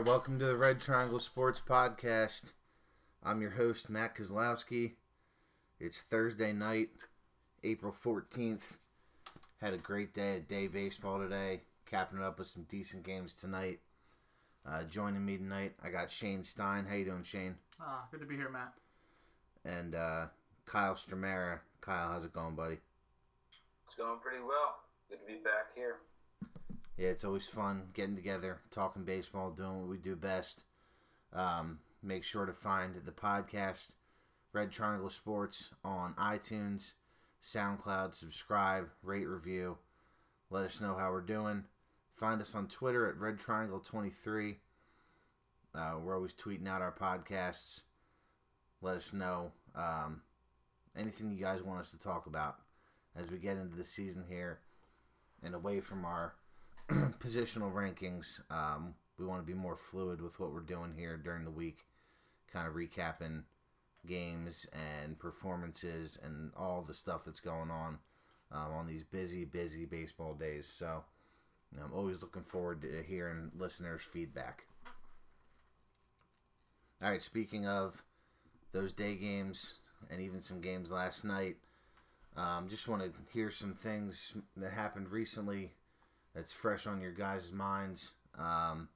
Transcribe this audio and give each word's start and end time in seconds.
All 0.00 0.06
right, 0.06 0.12
welcome 0.12 0.38
to 0.38 0.46
the 0.46 0.56
Red 0.56 0.80
Triangle 0.80 1.18
Sports 1.18 1.60
Podcast. 1.60 2.52
I'm 3.22 3.42
your 3.42 3.50
host, 3.50 3.90
Matt 3.90 4.16
Kozlowski. 4.16 4.92
It's 5.78 6.00
Thursday 6.00 6.54
night, 6.54 6.88
April 7.62 7.92
14th. 7.92 8.78
Had 9.60 9.74
a 9.74 9.76
great 9.76 10.14
day 10.14 10.36
at 10.36 10.48
day 10.48 10.68
baseball 10.68 11.18
today, 11.18 11.60
capping 11.84 12.18
it 12.18 12.24
up 12.24 12.38
with 12.38 12.48
some 12.48 12.62
decent 12.62 13.02
games 13.02 13.34
tonight. 13.34 13.80
Uh, 14.66 14.84
joining 14.84 15.22
me 15.22 15.36
tonight, 15.36 15.74
I 15.84 15.90
got 15.90 16.10
Shane 16.10 16.44
Stein. 16.44 16.86
How 16.88 16.94
you 16.94 17.04
doing, 17.04 17.22
Shane? 17.22 17.56
Ah, 17.78 18.06
good 18.10 18.20
to 18.20 18.26
be 18.26 18.36
here, 18.36 18.48
Matt. 18.48 18.72
And 19.66 19.94
uh, 19.94 20.28
Kyle 20.64 20.94
Stramera. 20.94 21.58
Kyle, 21.82 22.12
how's 22.12 22.24
it 22.24 22.32
going, 22.32 22.54
buddy? 22.54 22.78
It's 23.84 23.96
going 23.96 24.18
pretty 24.20 24.40
well. 24.40 24.78
Good 25.10 25.18
to 25.20 25.26
be 25.26 25.40
back 25.44 25.74
here. 25.74 25.96
Yeah, 27.00 27.08
it's 27.08 27.24
always 27.24 27.46
fun 27.46 27.84
getting 27.94 28.14
together, 28.14 28.60
talking 28.70 29.04
baseball, 29.04 29.52
doing 29.52 29.80
what 29.80 29.88
we 29.88 29.96
do 29.96 30.14
best. 30.14 30.64
Um, 31.32 31.78
make 32.02 32.22
sure 32.22 32.44
to 32.44 32.52
find 32.52 32.94
the 32.94 33.10
podcast, 33.10 33.94
Red 34.52 34.70
Triangle 34.70 35.08
Sports, 35.08 35.70
on 35.82 36.12
iTunes, 36.20 36.92
SoundCloud. 37.42 38.12
Subscribe, 38.12 38.90
rate, 39.02 39.26
review. 39.26 39.78
Let 40.50 40.66
us 40.66 40.82
know 40.82 40.94
how 40.94 41.10
we're 41.10 41.22
doing. 41.22 41.64
Find 42.12 42.38
us 42.42 42.54
on 42.54 42.68
Twitter 42.68 43.08
at 43.08 43.16
Red 43.16 43.38
Triangle 43.38 43.80
23. 43.80 44.58
Uh, 45.74 45.94
we're 46.04 46.16
always 46.16 46.34
tweeting 46.34 46.68
out 46.68 46.82
our 46.82 46.92
podcasts. 46.92 47.80
Let 48.82 48.96
us 48.96 49.14
know 49.14 49.52
um, 49.74 50.20
anything 50.94 51.30
you 51.30 51.40
guys 51.40 51.62
want 51.62 51.80
us 51.80 51.92
to 51.92 51.98
talk 51.98 52.26
about 52.26 52.56
as 53.16 53.30
we 53.30 53.38
get 53.38 53.56
into 53.56 53.76
the 53.76 53.84
season 53.84 54.22
here 54.28 54.58
and 55.42 55.54
away 55.54 55.80
from 55.80 56.04
our 56.04 56.34
positional 57.20 57.72
rankings. 57.72 58.40
Um, 58.50 58.94
we 59.18 59.24
want 59.24 59.40
to 59.40 59.46
be 59.46 59.56
more 59.56 59.76
fluid 59.76 60.20
with 60.20 60.40
what 60.40 60.52
we're 60.52 60.60
doing 60.60 60.92
here 60.96 61.16
during 61.16 61.44
the 61.44 61.50
week, 61.50 61.86
kind 62.52 62.66
of 62.66 62.74
recapping 62.74 63.44
games 64.06 64.66
and 64.72 65.18
performances 65.18 66.18
and 66.24 66.50
all 66.56 66.82
the 66.82 66.94
stuff 66.94 67.24
that's 67.24 67.38
going 67.38 67.70
on 67.70 67.98
um, 68.50 68.72
on 68.72 68.86
these 68.88 69.04
busy, 69.04 69.44
busy 69.44 69.84
baseball 69.84 70.34
days. 70.34 70.66
So 70.66 71.04
I'm 71.80 71.92
always 71.92 72.22
looking 72.22 72.42
forward 72.42 72.82
to 72.82 73.04
hearing 73.06 73.52
listeners' 73.56 74.02
feedback. 74.02 74.64
All 77.02 77.10
right, 77.10 77.22
speaking 77.22 77.66
of 77.66 78.02
those 78.72 78.92
day 78.92 79.14
games 79.14 79.74
and 80.10 80.20
even 80.20 80.40
some 80.40 80.60
games 80.60 80.90
last 80.90 81.24
night, 81.24 81.56
um, 82.36 82.68
just 82.68 82.88
want 82.88 83.02
to 83.02 83.12
hear 83.32 83.50
some 83.50 83.74
things 83.74 84.34
that 84.56 84.72
happened 84.72 85.10
recently 85.10 85.72
that's 86.34 86.52
fresh 86.52 86.86
on 86.86 87.00
your 87.00 87.12
guys' 87.12 87.52
minds. 87.52 88.12
Um, 88.38 88.88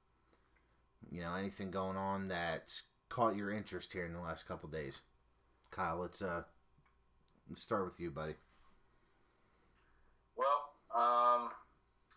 you 1.11 1.21
know, 1.21 1.35
anything 1.35 1.71
going 1.71 1.97
on 1.97 2.27
that's 2.27 2.83
caught 3.09 3.35
your 3.35 3.51
interest 3.51 3.93
here 3.93 4.05
in 4.05 4.13
the 4.13 4.19
last 4.19 4.47
couple 4.47 4.69
days. 4.69 5.01
Kyle, 5.71 5.97
let's 5.97 6.21
uh, 6.21 6.43
let's 7.49 7.61
start 7.61 7.85
with 7.85 7.99
you, 7.99 8.11
buddy. 8.11 8.35
Well, 10.35 10.71
um, 10.95 11.49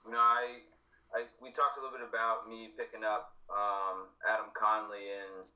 you 0.06 0.12
know, 0.12 0.18
I, 0.18 0.62
I 1.14 1.26
we 1.42 1.50
talked 1.50 1.78
a 1.78 1.82
little 1.82 1.96
bit 1.96 2.06
about 2.06 2.48
me 2.48 2.70
picking 2.76 3.04
up 3.04 3.34
um, 3.50 4.08
Adam 4.26 4.50
Conley 4.54 5.10
in 5.10 5.46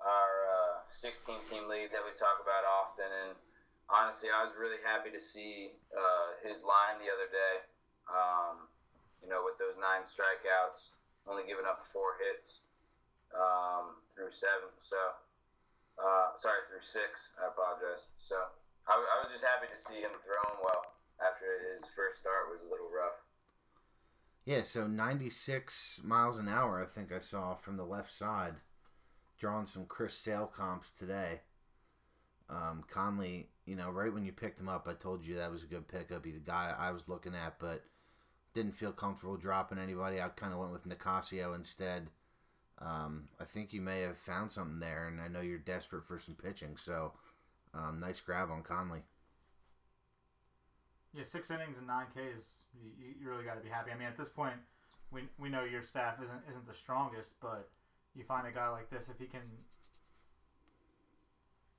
our 0.00 0.32
uh, 0.48 0.88
16 0.90 1.36
team 1.50 1.68
league 1.68 1.92
that 1.92 2.02
we 2.02 2.10
talk 2.16 2.40
about 2.42 2.64
often, 2.66 3.06
and 3.06 3.36
honestly, 3.88 4.28
I 4.32 4.42
was 4.42 4.52
really 4.58 4.80
happy 4.82 5.10
to 5.10 5.20
see 5.20 5.70
uh, 5.94 6.40
his 6.46 6.62
line 6.64 6.98
the 6.98 7.10
other 7.12 7.28
day. 7.30 7.54
Um, 8.10 8.59
you 9.22 9.28
know, 9.28 9.44
with 9.44 9.60
those 9.60 9.76
nine 9.76 10.02
strikeouts, 10.02 10.96
only 11.28 11.44
giving 11.44 11.68
up 11.68 11.84
four 11.92 12.16
hits 12.20 12.64
um, 13.36 14.00
through 14.16 14.32
seven. 14.32 14.72
So, 14.80 14.98
uh, 16.00 16.36
sorry, 16.36 16.64
through 16.68 16.82
six. 16.82 17.36
I 17.38 17.52
apologize. 17.52 18.08
So, 18.16 18.36
I, 18.88 18.96
I 18.96 19.14
was 19.22 19.30
just 19.30 19.44
happy 19.44 19.68
to 19.68 19.78
see 19.78 20.00
him 20.00 20.14
throwing 20.24 20.58
well 20.64 20.82
after 21.20 21.60
his 21.70 21.84
first 21.94 22.20
start 22.20 22.50
was 22.50 22.64
a 22.64 22.70
little 22.70 22.88
rough. 22.88 23.20
Yeah, 24.46 24.62
so 24.62 24.86
96 24.86 26.00
miles 26.02 26.38
an 26.38 26.48
hour, 26.48 26.82
I 26.82 26.86
think 26.86 27.12
I 27.12 27.18
saw 27.18 27.54
from 27.54 27.76
the 27.76 27.84
left 27.84 28.12
side. 28.12 28.54
Drawing 29.38 29.66
some 29.66 29.86
Chris 29.86 30.14
Sale 30.14 30.50
comps 30.54 30.90
today. 30.90 31.40
Um, 32.48 32.82
Conley, 32.88 33.48
you 33.64 33.76
know, 33.76 33.90
right 33.90 34.12
when 34.12 34.24
you 34.24 34.32
picked 34.32 34.58
him 34.58 34.68
up, 34.68 34.88
I 34.88 34.94
told 34.94 35.24
you 35.24 35.36
that 35.36 35.52
was 35.52 35.62
a 35.62 35.66
good 35.66 35.86
pickup. 35.88 36.24
He's 36.24 36.36
a 36.36 36.40
guy 36.40 36.74
I 36.76 36.90
was 36.90 37.08
looking 37.08 37.34
at, 37.34 37.58
but 37.58 37.84
didn't 38.54 38.72
feel 38.72 38.92
comfortable 38.92 39.36
dropping 39.36 39.78
anybody. 39.78 40.20
I 40.20 40.28
kind 40.28 40.52
of 40.52 40.58
went 40.58 40.72
with 40.72 40.88
Nicasio 40.88 41.54
instead. 41.54 42.08
Um, 42.78 43.28
I 43.38 43.44
think 43.44 43.72
you 43.72 43.80
may 43.80 44.00
have 44.00 44.16
found 44.16 44.50
something 44.50 44.80
there, 44.80 45.08
and 45.08 45.20
I 45.20 45.28
know 45.28 45.40
you're 45.40 45.58
desperate 45.58 46.06
for 46.06 46.18
some 46.18 46.34
pitching. 46.34 46.76
So, 46.76 47.12
um, 47.74 48.00
nice 48.00 48.20
grab 48.20 48.50
on 48.50 48.62
Conley. 48.62 49.02
Yeah, 51.12 51.24
six 51.24 51.50
innings 51.50 51.76
and 51.76 51.86
nine 51.86 52.06
Ks. 52.06 52.46
You, 52.82 52.90
you 53.20 53.28
really 53.28 53.44
got 53.44 53.56
to 53.56 53.60
be 53.60 53.68
happy. 53.68 53.90
I 53.90 53.98
mean, 53.98 54.08
at 54.08 54.16
this 54.16 54.28
point, 54.28 54.54
we, 55.10 55.22
we 55.38 55.48
know 55.48 55.64
your 55.64 55.82
staff 55.82 56.16
isn't 56.22 56.42
isn't 56.48 56.66
the 56.66 56.74
strongest, 56.74 57.32
but 57.40 57.68
you 58.14 58.24
find 58.24 58.46
a 58.46 58.52
guy 58.52 58.68
like 58.68 58.90
this 58.90 59.08
if 59.08 59.18
he 59.18 59.26
can 59.26 59.42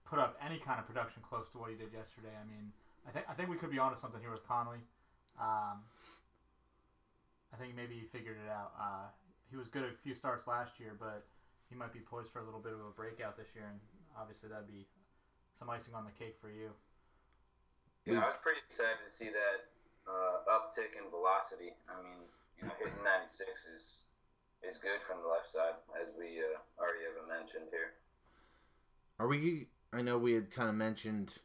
put 0.05 0.19
up 0.19 0.37
any 0.45 0.59
kind 0.59 0.79
of 0.79 0.85
production 0.85 1.21
close 1.27 1.49
to 1.51 1.57
what 1.57 1.69
he 1.69 1.75
did 1.75 1.93
yesterday. 1.93 2.35
I 2.35 2.45
mean, 2.45 2.71
I 3.07 3.11
think 3.11 3.25
I 3.29 3.33
think 3.33 3.49
we 3.49 3.55
could 3.55 3.71
be 3.71 3.79
onto 3.79 3.97
something 3.97 4.21
here 4.21 4.31
with 4.31 4.47
Conley. 4.47 4.79
Um, 5.39 5.81
I 7.53 7.57
think 7.57 7.75
maybe 7.75 7.95
he 7.95 8.07
figured 8.07 8.38
it 8.39 8.50
out. 8.50 8.72
Uh, 8.79 9.07
he 9.50 9.57
was 9.57 9.67
good 9.67 9.84
at 9.84 9.91
a 9.91 10.00
few 10.03 10.13
starts 10.13 10.47
last 10.47 10.79
year, 10.79 10.95
but 10.97 11.28
he 11.69 11.75
might 11.75 11.91
be 11.91 12.00
poised 12.00 12.31
for 12.31 12.39
a 12.39 12.45
little 12.45 12.59
bit 12.59 12.73
of 12.73 12.79
a 12.79 12.91
breakout 12.95 13.35
this 13.35 13.51
year, 13.56 13.67
and 13.67 13.79
obviously 14.16 14.47
that'd 14.47 14.67
be 14.67 14.88
some 15.59 15.69
icing 15.69 15.94
on 15.94 16.06
the 16.06 16.16
cake 16.16 16.35
for 16.40 16.50
you. 16.50 16.72
Yeah, 18.06 18.23
I 18.23 18.28
was 18.28 18.40
pretty 18.41 18.59
excited 18.66 18.97
to 19.06 19.11
see 19.13 19.29
that 19.29 19.69
uh, 20.07 20.47
uptick 20.50 20.97
in 20.97 21.09
velocity. 21.11 21.75
I 21.85 22.01
mean, 22.01 22.25
you 22.57 22.67
know, 22.67 22.73
hitting 22.79 23.03
96 23.03 23.67
is 23.75 24.03
is 24.67 24.78
good 24.78 25.01
from 25.01 25.22
the 25.22 25.28
left 25.28 25.47
side, 25.47 25.73
as 26.00 26.09
we 26.17 26.38
uh, 26.40 26.57
already 26.79 27.06
have 27.06 27.28
mentioned 27.28 27.66
here. 27.72 27.97
Are 29.19 29.28
we? 29.28 29.67
I 29.94 30.01
know 30.01 30.17
we 30.17 30.34
had 30.34 30.51
kind 30.51 30.69
of 30.69 30.75
mentioned 30.75 31.35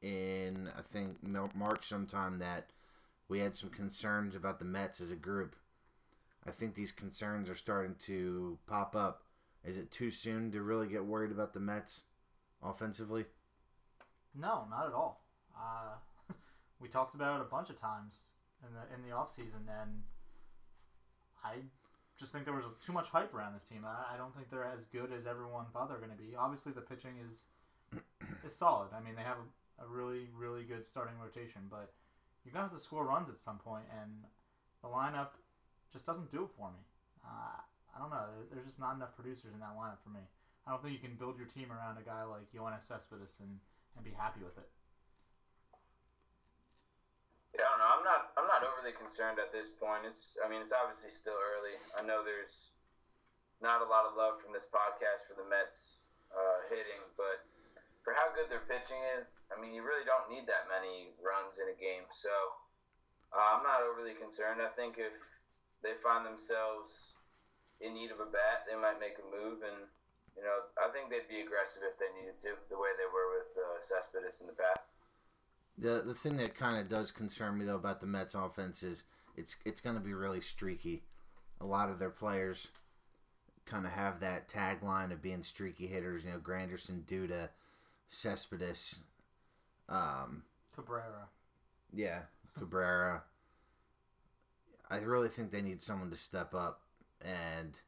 in 0.00 0.68
I 0.76 0.82
think 0.82 1.22
March 1.54 1.86
sometime 1.86 2.38
that 2.40 2.70
we 3.32 3.38
had 3.38 3.56
some 3.56 3.70
concerns 3.70 4.34
about 4.34 4.58
the 4.58 4.64
Mets 4.66 5.00
as 5.00 5.10
a 5.10 5.16
group. 5.16 5.56
I 6.46 6.50
think 6.50 6.74
these 6.74 6.92
concerns 6.92 7.48
are 7.48 7.54
starting 7.54 7.94
to 8.00 8.58
pop 8.66 8.94
up. 8.94 9.22
Is 9.64 9.78
it 9.78 9.90
too 9.90 10.10
soon 10.10 10.52
to 10.52 10.60
really 10.60 10.86
get 10.86 11.06
worried 11.06 11.30
about 11.30 11.54
the 11.54 11.60
Mets 11.60 12.02
offensively? 12.62 13.24
No, 14.38 14.66
not 14.68 14.86
at 14.86 14.92
all. 14.92 15.24
Uh, 15.56 15.94
we 16.78 16.90
talked 16.90 17.14
about 17.14 17.40
it 17.40 17.46
a 17.46 17.50
bunch 17.50 17.70
of 17.70 17.80
times 17.80 18.16
in 18.68 18.74
the 18.74 18.94
in 18.94 19.08
the 19.08 19.16
offseason, 19.16 19.64
and 19.80 20.02
I 21.42 21.54
just 22.20 22.32
think 22.32 22.44
there 22.44 22.52
was 22.52 22.66
too 22.84 22.92
much 22.92 23.08
hype 23.08 23.32
around 23.32 23.54
this 23.54 23.64
team. 23.64 23.86
I, 23.86 24.12
I 24.12 24.18
don't 24.18 24.36
think 24.36 24.50
they're 24.50 24.70
as 24.76 24.84
good 24.84 25.10
as 25.10 25.26
everyone 25.26 25.64
thought 25.72 25.88
they're 25.88 25.96
going 25.96 26.10
to 26.10 26.22
be. 26.22 26.36
Obviously, 26.36 26.72
the 26.72 26.82
pitching 26.82 27.14
is 27.30 27.44
is 28.44 28.54
solid. 28.54 28.88
I 28.94 29.00
mean, 29.00 29.14
they 29.14 29.22
have 29.22 29.38
a, 29.38 29.84
a 29.84 29.88
really 29.88 30.28
really 30.36 30.64
good 30.64 30.86
starting 30.86 31.14
rotation, 31.18 31.62
but 31.70 31.94
you're 32.44 32.52
gonna 32.52 32.68
have 32.68 32.74
to 32.74 32.82
score 32.82 33.04
runs 33.04 33.30
at 33.30 33.38
some 33.38 33.58
point, 33.58 33.84
and 34.02 34.10
the 34.82 34.88
lineup 34.88 35.38
just 35.92 36.06
doesn't 36.06 36.30
do 36.30 36.44
it 36.44 36.50
for 36.56 36.70
me. 36.70 36.82
Uh, 37.22 37.60
I 37.94 38.00
don't 38.00 38.10
know. 38.10 38.26
There's 38.50 38.66
just 38.66 38.80
not 38.80 38.96
enough 38.96 39.14
producers 39.14 39.52
in 39.54 39.60
that 39.60 39.76
lineup 39.76 40.00
for 40.02 40.10
me. 40.10 40.24
I 40.66 40.70
don't 40.70 40.82
think 40.82 40.94
you 40.94 41.02
can 41.02 41.18
build 41.18 41.38
your 41.38 41.50
team 41.50 41.70
around 41.70 41.98
a 41.98 42.04
guy 42.06 42.22
like 42.22 42.46
Yoenis 42.54 42.86
Cespedes 42.86 43.42
and, 43.42 43.58
and 43.98 44.02
be 44.02 44.14
happy 44.14 44.40
with 44.42 44.56
it. 44.58 44.68
Yeah, 47.52 47.68
I 47.68 47.76
don't 47.76 47.80
know. 47.84 47.90
I'm 47.92 48.04
not. 48.06 48.20
I'm 48.40 48.48
not 48.48 48.62
overly 48.64 48.96
concerned 48.96 49.36
at 49.36 49.52
this 49.52 49.68
point. 49.68 50.08
It's. 50.08 50.40
I 50.40 50.48
mean, 50.48 50.64
it's 50.64 50.72
obviously 50.72 51.12
still 51.12 51.36
early. 51.36 51.76
I 52.00 52.02
know 52.06 52.24
there's 52.24 52.72
not 53.60 53.84
a 53.84 53.88
lot 53.88 54.08
of 54.08 54.16
love 54.16 54.40
from 54.40 54.56
this 54.56 54.64
podcast 54.64 55.28
for 55.28 55.36
the 55.36 55.44
Mets 55.44 56.00
uh, 56.32 56.58
hitting, 56.72 57.04
but 57.20 57.44
for 58.02 58.12
how 58.18 58.34
good 58.34 58.50
their 58.50 58.66
pitching 58.66 58.98
is, 59.18 59.38
I 59.50 59.58
mean, 59.58 59.72
you 59.72 59.86
really 59.86 60.02
don't 60.02 60.26
need 60.26 60.50
that 60.50 60.66
many 60.66 61.14
runs 61.22 61.62
in 61.62 61.70
a 61.70 61.76
game. 61.78 62.06
So 62.10 62.30
uh, 63.30 63.56
I'm 63.56 63.62
not 63.62 63.86
overly 63.86 64.18
concerned. 64.18 64.58
I 64.58 64.70
think 64.74 64.98
if 64.98 65.14
they 65.82 65.94
find 66.02 66.26
themselves 66.26 67.14
in 67.80 67.94
need 67.94 68.10
of 68.10 68.20
a 68.22 68.28
bat, 68.30 68.66
they 68.66 68.78
might 68.78 69.02
make 69.02 69.18
a 69.18 69.26
move, 69.26 69.62
and 69.62 69.86
you 70.36 70.42
know, 70.42 70.70
I 70.78 70.88
think 70.92 71.10
they'd 71.10 71.28
be 71.28 71.42
aggressive 71.42 71.82
if 71.84 71.98
they 71.98 72.08
needed 72.16 72.38
to, 72.46 72.56
the 72.70 72.78
way 72.78 72.94
they 72.96 73.10
were 73.10 73.28
with 73.38 73.50
uh, 73.58 73.78
Cespedes 73.82 74.40
in 74.40 74.46
the 74.46 74.56
past. 74.56 74.90
The 75.78 76.02
the 76.04 76.14
thing 76.14 76.36
that 76.36 76.54
kind 76.54 76.78
of 76.78 76.88
does 76.88 77.10
concern 77.10 77.58
me 77.58 77.64
though 77.64 77.76
about 77.76 78.00
the 78.00 78.06
Mets 78.06 78.34
offense 78.34 78.82
is 78.82 79.04
it's 79.36 79.56
it's 79.64 79.80
going 79.80 79.96
to 79.96 80.02
be 80.02 80.14
really 80.14 80.40
streaky. 80.40 81.02
A 81.60 81.66
lot 81.66 81.90
of 81.90 81.98
their 81.98 82.10
players 82.10 82.68
kind 83.64 83.86
of 83.86 83.92
have 83.92 84.20
that 84.20 84.48
tagline 84.48 85.12
of 85.12 85.22
being 85.22 85.42
streaky 85.42 85.86
hitters. 85.86 86.24
You 86.24 86.32
know, 86.32 86.38
Granderson, 86.38 87.04
Duda, 87.04 87.48
Cespedes, 88.12 89.00
um, 89.88 90.42
Cabrera. 90.74 91.28
Yeah, 91.92 92.20
Cabrera. 92.58 93.22
I 94.90 94.98
really 94.98 95.28
think 95.28 95.50
they 95.50 95.62
need 95.62 95.80
someone 95.80 96.10
to 96.10 96.16
step 96.16 96.54
up 96.54 96.82
and 97.22 97.78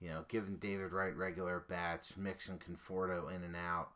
you 0.00 0.08
know, 0.08 0.24
giving 0.28 0.56
David 0.56 0.92
Wright 0.92 1.14
regular 1.14 1.64
bats, 1.68 2.16
mixing 2.16 2.58
Conforto 2.58 3.34
in 3.34 3.44
and 3.44 3.54
out. 3.54 3.90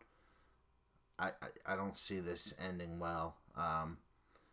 I, 1.18 1.28
I, 1.28 1.72
I 1.72 1.76
don't 1.76 1.96
see 1.96 2.20
this 2.20 2.52
ending 2.64 2.98
well. 2.98 3.36
Um, 3.56 3.98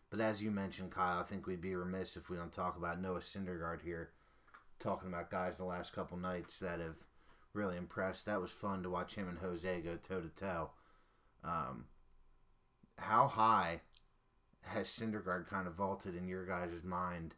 but 0.09 0.21
as 0.21 0.41
you 0.41 0.49
mentioned, 0.49 0.91
Kyle, 0.91 1.19
I 1.19 1.23
think 1.23 1.45
we'd 1.45 1.61
be 1.61 1.75
remiss 1.75 2.15
if 2.15 2.29
we 2.29 2.37
don't 2.37 2.51
talk 2.51 2.77
about 2.77 3.01
Noah 3.01 3.19
Syndergaard 3.19 3.81
here. 3.83 4.09
Talking 4.79 5.09
about 5.09 5.29
guys 5.29 5.57
the 5.57 5.65
last 5.65 5.93
couple 5.93 6.17
nights 6.17 6.57
that 6.59 6.79
have 6.79 7.05
really 7.53 7.77
impressed. 7.77 8.25
That 8.25 8.41
was 8.41 8.51
fun 8.51 8.81
to 8.83 8.89
watch 8.89 9.15
him 9.15 9.27
and 9.27 9.37
Jose 9.37 9.81
go 9.81 9.97
toe 9.97 10.21
to 10.21 10.29
toe. 10.29 10.69
Um, 11.43 11.85
how 12.97 13.27
high 13.27 13.81
has 14.61 14.87
Syndergaard 14.87 15.47
kind 15.47 15.67
of 15.67 15.73
vaulted 15.73 16.15
in 16.15 16.27
your 16.27 16.45
guys' 16.45 16.83
mind 16.83 17.35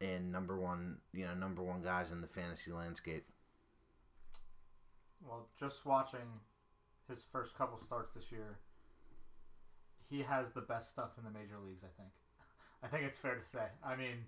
in 0.00 0.30
number 0.30 0.58
one, 0.58 0.98
you 1.12 1.24
know, 1.26 1.34
number 1.34 1.62
one 1.62 1.82
guys 1.82 2.10
in 2.10 2.20
the 2.20 2.26
fantasy 2.26 2.72
landscape? 2.72 3.26
Well, 5.26 5.46
just 5.58 5.86
watching 5.86 6.40
his 7.08 7.24
first 7.30 7.56
couple 7.56 7.78
starts 7.78 8.14
this 8.14 8.32
year, 8.32 8.58
he 10.10 10.22
has 10.22 10.50
the 10.50 10.60
best 10.60 10.90
stuff 10.90 11.10
in 11.18 11.24
the 11.24 11.30
major 11.30 11.56
leagues. 11.64 11.84
I 11.84 11.92
think. 11.96 12.10
I 12.82 12.88
think 12.88 13.04
it's 13.04 13.18
fair 13.18 13.36
to 13.36 13.46
say. 13.46 13.66
I 13.84 13.94
mean, 13.94 14.24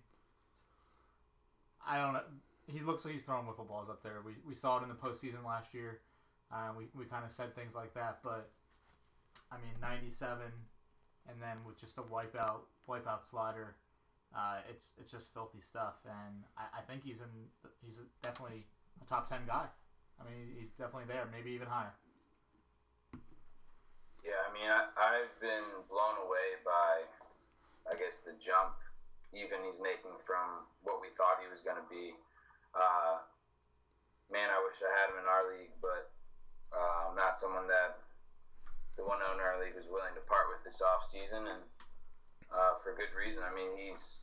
I 1.86 1.98
don't 1.98 2.12
know. 2.12 2.22
He 2.66 2.80
looks 2.80 3.04
like 3.04 3.12
he's 3.12 3.24
throwing 3.24 3.46
wiffle 3.46 3.68
balls 3.68 3.88
up 3.90 4.02
there. 4.02 4.22
We, 4.24 4.34
we 4.46 4.54
saw 4.54 4.78
it 4.78 4.82
in 4.82 4.88
the 4.88 4.94
postseason 4.94 5.44
last 5.44 5.74
year. 5.74 6.00
Uh, 6.52 6.70
we 6.76 6.86
we 6.94 7.04
kind 7.04 7.24
of 7.24 7.32
said 7.32 7.54
things 7.54 7.74
like 7.74 7.94
that, 7.94 8.18
but 8.22 8.50
I 9.50 9.56
mean, 9.56 9.74
97, 9.80 10.46
and 11.28 11.36
then 11.40 11.56
with 11.66 11.78
just 11.78 11.98
a 11.98 12.02
wipeout 12.02 12.66
wipeout 12.88 13.24
slider, 13.24 13.76
uh, 14.36 14.58
it's 14.68 14.92
it's 14.98 15.10
just 15.10 15.32
filthy 15.32 15.60
stuff. 15.60 15.94
And 16.04 16.44
I, 16.56 16.78
I 16.78 16.82
think 16.82 17.02
he's 17.04 17.20
in 17.20 17.32
he's 17.84 18.00
definitely 18.22 18.66
a 19.02 19.06
top 19.06 19.28
10 19.28 19.46
guy. 19.46 19.66
I 20.20 20.22
mean, 20.24 20.54
he's 20.58 20.70
definitely 20.78 21.10
there, 21.10 21.26
maybe 21.30 21.50
even 21.50 21.66
higher. 21.66 21.94
Yeah, 24.22 24.40
I 24.46 24.50
mean, 24.54 24.70
I, 24.70 24.86
I've 24.96 25.34
been 25.42 25.84
blown 25.90 26.16
away 26.22 26.56
by, 26.64 27.04
I 27.90 27.98
guess, 27.98 28.22
the 28.22 28.32
jump 28.38 28.78
even 29.34 29.66
he's 29.66 29.82
making 29.82 30.14
from 30.22 30.62
what 30.86 31.02
we 31.02 31.10
thought 31.18 31.42
he 31.42 31.50
was 31.50 31.60
going 31.66 31.76
to 31.76 31.88
be. 31.90 32.14
Uh, 32.70 33.26
man, 34.30 34.46
I 34.48 34.62
wish 34.62 34.78
I 34.78 34.90
had 34.94 35.10
him 35.10 35.18
in 35.18 35.26
our 35.26 35.50
league, 35.50 35.74
but 35.82 36.13
I'm 36.80 37.16
not 37.16 37.38
someone 37.38 37.66
that 37.68 37.98
the 38.96 39.04
one 39.04 39.18
owner 39.22 39.42
our 39.42 39.62
league 39.62 39.74
was 39.74 39.86
willing 39.90 40.14
to 40.14 40.24
part 40.26 40.50
with 40.50 40.64
this 40.64 40.82
off 40.82 41.04
season, 41.06 41.46
and 41.46 41.62
uh, 42.50 42.74
for 42.82 42.94
good 42.94 43.14
reason. 43.16 43.42
I 43.42 43.54
mean, 43.54 43.70
he's. 43.78 44.20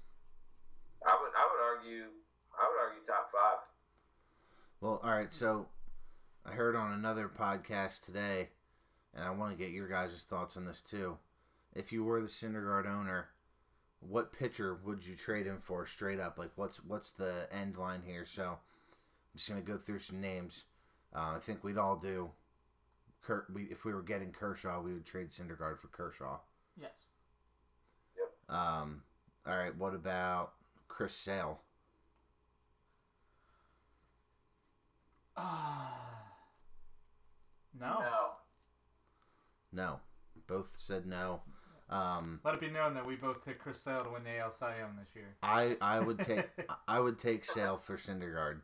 I 1.06 1.18
would 1.19 1.31
I 1.33 1.45
would 1.50 1.63
argue 1.63 2.06
I 2.53 2.63
would 2.68 2.80
argue 2.80 3.03
top 3.07 3.31
five. 3.31 3.59
Well, 4.80 5.00
all 5.03 5.12
right. 5.12 5.33
So 5.33 5.68
I 6.45 6.51
heard 6.51 6.75
on 6.75 6.94
another 6.94 7.30
podcast 7.30 8.06
today, 8.06 8.50
and 9.13 9.24
I 9.24 9.31
want 9.31 9.51
to 9.51 9.57
get 9.57 9.71
your 9.71 9.88
guys' 9.88 10.25
thoughts 10.30 10.57
on 10.57 10.65
this 10.65 10.81
too. 10.81 11.18
If 11.74 11.92
you 11.92 12.03
were 12.03 12.21
the 12.21 12.27
Syndergaard 12.27 12.86
owner, 12.86 13.30
what 14.01 14.33
pitcher 14.33 14.77
would 14.83 15.06
you 15.06 15.15
trade 15.15 15.45
him 15.45 15.59
for 15.59 15.86
straight 15.86 16.19
up? 16.19 16.38
Like, 16.38 16.51
what's 16.56 16.83
what's 16.83 17.12
the 17.12 17.48
end 17.51 17.77
line 17.77 18.01
here? 18.06 18.25
So 18.25 18.44
I'm 18.44 19.38
just 19.38 19.50
gonna 19.50 19.62
go 19.62 19.77
through 19.77 20.00
some 20.00 20.19
names. 20.19 20.65
Uh, 21.13 21.33
I 21.36 21.39
think 21.39 21.63
we'd 21.63 21.77
all 21.77 21.95
do. 21.95 22.31
Kurt, 23.22 23.46
we, 23.54 23.64
if 23.64 23.86
we 23.86 23.94
were 23.94 24.02
getting 24.02 24.32
Kershaw, 24.32 24.82
we 24.82 24.94
would 24.94 25.06
trade 25.06 25.30
Syndergaard 25.30 25.80
for 25.80 25.88
Kershaw. 25.88 26.40
Yes. 26.80 26.92
Yep. 28.18 28.56
Um, 28.58 29.04
all 29.46 29.58
right. 29.58 29.76
What 29.76 29.94
about 29.94 30.54
Chris 30.88 31.14
Sale? 31.14 31.60
no. 35.38 35.44
No. 37.80 38.32
No. 39.72 40.00
Both 40.48 40.72
said 40.76 41.06
no. 41.06 41.42
Um, 41.90 42.40
Let 42.46 42.54
it 42.54 42.62
be 42.62 42.70
known 42.70 42.94
that 42.94 43.06
we 43.06 43.16
both 43.16 43.44
picked 43.44 43.60
Chris 43.62 43.80
Sale 43.80 44.06
to 44.06 44.10
win 44.12 44.24
the 44.24 44.38
AL 44.40 44.52
Cy 44.54 44.78
Young 44.80 44.96
this 44.98 45.14
year. 45.14 45.36
I 45.44 45.76
I 45.82 46.00
would 46.00 46.20
take 46.26 46.50
I 46.88 47.00
would 47.00 47.20
take 47.20 47.44
Sale 47.44 47.78
for 47.78 47.98
Syndergaard. 47.98 48.62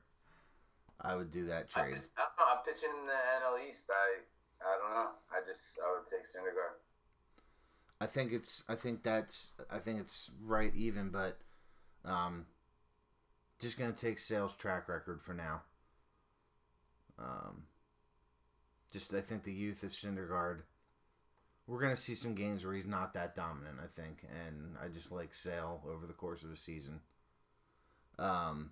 I 1.01 1.15
would 1.15 1.29
do 1.29 1.45
that 1.47 1.67
I 1.75 1.81
trade. 1.81 1.95
just, 1.95 2.13
I 2.17 2.21
don't 2.21 2.37
know, 2.39 2.53
I'm 2.57 2.63
pitching 2.65 2.89
in 2.99 3.05
the 3.05 3.11
NL 3.11 3.69
East. 3.69 3.89
I 3.91 4.21
I 4.61 4.77
don't 4.79 4.93
know. 4.93 5.09
I 5.31 5.39
just 5.45 5.79
I 5.85 5.97
would 5.97 6.07
take 6.07 6.25
Syndergaard. 6.25 6.77
I 7.99 8.05
think 8.05 8.31
it's 8.31 8.63
I 8.69 8.75
think 8.75 9.03
that's 9.03 9.51
I 9.71 9.79
think 9.79 9.99
it's 9.99 10.29
right 10.43 10.71
even, 10.75 11.09
but 11.09 11.37
um, 12.05 12.45
just 13.59 13.77
gonna 13.77 13.93
take 13.93 14.19
Sale's 14.19 14.53
track 14.53 14.87
record 14.87 15.21
for 15.21 15.33
now. 15.33 15.61
Um, 17.19 17.63
just 18.91 19.13
I 19.13 19.21
think 19.21 19.43
the 19.43 19.53
youth 19.53 19.83
of 19.83 19.91
Syndergaard. 19.91 20.61
We're 21.65 21.81
gonna 21.81 21.97
see 21.97 22.15
some 22.15 22.33
games 22.33 22.63
where 22.63 22.75
he's 22.75 22.85
not 22.85 23.13
that 23.15 23.35
dominant. 23.35 23.77
I 23.83 23.87
think, 23.87 24.23
and 24.29 24.75
I 24.81 24.87
just 24.87 25.11
like 25.11 25.33
Sale 25.33 25.81
over 25.89 26.05
the 26.05 26.13
course 26.13 26.43
of 26.43 26.51
a 26.51 26.57
season. 26.57 27.01
Um. 28.19 28.71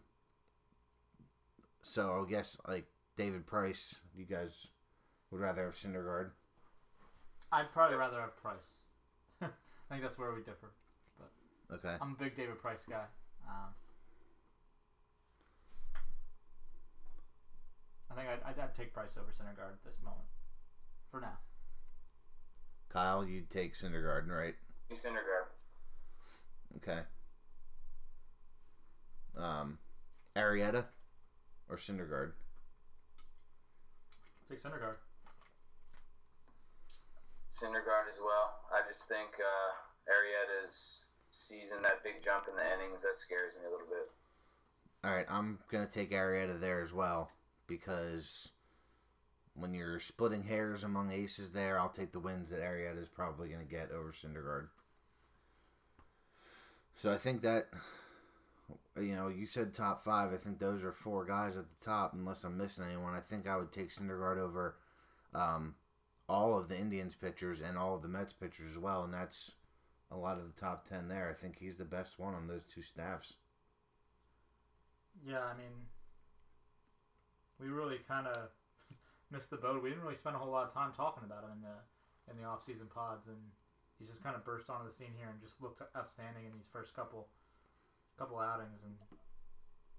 So 1.82 2.24
I 2.26 2.30
guess 2.30 2.58
like 2.68 2.86
David 3.18 3.46
Price, 3.46 3.96
you 4.16 4.26
guys 4.26 4.68
would 5.36 5.44
rather 5.44 5.66
have 5.66 5.76
Syndergaard. 5.76 6.30
I'd 7.52 7.70
probably 7.74 7.98
rather 7.98 8.22
have 8.22 8.38
Price. 8.38 8.72
I 9.42 9.48
think 9.90 10.02
that's 10.02 10.18
where 10.18 10.34
we 10.34 10.40
differ. 10.40 10.72
Okay. 11.74 11.96
I'm 12.00 12.16
a 12.18 12.24
big 12.24 12.38
David 12.38 12.62
Price 12.62 12.86
guy. 12.90 13.04
Um, 13.46 13.74
I 18.10 18.16
think 18.16 18.30
I'd, 18.30 18.50
I'd, 18.50 18.64
I'd 18.64 18.76
take 18.76 18.94
Price 18.94 19.12
over 19.18 19.28
Syndergaard 19.32 19.74
at 19.74 19.84
this 19.84 19.98
moment. 20.04 20.24
For 21.12 21.20
now. 21.20 21.38
Kyle, 22.88 23.26
you'd 23.26 23.50
take 23.50 23.74
Syndergaard, 23.74 24.30
right? 24.30 24.56
Be 24.88 24.96
Syndergaard. 24.96 25.50
Okay. 26.78 27.00
Um, 29.38 29.80
Arrieta 30.38 30.86
or 31.68 31.76
Syndergaard? 31.76 32.32
Take 34.50 34.62
Syndergaard. 34.62 34.96
Syndergaard 37.66 38.06
as 38.14 38.20
well. 38.22 38.62
I 38.72 38.88
just 38.88 39.08
think 39.08 39.30
uh, 39.42 40.12
Arrieta's 40.12 41.02
season 41.30 41.82
that 41.82 42.04
big 42.04 42.24
jump 42.24 42.46
in 42.48 42.56
the 42.56 42.62
innings 42.62 43.02
that 43.02 43.16
scares 43.16 43.56
me 43.56 43.68
a 43.68 43.72
little 43.72 43.88
bit. 43.88 44.12
All 45.04 45.12
right, 45.12 45.26
I'm 45.30 45.60
gonna 45.72 45.88
take 45.88 46.12
Arrieta 46.12 46.60
there 46.60 46.84
as 46.84 46.94
well 46.94 47.32
because 47.68 48.52
when 49.56 49.74
you're 49.74 50.00
splitting 50.00 50.44
hairs 50.44 50.84
among 50.84 51.12
aces 51.12 51.52
there, 51.52 51.80
I'll 51.80 51.90
take 51.90 52.12
the 52.12 52.20
wins 52.20 52.50
that 52.50 52.62
Arrieta 52.62 53.02
is 53.02 53.10
probably 53.10 53.50
gonna 53.50 53.64
get 53.64 53.92
over 53.92 54.12
Syndergaard. 54.12 54.68
So 56.94 57.12
I 57.12 57.18
think 57.18 57.42
that 57.42 57.66
you 58.96 59.16
know 59.16 59.28
you 59.28 59.46
said 59.48 59.74
top 59.74 60.04
five. 60.04 60.34
I 60.34 60.38
think 60.38 60.60
those 60.60 60.84
are 60.84 60.92
four 60.92 61.26
guys 61.26 61.58
at 61.58 61.66
the 61.68 61.86
top, 61.86 62.14
unless 62.14 62.44
I'm 62.44 62.58
missing 62.58 62.86
anyone. 62.86 63.16
I 63.16 63.22
think 63.22 63.48
I 63.48 63.58
would 63.58 63.72
take 63.72 63.90
Syndergaard 63.90 64.38
over 64.38 64.76
um, 65.34 65.76
all 66.28 66.58
of 66.58 66.70
the 66.70 66.78
Indians 66.78 67.16
pitchers 67.16 67.62
and 67.62 67.78
all 67.78 67.96
of 67.96 68.02
the 68.02 68.08
Mets 68.08 68.34
pitchers 68.34 68.72
as 68.72 68.78
well, 68.78 69.04
and 69.04 69.14
that's 69.14 69.52
a 70.12 70.18
lot 70.18 70.38
of 70.38 70.46
the 70.46 70.60
top 70.60 70.88
ten 70.88 71.08
there. 71.08 71.30
I 71.30 71.34
think 71.34 71.58
he's 71.60 71.78
the 71.78 71.86
best 71.86 72.20
one 72.20 72.34
on 72.34 72.48
those 72.48 72.66
two 72.66 72.82
staffs. 72.82 73.36
Yeah, 75.26 75.42
I 75.42 75.58
mean, 75.58 75.72
we 77.60 77.68
really 77.70 78.00
kind 78.08 78.28
of 78.28 78.50
missed 79.32 79.50
the 79.50 79.58
boat. 79.58 79.82
We 79.82 79.90
didn't 79.90 80.04
really 80.04 80.16
spend 80.16 80.36
a 80.36 80.40
whole 80.40 80.52
lot 80.52 80.68
of 80.68 80.74
time 80.74 80.92
talking 80.96 81.24
about 81.26 81.44
him 81.44 81.52
in 81.56 81.62
the 81.62 82.32
in 82.32 82.42
the 82.42 82.48
off 82.48 82.66
season 82.66 82.88
pods, 82.88 83.28
and 83.28 83.38
he's 84.00 84.08
just 84.08 84.24
kind 84.24 84.36
of 84.36 84.44
burst 84.44 84.70
onto 84.70 84.86
the 84.86 84.94
scene 84.94 85.14
here 85.18 85.28
and 85.30 85.40
just 85.42 85.62
looked 85.62 85.82
outstanding 85.96 86.46
in 86.46 86.52
these 86.54 86.68
first 86.72 86.96
couple 86.96 87.28
couple 88.18 88.40
outings. 88.40 88.82
And 88.84 88.96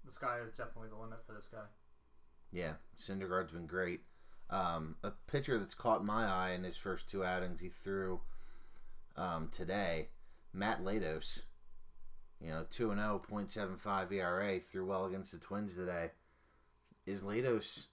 the 0.05 0.11
sky 0.11 0.39
is 0.45 0.51
definitely 0.51 0.89
the 0.89 1.01
limit 1.01 1.19
for 1.25 1.33
this 1.33 1.47
guy. 1.51 1.67
Yeah, 2.51 2.73
Syndergaard's 2.97 3.51
been 3.51 3.67
great. 3.67 4.01
Um, 4.49 4.95
a 5.03 5.11
pitcher 5.27 5.57
that's 5.57 5.73
caught 5.73 6.05
my 6.05 6.25
eye 6.25 6.51
in 6.51 6.63
his 6.63 6.77
first 6.77 7.09
two 7.09 7.25
outings 7.25 7.59
he 7.59 7.69
threw 7.69 8.21
um, 9.17 9.49
today, 9.51 10.09
Matt 10.53 10.83
Latos. 10.83 11.41
You 12.39 12.49
know, 12.49 12.65
2 12.69 12.93
0, 12.93 13.21
0.75 13.29 14.11
ERA, 14.11 14.59
threw 14.59 14.85
well 14.85 15.05
against 15.05 15.31
the 15.31 15.39
Twins 15.39 15.75
today. 15.75 16.11
Is 17.05 17.23
Latos 17.23 17.87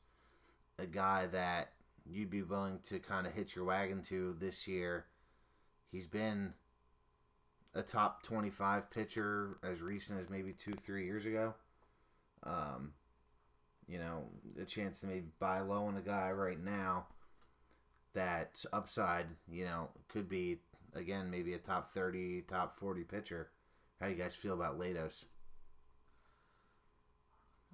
a 0.79 0.87
guy 0.87 1.27
that 1.27 1.71
you'd 2.05 2.31
be 2.31 2.43
willing 2.43 2.79
to 2.89 2.99
kind 2.99 3.27
of 3.27 3.33
hitch 3.33 3.57
your 3.57 3.65
wagon 3.65 4.03
to 4.03 4.35
this 4.39 4.69
year? 4.69 5.07
He's 5.91 6.07
been 6.07 6.53
a 7.75 7.83
top 7.83 8.23
25 8.23 8.91
pitcher 8.91 9.57
as 9.63 9.81
recent 9.81 10.21
as 10.21 10.29
maybe 10.29 10.53
two, 10.53 10.75
three 10.75 11.07
years 11.07 11.25
ago. 11.25 11.55
Um, 12.43 12.93
you 13.88 13.99
know, 13.99 14.25
a 14.61 14.64
chance 14.64 15.00
to 15.00 15.07
maybe 15.07 15.26
buy 15.38 15.61
low 15.61 15.87
on 15.87 15.97
a 15.97 16.00
guy 16.03 16.31
right 16.31 16.62
now 16.62 17.07
that 18.14 18.64
upside, 18.73 19.26
you 19.50 19.64
know, 19.64 19.88
could 20.09 20.29
be 20.29 20.59
again 20.95 21.31
maybe 21.31 21.55
a 21.55 21.59
top 21.59 21.91
30, 21.91 22.43
top 22.43 22.75
40 22.76 23.03
pitcher. 23.05 23.49
How 24.00 24.07
do 24.07 24.12
you 24.12 24.19
guys 24.19 24.35
feel 24.35 24.55
about 24.55 24.79
Latos? 24.79 25.25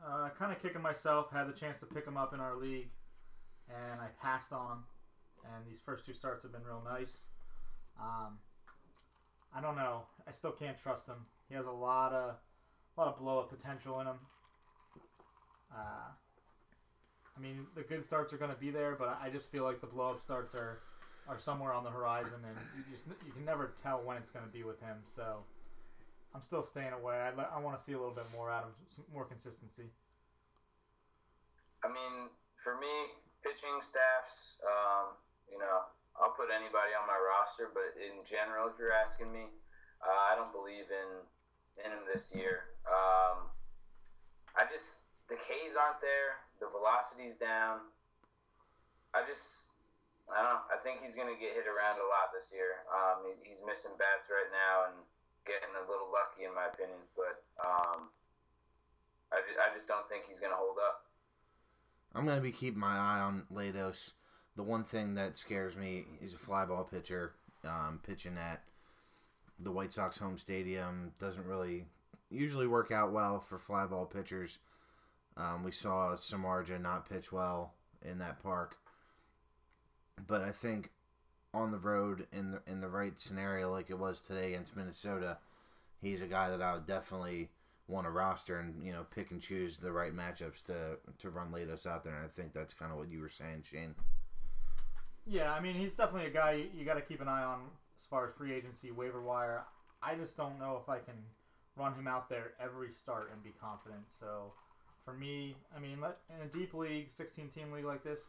uh, 0.06 0.28
kind 0.38 0.52
of 0.52 0.62
kicking 0.62 0.82
myself. 0.82 1.30
Had 1.30 1.48
the 1.48 1.52
chance 1.52 1.80
to 1.80 1.86
pick 1.86 2.06
him 2.06 2.16
up 2.16 2.32
in 2.34 2.40
our 2.40 2.56
league, 2.56 2.90
and 3.68 4.00
I 4.00 4.08
passed 4.20 4.52
on. 4.52 4.82
And 5.44 5.66
these 5.66 5.80
first 5.80 6.04
two 6.04 6.12
starts 6.12 6.42
have 6.42 6.52
been 6.52 6.64
real 6.64 6.82
nice. 6.84 7.26
Um, 8.00 8.38
I 9.54 9.60
don't 9.60 9.76
know. 9.76 10.02
I 10.26 10.32
still 10.32 10.52
can't 10.52 10.78
trust 10.78 11.06
him. 11.08 11.26
He 11.48 11.54
has 11.54 11.66
a 11.66 11.70
lot 11.72 12.12
of 12.12 12.36
a 12.96 13.00
lot 13.00 13.08
of 13.08 13.18
blow 13.18 13.38
up 13.38 13.50
potential 13.50 14.00
in 14.00 14.06
him. 14.06 14.16
Uh, 15.72 16.10
I 17.36 17.40
mean, 17.40 17.66
the 17.74 17.82
good 17.82 18.04
starts 18.04 18.32
are 18.32 18.36
going 18.36 18.50
to 18.50 18.56
be 18.58 18.70
there, 18.70 18.96
but 18.98 19.18
I 19.22 19.30
just 19.30 19.50
feel 19.50 19.64
like 19.64 19.80
the 19.80 19.86
blow 19.86 20.10
up 20.10 20.22
starts 20.22 20.54
are 20.54 20.80
are 21.28 21.38
somewhere 21.38 21.72
on 21.72 21.84
the 21.84 21.90
horizon, 21.90 22.42
and 22.42 22.56
you 22.76 22.82
just 22.92 23.06
you 23.24 23.32
can 23.32 23.44
never 23.44 23.72
tell 23.82 24.02
when 24.02 24.16
it's 24.16 24.30
going 24.30 24.44
to 24.44 24.50
be 24.50 24.62
with 24.62 24.80
him. 24.80 24.96
So 25.04 25.44
I'm 26.34 26.42
still 26.42 26.62
staying 26.62 26.92
away. 26.92 27.16
I, 27.16 27.30
I 27.56 27.58
want 27.60 27.78
to 27.78 27.82
see 27.82 27.92
a 27.92 27.98
little 27.98 28.14
bit 28.14 28.26
more 28.34 28.50
out 28.50 28.64
of 28.64 28.72
some 28.88 29.04
more 29.12 29.24
consistency. 29.24 29.90
I 31.84 31.88
mean, 31.88 32.28
for 32.56 32.76
me, 32.76 32.92
pitching 33.42 33.80
staffs, 33.80 34.60
um, 34.66 35.16
you 35.50 35.58
know, 35.58 35.88
I'll 36.20 36.36
put 36.36 36.52
anybody 36.52 36.92
on 36.92 37.08
my 37.08 37.16
roster, 37.16 37.72
but 37.72 37.96
in 37.96 38.20
general, 38.28 38.68
if 38.68 38.76
you're 38.76 38.92
asking 38.92 39.32
me, 39.32 39.48
uh, 40.04 40.20
I 40.28 40.36
don't 40.36 40.52
believe 40.52 40.90
in 40.92 41.10
in 41.84 41.90
him 41.92 42.04
this 42.12 42.34
year. 42.34 42.68
Um, 42.84 43.48
I 44.58 44.68
just 44.68 45.09
the 45.30 45.38
K's 45.38 45.78
aren't 45.78 46.02
there, 46.02 46.42
the 46.58 46.66
velocity's 46.68 47.38
down. 47.38 47.86
I 49.14 49.22
just 49.26 49.70
I 50.30 50.42
don't 50.42 50.54
know. 50.54 50.62
I 50.70 50.78
think 50.78 51.02
he's 51.02 51.18
going 51.18 51.30
to 51.30 51.38
get 51.38 51.58
hit 51.58 51.66
around 51.66 51.98
a 51.98 52.06
lot 52.06 52.30
this 52.30 52.54
year. 52.54 52.86
Um, 52.86 53.26
he, 53.26 53.50
he's 53.50 53.62
missing 53.66 53.90
bats 53.98 54.30
right 54.30 54.46
now 54.54 54.90
and 54.90 54.96
getting 55.42 55.74
a 55.74 55.82
little 55.90 56.06
lucky, 56.10 56.46
in 56.46 56.54
my 56.54 56.70
opinion. 56.70 57.02
But 57.18 57.42
um, 57.58 58.10
I, 59.34 59.42
just, 59.42 59.58
I 59.58 59.68
just 59.74 59.88
don't 59.90 60.06
think 60.06 60.30
he's 60.30 60.38
going 60.38 60.54
to 60.54 60.58
hold 60.58 60.78
up. 60.78 61.10
I'm 62.14 62.24
going 62.24 62.38
to 62.38 62.42
be 62.42 62.54
keeping 62.54 62.78
my 62.78 62.94
eye 62.94 63.20
on 63.20 63.46
Latos. 63.52 64.12
The 64.54 64.62
one 64.62 64.84
thing 64.84 65.14
that 65.14 65.36
scares 65.36 65.76
me 65.76 66.04
is 66.20 66.34
a 66.34 66.38
fly 66.38 66.64
ball 66.64 66.84
pitcher 66.84 67.34
um, 67.66 68.00
pitching 68.06 68.38
at 68.38 68.62
the 69.58 69.70
White 69.70 69.92
Sox 69.92 70.18
home 70.18 70.38
stadium. 70.38 71.12
Doesn't 71.18 71.46
really 71.46 71.86
usually 72.30 72.66
work 72.66 72.90
out 72.92 73.12
well 73.12 73.40
for 73.40 73.58
fly 73.58 73.86
ball 73.86 74.06
pitchers. 74.06 74.58
Um, 75.40 75.62
we 75.62 75.70
saw 75.70 76.14
Samardzija 76.16 76.80
not 76.80 77.08
pitch 77.08 77.32
well 77.32 77.72
in 78.02 78.18
that 78.18 78.42
park, 78.42 78.76
but 80.26 80.42
I 80.42 80.50
think 80.50 80.90
on 81.54 81.70
the 81.70 81.78
road 81.78 82.26
in 82.32 82.52
the 82.52 82.62
in 82.66 82.80
the 82.80 82.88
right 82.88 83.18
scenario, 83.18 83.70
like 83.70 83.90
it 83.90 83.98
was 83.98 84.20
today 84.20 84.52
against 84.52 84.76
Minnesota, 84.76 85.38
he's 86.02 86.22
a 86.22 86.26
guy 86.26 86.50
that 86.50 86.60
I 86.60 86.74
would 86.74 86.86
definitely 86.86 87.48
want 87.88 88.06
to 88.06 88.10
roster 88.10 88.58
and 88.58 88.84
you 88.84 88.92
know 88.92 89.04
pick 89.14 89.30
and 89.30 89.40
choose 89.40 89.78
the 89.78 89.92
right 89.92 90.14
matchups 90.14 90.62
to 90.64 90.98
to 91.18 91.30
run 91.30 91.50
Latos 91.50 91.86
out 91.86 92.04
there. 92.04 92.14
And 92.14 92.24
I 92.24 92.28
think 92.28 92.52
that's 92.52 92.74
kind 92.74 92.92
of 92.92 92.98
what 92.98 93.10
you 93.10 93.20
were 93.20 93.30
saying, 93.30 93.62
Shane. 93.62 93.94
Yeah, 95.26 95.52
I 95.52 95.60
mean 95.60 95.74
he's 95.74 95.92
definitely 95.92 96.28
a 96.28 96.34
guy 96.34 96.52
you, 96.52 96.68
you 96.74 96.84
got 96.84 96.94
to 96.94 97.02
keep 97.02 97.20
an 97.22 97.28
eye 97.28 97.44
on 97.44 97.60
as 97.98 98.06
far 98.06 98.28
as 98.28 98.34
free 98.34 98.52
agency 98.52 98.90
waiver 98.90 99.22
wire. 99.22 99.64
I 100.02 100.16
just 100.16 100.36
don't 100.36 100.58
know 100.58 100.78
if 100.82 100.88
I 100.88 100.98
can 100.98 101.14
run 101.76 101.94
him 101.94 102.06
out 102.06 102.28
there 102.28 102.52
every 102.62 102.92
start 102.92 103.30
and 103.32 103.42
be 103.42 103.54
confident. 103.60 104.02
So 104.06 104.52
for 105.10 105.16
me, 105.16 105.56
I 105.76 105.80
mean, 105.80 105.98
in 105.98 106.46
a 106.46 106.48
deep 106.48 106.74
league, 106.74 107.10
16 107.10 107.48
team 107.48 107.72
league 107.72 107.84
like 107.84 108.04
this, 108.04 108.20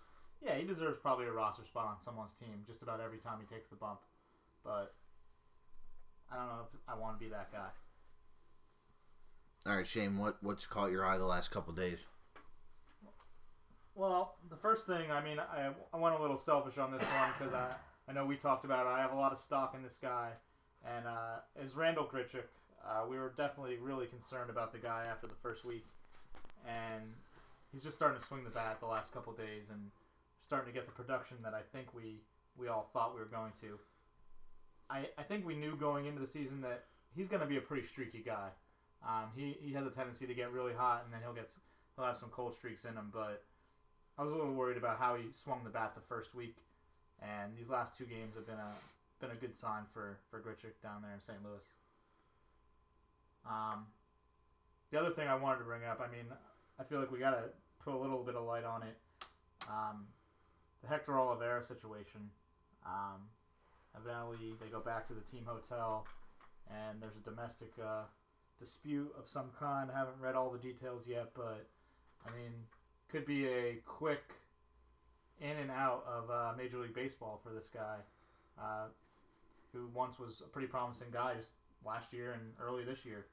yeah, 0.41 0.55
he 0.55 0.63
deserves 0.63 0.97
probably 0.99 1.25
a 1.25 1.31
roster 1.31 1.63
spot 1.63 1.85
on 1.85 2.01
someone's 2.01 2.33
team 2.33 2.63
just 2.65 2.81
about 2.81 2.99
every 2.99 3.19
time 3.19 3.37
he 3.39 3.53
takes 3.53 3.67
the 3.67 3.75
bump. 3.75 3.99
But 4.63 4.93
I 6.31 6.37
don't 6.37 6.47
know 6.47 6.61
if 6.73 6.79
I 6.87 6.97
want 6.97 7.19
to 7.19 7.23
be 7.23 7.29
that 7.31 7.51
guy. 7.51 7.67
All 9.67 9.75
right, 9.75 9.85
Shane, 9.85 10.17
what 10.17 10.37
what's 10.41 10.65
caught 10.65 10.91
your 10.91 11.05
eye 11.05 11.17
the 11.19 11.25
last 11.25 11.51
couple 11.51 11.73
days? 11.73 12.05
Well, 13.93 14.35
the 14.49 14.55
first 14.55 14.87
thing, 14.87 15.11
I 15.11 15.23
mean, 15.23 15.37
I, 15.37 15.69
I 15.93 15.97
went 15.97 16.15
a 16.15 16.21
little 16.21 16.37
selfish 16.37 16.77
on 16.79 16.91
this 16.91 17.03
one 17.03 17.29
because 17.37 17.53
I, 17.53 17.73
I 18.07 18.13
know 18.13 18.25
we 18.25 18.37
talked 18.37 18.65
about 18.65 18.87
it. 18.87 18.89
I 18.89 19.01
have 19.01 19.11
a 19.11 19.15
lot 19.15 19.31
of 19.31 19.37
stock 19.37 19.75
in 19.75 19.83
this 19.83 19.99
guy, 20.01 20.29
and 20.83 21.05
uh, 21.05 21.41
is 21.63 21.75
Randal 21.75 22.05
Grichuk. 22.05 22.45
Uh, 22.83 23.05
we 23.07 23.17
were 23.17 23.33
definitely 23.37 23.77
really 23.79 24.07
concerned 24.07 24.49
about 24.49 24.71
the 24.71 24.79
guy 24.79 25.05
after 25.11 25.27
the 25.27 25.35
first 25.43 25.63
week, 25.63 25.85
and 26.67 27.13
he's 27.71 27.83
just 27.83 27.95
starting 27.95 28.19
to 28.19 28.23
swing 28.23 28.43
the 28.43 28.49
bat 28.49 28.79
the 28.79 28.87
last 28.87 29.11
couple 29.13 29.33
days 29.33 29.69
and 29.69 29.91
starting 30.39 30.71
to 30.71 30.77
get 30.77 30.85
the 30.85 30.91
production 30.91 31.37
that 31.43 31.53
I 31.53 31.61
think 31.71 31.93
we 31.93 32.21
we 32.57 32.67
all 32.67 32.89
thought 32.93 33.13
we 33.13 33.19
were 33.19 33.27
going 33.27 33.53
to. 33.61 33.79
I, 34.89 35.07
I 35.17 35.23
think 35.23 35.45
we 35.45 35.55
knew 35.55 35.75
going 35.77 36.05
into 36.05 36.19
the 36.19 36.27
season 36.27 36.61
that 36.61 36.83
he's 37.15 37.29
going 37.29 37.39
to 37.39 37.47
be 37.47 37.57
a 37.57 37.61
pretty 37.61 37.87
streaky 37.87 38.21
guy. 38.25 38.49
Um, 39.07 39.31
he, 39.35 39.57
he 39.61 39.73
has 39.73 39.85
a 39.85 39.89
tendency 39.89 40.27
to 40.27 40.33
get 40.33 40.51
really 40.51 40.73
hot 40.73 41.03
and 41.05 41.13
then 41.13 41.21
he'll 41.23 41.33
get 41.33 41.55
he'll 41.95 42.05
have 42.05 42.17
some 42.17 42.29
cold 42.29 42.53
streaks 42.53 42.85
in 42.85 42.93
him. 42.93 43.09
But 43.13 43.43
I 44.17 44.23
was 44.23 44.33
a 44.33 44.35
little 44.35 44.53
worried 44.53 44.77
about 44.77 44.99
how 44.99 45.15
he 45.15 45.23
swung 45.33 45.63
the 45.63 45.69
bat 45.69 45.93
the 45.95 46.01
first 46.01 46.35
week, 46.35 46.57
and 47.21 47.57
these 47.57 47.69
last 47.69 47.97
two 47.97 48.05
games 48.05 48.35
have 48.35 48.45
been 48.45 48.59
a 48.59 48.73
been 49.19 49.31
a 49.31 49.39
good 49.39 49.55
sign 49.55 49.83
for 49.93 50.19
for 50.29 50.39
Grichuk 50.39 50.81
down 50.83 51.01
there 51.01 51.13
in 51.13 51.21
St. 51.21 51.39
Louis. 51.43 51.63
Um, 53.45 53.85
the 54.91 54.99
other 54.99 55.11
thing 55.11 55.27
I 55.27 55.35
wanted 55.35 55.59
to 55.59 55.65
bring 55.65 55.83
up, 55.83 56.01
I 56.01 56.11
mean, 56.11 56.25
I 56.79 56.83
feel 56.83 56.99
like 56.99 57.11
we 57.11 57.19
got 57.19 57.31
to 57.31 57.43
put 57.83 57.93
a 57.93 57.97
little 57.97 58.23
bit 58.23 58.35
of 58.35 58.45
light 58.45 58.65
on 58.65 58.83
it. 58.83 58.97
Um, 59.67 60.05
the 60.81 60.89
Hector 60.89 61.13
Olivera 61.13 61.65
situation. 61.65 62.29
Um, 62.85 63.21
evidently, 63.95 64.55
they 64.61 64.67
go 64.67 64.79
back 64.79 65.07
to 65.07 65.13
the 65.13 65.21
team 65.21 65.45
hotel, 65.45 66.05
and 66.69 67.01
there's 67.01 67.15
a 67.15 67.21
domestic 67.21 67.71
uh, 67.81 68.03
dispute 68.59 69.11
of 69.17 69.29
some 69.29 69.49
kind. 69.57 69.89
I 69.93 69.97
haven't 69.97 70.19
read 70.19 70.35
all 70.35 70.51
the 70.51 70.59
details 70.59 71.03
yet, 71.07 71.29
but 71.35 71.67
I 72.27 72.35
mean, 72.35 72.51
could 73.11 73.25
be 73.25 73.47
a 73.47 73.75
quick 73.85 74.23
in 75.39 75.57
and 75.57 75.71
out 75.71 76.05
of 76.07 76.29
uh, 76.29 76.53
Major 76.57 76.79
League 76.79 76.93
Baseball 76.93 77.39
for 77.43 77.53
this 77.53 77.67
guy, 77.73 77.97
uh, 78.59 78.87
who 79.73 79.87
once 79.93 80.19
was 80.19 80.41
a 80.45 80.49
pretty 80.49 80.67
promising 80.67 81.07
guy 81.11 81.33
just 81.35 81.51
last 81.85 82.11
year 82.11 82.33
and 82.33 82.41
early 82.61 82.83
this 82.83 83.05
year. 83.05 83.25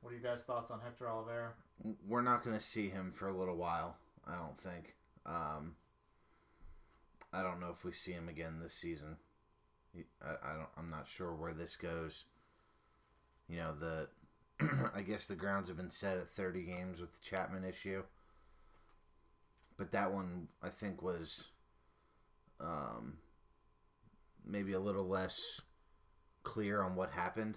What 0.00 0.12
are 0.12 0.16
you 0.16 0.22
guys' 0.22 0.44
thoughts 0.44 0.70
on 0.70 0.80
Hector 0.80 1.06
Olivera? 1.06 1.50
We're 2.06 2.22
not 2.22 2.44
going 2.44 2.56
to 2.56 2.64
see 2.64 2.88
him 2.88 3.12
for 3.12 3.28
a 3.28 3.36
little 3.36 3.56
while. 3.56 3.96
I 4.26 4.36
don't 4.36 4.58
think. 4.60 4.94
Um, 5.26 5.74
I 7.32 7.42
don't 7.42 7.60
know 7.60 7.70
if 7.70 7.84
we 7.84 7.92
see 7.92 8.12
him 8.12 8.28
again 8.28 8.60
this 8.60 8.74
season. 8.74 9.16
I, 10.22 10.30
I 10.30 10.54
don't. 10.54 10.68
I'm 10.76 10.90
not 10.90 11.08
sure 11.08 11.34
where 11.34 11.52
this 11.52 11.76
goes. 11.76 12.24
You 13.48 13.56
know 13.56 13.74
the. 13.74 14.08
I 14.94 15.02
guess 15.02 15.26
the 15.26 15.36
grounds 15.36 15.68
have 15.68 15.76
been 15.76 15.90
set 15.90 16.16
at 16.18 16.28
30 16.28 16.62
games 16.62 17.00
with 17.00 17.12
the 17.12 17.20
Chapman 17.22 17.64
issue, 17.64 18.02
but 19.76 19.92
that 19.92 20.12
one 20.12 20.48
I 20.60 20.68
think 20.68 21.00
was 21.00 21.48
um, 22.60 23.18
maybe 24.44 24.72
a 24.72 24.80
little 24.80 25.06
less 25.06 25.36
clear 26.42 26.82
on 26.82 26.96
what 26.96 27.12
happened. 27.12 27.56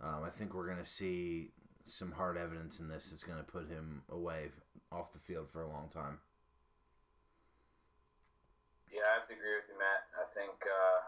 Um, 0.00 0.24
I 0.24 0.30
think 0.30 0.54
we're 0.54 0.66
going 0.66 0.80
to 0.80 0.88
see 0.88 1.52
some 1.84 2.12
hard 2.12 2.36
evidence 2.36 2.80
in 2.80 2.88
this. 2.88 3.12
It's 3.12 3.24
going 3.24 3.38
to 3.38 3.44
put 3.44 3.68
him 3.68 4.02
away 4.08 4.48
off 4.92 5.12
the 5.12 5.20
field 5.20 5.48
for 5.48 5.62
a 5.62 5.68
long 5.68 5.88
time. 5.92 6.18
Yeah, 8.88 9.06
I 9.12 9.20
have 9.20 9.28
to 9.28 9.36
agree 9.36 9.54
with 9.54 9.68
you, 9.68 9.78
Matt. 9.78 10.08
I 10.18 10.26
think 10.34 10.56
uh, 10.66 11.00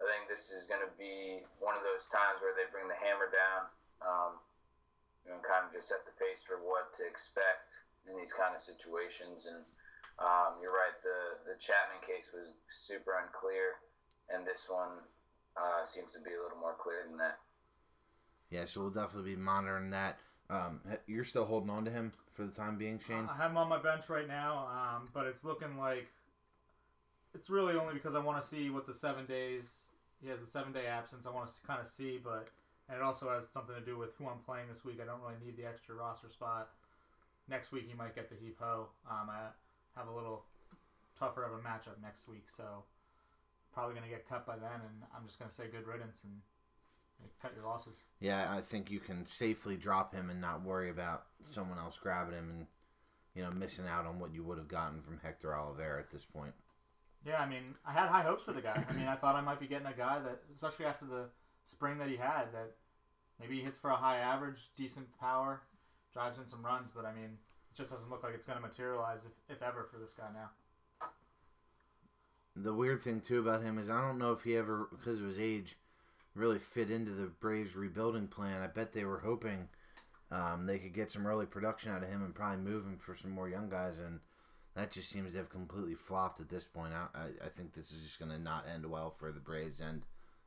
I 0.00 0.04
think 0.06 0.30
this 0.30 0.54
is 0.54 0.64
going 0.70 0.80
to 0.80 0.94
be 0.96 1.44
one 1.58 1.74
of 1.74 1.82
those 1.82 2.06
times 2.08 2.40
where 2.40 2.54
they 2.54 2.70
bring 2.70 2.86
the 2.88 2.96
hammer 2.96 3.28
down, 3.28 3.62
um, 4.00 4.32
and 5.28 5.42
kind 5.44 5.66
of 5.66 5.74
just 5.74 5.90
set 5.90 6.06
the 6.08 6.14
pace 6.16 6.40
for 6.40 6.62
what 6.62 6.94
to 6.96 7.04
expect 7.04 7.68
in 8.08 8.16
these 8.16 8.32
kind 8.32 8.54
of 8.54 8.62
situations. 8.62 9.44
And 9.44 9.60
um, 10.22 10.62
you're 10.62 10.72
right, 10.72 10.96
the 11.04 11.52
the 11.52 11.56
Chapman 11.60 12.00
case 12.06 12.30
was 12.32 12.54
super 12.70 13.18
unclear, 13.18 13.82
and 14.32 14.46
this 14.46 14.70
one 14.70 15.04
uh, 15.58 15.84
seems 15.84 16.14
to 16.14 16.22
be 16.22 16.32
a 16.32 16.40
little 16.40 16.62
more 16.62 16.78
clear 16.80 17.04
than 17.04 17.18
that. 17.18 17.42
Yeah, 18.50 18.64
so 18.64 18.80
we'll 18.80 18.90
definitely 18.90 19.34
be 19.34 19.40
monitoring 19.40 19.90
that. 19.90 20.18
Um, 20.50 20.80
you're 21.06 21.24
still 21.24 21.44
holding 21.44 21.68
on 21.68 21.84
to 21.84 21.90
him 21.90 22.12
for 22.32 22.44
the 22.44 22.52
time 22.52 22.78
being, 22.78 22.98
Shane. 22.98 23.28
I 23.30 23.36
have 23.36 23.50
him 23.50 23.58
on 23.58 23.68
my 23.68 23.78
bench 23.78 24.08
right 24.08 24.26
now, 24.26 24.66
um, 24.72 25.08
but 25.12 25.26
it's 25.26 25.44
looking 25.44 25.76
like 25.76 26.08
it's 27.34 27.50
really 27.50 27.74
only 27.74 27.92
because 27.92 28.14
I 28.14 28.20
want 28.20 28.42
to 28.42 28.48
see 28.48 28.70
what 28.70 28.86
the 28.86 28.94
seven 28.94 29.26
days 29.26 29.92
he 30.22 30.28
has 30.28 30.40
the 30.40 30.46
seven 30.46 30.72
day 30.72 30.86
absence. 30.86 31.26
I 31.26 31.30
want 31.30 31.48
to 31.48 31.54
kind 31.66 31.80
of 31.80 31.86
see, 31.86 32.18
but 32.22 32.48
and 32.88 32.96
it 32.96 33.02
also 33.02 33.28
has 33.28 33.46
something 33.46 33.74
to 33.74 33.82
do 33.82 33.98
with 33.98 34.16
who 34.16 34.26
I'm 34.26 34.38
playing 34.46 34.68
this 34.72 34.84
week. 34.84 34.98
I 35.02 35.04
don't 35.04 35.20
really 35.20 35.36
need 35.44 35.56
the 35.56 35.68
extra 35.68 35.94
roster 35.94 36.30
spot. 36.30 36.70
Next 37.48 37.70
week 37.70 37.84
he 37.86 37.94
might 37.94 38.14
get 38.14 38.30
the 38.30 38.36
heave 38.36 38.56
ho. 38.58 38.88
Um, 39.10 39.28
I 39.28 39.52
have 39.96 40.08
a 40.08 40.14
little 40.14 40.44
tougher 41.18 41.44
of 41.44 41.52
a 41.52 41.62
matchup 41.62 42.00
next 42.02 42.26
week, 42.26 42.46
so 42.48 42.84
probably 43.74 43.94
gonna 43.94 44.08
get 44.08 44.26
cut 44.28 44.46
by 44.46 44.56
then, 44.56 44.80
and 44.80 45.04
I'm 45.14 45.26
just 45.26 45.38
gonna 45.38 45.52
say 45.52 45.64
good 45.70 45.86
riddance 45.86 46.24
and 46.24 46.40
cut 47.40 47.52
your 47.54 47.64
losses. 47.64 47.96
Yeah, 48.20 48.46
I 48.50 48.60
think 48.60 48.90
you 48.90 49.00
can 49.00 49.26
safely 49.26 49.76
drop 49.76 50.14
him 50.14 50.30
and 50.30 50.40
not 50.40 50.64
worry 50.64 50.90
about 50.90 51.24
someone 51.42 51.78
else 51.78 51.98
grabbing 51.98 52.34
him 52.34 52.50
and 52.50 52.66
you 53.34 53.42
know 53.42 53.50
missing 53.50 53.86
out 53.86 54.06
on 54.06 54.18
what 54.18 54.34
you 54.34 54.42
would 54.44 54.58
have 54.58 54.68
gotten 54.68 55.02
from 55.02 55.20
Hector 55.22 55.48
Olivera 55.48 56.00
at 56.00 56.10
this 56.10 56.24
point. 56.24 56.54
Yeah, 57.26 57.40
I 57.40 57.48
mean, 57.48 57.74
I 57.84 57.92
had 57.92 58.08
high 58.08 58.22
hopes 58.22 58.44
for 58.44 58.52
the 58.52 58.60
guy. 58.60 58.84
I 58.88 58.92
mean, 58.92 59.06
I 59.06 59.16
thought 59.16 59.34
I 59.34 59.40
might 59.40 59.60
be 59.60 59.66
getting 59.66 59.86
a 59.86 59.92
guy 59.92 60.18
that, 60.20 60.40
especially 60.52 60.86
after 60.86 61.04
the 61.04 61.26
spring 61.64 61.98
that 61.98 62.08
he 62.08 62.16
had, 62.16 62.52
that 62.52 62.74
maybe 63.40 63.56
he 63.56 63.62
hits 63.62 63.78
for 63.78 63.90
a 63.90 63.96
high 63.96 64.18
average, 64.18 64.70
decent 64.76 65.06
power, 65.18 65.62
drives 66.12 66.38
in 66.38 66.46
some 66.46 66.64
runs, 66.64 66.88
but 66.94 67.04
I 67.04 67.12
mean, 67.12 67.36
it 67.70 67.76
just 67.76 67.92
doesn't 67.92 68.08
look 68.08 68.22
like 68.22 68.34
it's 68.34 68.46
going 68.46 68.58
to 68.58 68.66
materialize 68.66 69.20
if, 69.24 69.56
if 69.56 69.62
ever 69.62 69.88
for 69.90 69.98
this 69.98 70.12
guy 70.12 70.28
now. 70.32 70.50
The 72.56 72.74
weird 72.74 73.00
thing 73.00 73.20
too 73.20 73.38
about 73.38 73.62
him 73.62 73.78
is 73.78 73.90
I 73.90 74.00
don't 74.00 74.18
know 74.18 74.32
if 74.32 74.42
he 74.42 74.56
ever, 74.56 74.88
because 74.90 75.18
of 75.18 75.26
his 75.26 75.38
age, 75.38 75.76
really 76.38 76.58
fit 76.58 76.90
into 76.90 77.10
the 77.10 77.26
Braves 77.26 77.76
rebuilding 77.76 78.28
plan. 78.28 78.62
I 78.62 78.68
bet 78.68 78.92
they 78.92 79.04
were 79.04 79.18
hoping 79.18 79.68
um, 80.30 80.66
they 80.66 80.78
could 80.78 80.94
get 80.94 81.10
some 81.10 81.26
early 81.26 81.46
production 81.46 81.92
out 81.92 82.02
of 82.02 82.08
him 82.08 82.22
and 82.22 82.34
probably 82.34 82.62
move 82.62 82.84
him 82.84 82.96
for 82.98 83.14
some 83.14 83.30
more 83.30 83.48
young 83.48 83.68
guys, 83.68 84.00
and 84.00 84.20
that 84.74 84.90
just 84.90 85.10
seems 85.10 85.32
to 85.32 85.38
have 85.38 85.50
completely 85.50 85.94
flopped 85.94 86.40
at 86.40 86.48
this 86.48 86.66
point. 86.66 86.92
I, 86.92 87.18
I, 87.18 87.46
I 87.46 87.48
think 87.48 87.74
this 87.74 87.90
is 87.90 88.02
just 88.02 88.18
going 88.18 88.30
to 88.30 88.38
not 88.38 88.66
end 88.72 88.86
well 88.88 89.10
for 89.10 89.32
the 89.32 89.40
Braves 89.40 89.80
and 89.80 90.02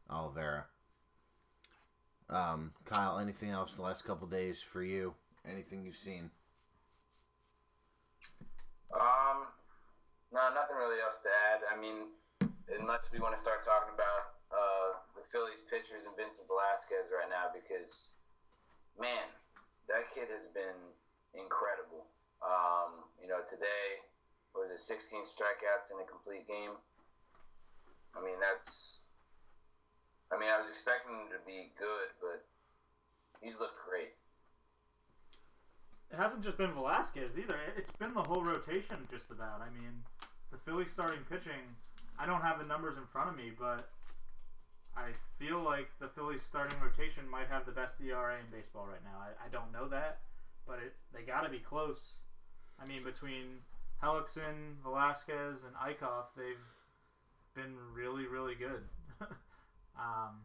Olivera. 0.09 0.63
Um, 2.29 2.71
Kyle, 2.85 3.19
anything 3.19 3.49
else 3.49 3.75
the 3.75 3.83
last 3.83 4.05
couple 4.05 4.27
days 4.27 4.61
for 4.61 4.83
you? 4.83 5.13
Anything 5.45 5.83
you've 5.83 5.97
seen? 5.97 6.31
Um, 8.93 9.47
no, 10.31 10.39
nothing 10.53 10.77
really 10.77 11.01
else 11.03 11.19
to 11.23 11.29
add. 11.51 11.61
I 11.67 11.79
mean, 11.79 12.07
unless 12.79 13.09
we 13.11 13.19
want 13.19 13.35
to 13.35 13.41
start 13.41 13.65
talking 13.65 13.93
about 13.93 14.39
uh, 14.51 15.00
Phillies 15.31 15.63
pitchers 15.71 16.03
and 16.03 16.13
Vincent 16.19 16.45
Velasquez 16.51 17.07
right 17.11 17.31
now, 17.31 17.49
because 17.55 18.11
man, 18.99 19.31
that 19.87 20.11
kid 20.11 20.27
has 20.31 20.47
been 20.51 20.77
incredible. 21.33 22.05
Um, 22.43 23.07
you 23.17 23.31
know, 23.31 23.39
today 23.47 24.03
was 24.53 24.69
it 24.69 24.79
16 24.79 25.23
strikeouts 25.23 25.91
in 25.91 25.97
a 26.03 26.07
complete 26.07 26.47
game. 26.47 26.75
I 28.15 28.19
mean, 28.19 28.35
that's. 28.43 29.01
I 30.31 30.39
mean, 30.39 30.47
I 30.47 30.59
was 30.59 30.69
expecting 30.69 31.11
him 31.11 31.27
to 31.31 31.39
be 31.43 31.71
good, 31.75 32.07
but 32.19 32.43
he's 33.43 33.59
looked 33.59 33.79
great. 33.83 34.15
It 36.11 36.17
hasn't 36.17 36.43
just 36.43 36.57
been 36.57 36.71
Velasquez 36.71 37.31
either. 37.37 37.55
It's 37.77 37.91
been 37.91 38.13
the 38.13 38.23
whole 38.23 38.43
rotation, 38.43 39.07
just 39.11 39.31
about. 39.31 39.63
I 39.63 39.71
mean, 39.71 40.03
the 40.51 40.57
Phillies 40.57 40.91
starting 40.91 41.19
pitching. 41.29 41.63
I 42.19 42.25
don't 42.25 42.41
have 42.41 42.59
the 42.59 42.65
numbers 42.65 42.97
in 42.97 43.03
front 43.11 43.29
of 43.29 43.35
me, 43.35 43.51
but 43.57 43.89
I 44.95 45.11
feel 45.39 45.61
like 45.61 45.89
the 45.99 46.09
Phillies 46.09 46.41
starting 46.43 46.77
rotation 46.79 47.27
might 47.29 47.47
have 47.49 47.65
the 47.65 47.71
best 47.71 47.95
ERA 48.01 48.35
in 48.39 48.51
baseball 48.51 48.87
right 48.87 49.03
now. 49.03 49.17
I, 49.19 49.47
I 49.47 49.49
don't 49.49 49.71
know 49.71 49.87
that, 49.89 50.19
but 50.67 50.79
it 50.79 50.93
they 51.13 51.23
got 51.23 51.41
to 51.41 51.49
be 51.49 51.59
close. 51.59 52.19
I 52.81 52.85
mean, 52.85 53.03
between 53.03 53.59
Hellickson, 54.03 54.81
Velasquez, 54.83 55.63
and 55.63 55.75
Eickhoff, 55.75 56.33
they've 56.35 56.65
been 57.55 57.75
really, 57.93 58.25
really 58.25 58.55
good. 58.55 58.83
um, 59.95 60.41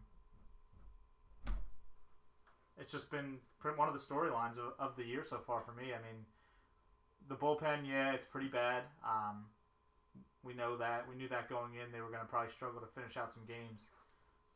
it's 2.79 2.93
just 2.93 3.11
been 3.11 3.39
one 3.77 3.89
of 3.89 3.95
the 3.95 4.01
storylines 4.01 4.59
of, 4.59 4.75
of 4.79 4.97
the 4.97 5.05
year 5.05 5.25
so 5.29 5.39
far 5.45 5.63
for 5.63 5.73
me. 5.73 5.93
I 5.93 5.99
mean, 5.99 6.25
the 7.29 7.35
bullpen, 7.35 7.89
yeah, 7.89 8.13
it's 8.13 8.27
pretty 8.27 8.49
bad. 8.49 8.85
Um, 9.05 9.47
we 10.45 10.55
know 10.55 10.77
that. 10.77 11.09
We 11.09 11.17
knew 11.17 11.29
that 11.29 11.49
going 11.49 11.75
in. 11.75 11.91
They 11.91 12.01
were 12.01 12.11
going 12.11 12.21
to 12.21 12.27
probably 12.27 12.53
struggle 12.53 12.81
to 12.81 12.87
finish 12.95 13.17
out 13.17 13.33
some 13.33 13.43
games 13.49 13.89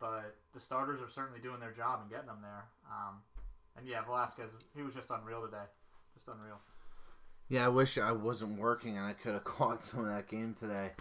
but 0.00 0.34
the 0.54 0.60
starters 0.60 1.00
are 1.00 1.08
certainly 1.08 1.40
doing 1.40 1.60
their 1.60 1.72
job 1.72 2.00
and 2.00 2.10
getting 2.10 2.26
them 2.26 2.40
there. 2.42 2.64
Um, 2.90 3.16
and 3.76 3.86
yeah, 3.86 4.02
Velasquez, 4.02 4.48
he 4.74 4.82
was 4.82 4.94
just 4.94 5.10
unreal 5.10 5.42
today, 5.42 5.64
just 6.14 6.26
unreal. 6.26 6.58
Yeah, 7.48 7.66
I 7.66 7.68
wish 7.68 7.98
I 7.98 8.12
wasn't 8.12 8.58
working 8.58 8.96
and 8.96 9.06
I 9.06 9.12
could 9.12 9.34
have 9.34 9.44
caught 9.44 9.84
some 9.84 10.00
of 10.00 10.06
that 10.06 10.28
game 10.28 10.54
today. 10.58 10.92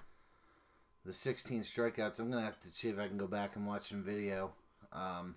The 1.05 1.13
16 1.13 1.61
strikeouts. 1.61 2.19
I'm 2.19 2.29
gonna 2.29 2.45
have 2.45 2.59
to 2.61 2.69
see 2.69 2.89
if 2.89 2.99
I 2.99 3.07
can 3.07 3.17
go 3.17 3.27
back 3.27 3.55
and 3.55 3.65
watch 3.65 3.89
some 3.89 4.03
video, 4.03 4.51
um, 4.91 5.35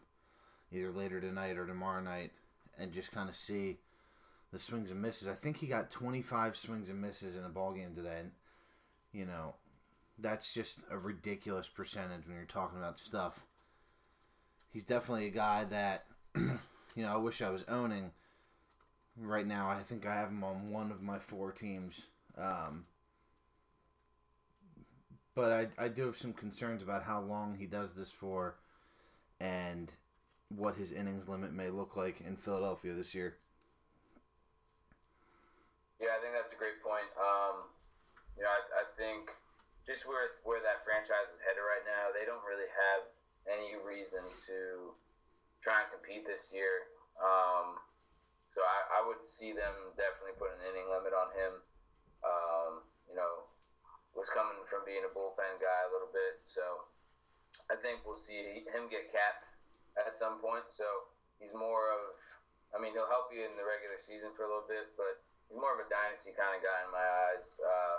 either 0.73 0.91
later 0.91 1.21
tonight 1.21 1.57
or 1.57 1.67
tomorrow 1.67 2.03
night, 2.03 2.33
and 2.79 2.93
just 2.93 3.13
kind 3.13 3.29
of 3.29 3.37
see 3.37 3.79
the 4.53 4.59
swings 4.59 4.91
and 4.91 5.01
misses. 5.01 5.29
I 5.29 5.35
think 5.35 5.57
he 5.57 5.69
got 5.69 5.91
25 5.91 6.57
swings 6.57 6.91
and 6.91 7.01
misses 7.01 7.37
in 7.37 7.45
a 7.45 7.49
ball 7.49 7.73
game 7.73 7.95
today, 7.95 8.19
and 8.21 8.33
you 9.13 9.25
know, 9.25 9.55
that's 10.19 10.53
just 10.53 10.83
a 10.91 10.99
ridiculous 10.99 11.69
percentage 11.69 12.27
when 12.27 12.37
you're 12.37 12.45
talking 12.45 12.79
about 12.79 12.99
stuff 12.99 13.47
he's 14.73 14.85
definitely 14.85 15.27
a 15.27 15.31
guy 15.31 15.65
that 15.65 16.07
you 16.35 16.59
know 16.97 17.09
I 17.09 17.17
wish 17.17 17.43
I 17.43 17.51
was 17.51 17.65
owning. 17.69 18.11
Right 19.15 19.47
now, 19.47 19.69
I 19.69 19.83
think 19.83 20.07
I 20.07 20.15
have 20.15 20.31
him 20.31 20.43
on 20.43 20.71
one 20.71 20.91
of 20.91 21.03
my 21.03 21.19
four 21.19 21.53
teams. 21.53 22.07
Um, 22.39 22.87
but 25.35 25.53
I, 25.53 25.85
I 25.85 25.89
do 25.89 26.07
have 26.07 26.17
some 26.17 26.33
concerns 26.33 26.83
about 26.83 27.05
how 27.05 27.21
long 27.21 27.57
he 27.57 27.67
does 27.67 27.95
this 27.95 28.11
for 28.11 28.57
and 29.41 29.93
what 30.49 30.77
his 30.77 30.93
innings 30.93 31.29
limit 31.29 31.53
may 31.53 31.69
look 31.69 31.97
like 31.97 32.21
in 32.21 32.37
Philadelphia 32.37 32.93
this 32.95 33.15
year. 33.15 33.37
Yeah, 36.01 36.17
I 36.17 36.21
think 36.21 36.33
that's 36.33 36.53
a 36.53 36.57
great 36.57 36.83
point. 36.83 37.09
Um, 37.17 37.69
you 38.37 38.45
know, 38.45 38.53
I, 38.53 38.61
I 38.81 38.85
think 38.97 39.31
just 39.87 40.07
where 40.07 40.41
where 40.45 40.61
that 40.61 40.85
franchise 40.85 41.33
is 41.33 41.41
headed 41.45 41.63
right 41.63 41.85
now, 41.85 42.13
they 42.13 42.25
don't 42.25 42.43
really 42.45 42.69
have 42.69 43.09
any 43.51 43.75
reason 43.83 44.23
to 44.47 44.95
try 45.63 45.83
and 45.83 45.89
compete 45.95 46.27
this 46.27 46.51
year. 46.51 46.91
Um, 47.19 47.79
so 48.51 48.61
I, 48.61 49.01
I, 49.01 49.07
would 49.07 49.23
see 49.25 49.55
them 49.55 49.73
definitely 49.97 50.37
put 50.37 50.53
an 50.53 50.61
inning 50.69 50.91
limit 50.91 51.15
on 51.15 51.31
him. 51.33 51.53
Um, 52.21 52.73
you 53.09 53.17
know, 53.17 53.49
was 54.13 54.29
coming 54.29 54.61
from 54.69 54.85
being 54.85 55.07
a 55.07 55.13
bullpen 55.13 55.57
guy 55.63 55.81
a 55.89 55.93
little 55.95 56.11
bit, 56.13 56.45
so 56.45 56.85
I 57.73 57.77
think 57.81 58.05
we'll 58.05 58.19
see 58.19 58.65
him 58.69 58.93
get 58.93 59.09
capped 59.09 59.49
at 59.97 60.13
some 60.13 60.41
point. 60.41 60.69
So 60.69 60.85
he's 61.41 61.57
more 61.57 61.93
of, 61.93 62.17
I 62.73 62.81
mean, 62.81 62.93
he'll 62.93 63.09
help 63.09 63.33
you 63.33 63.45
in 63.45 63.57
the 63.57 63.65
regular 63.65 63.97
season 63.97 64.33
for 64.37 64.45
a 64.45 64.51
little 64.51 64.69
bit, 64.69 64.93
but 65.01 65.21
he's 65.49 65.57
more 65.57 65.73
of 65.73 65.81
a 65.81 65.89
dynasty 65.89 66.37
kind 66.37 66.53
of 66.53 66.61
guy 66.61 66.79
in 66.85 66.91
my 66.93 67.07
eyes. 67.33 67.61
Uh, 67.61 67.97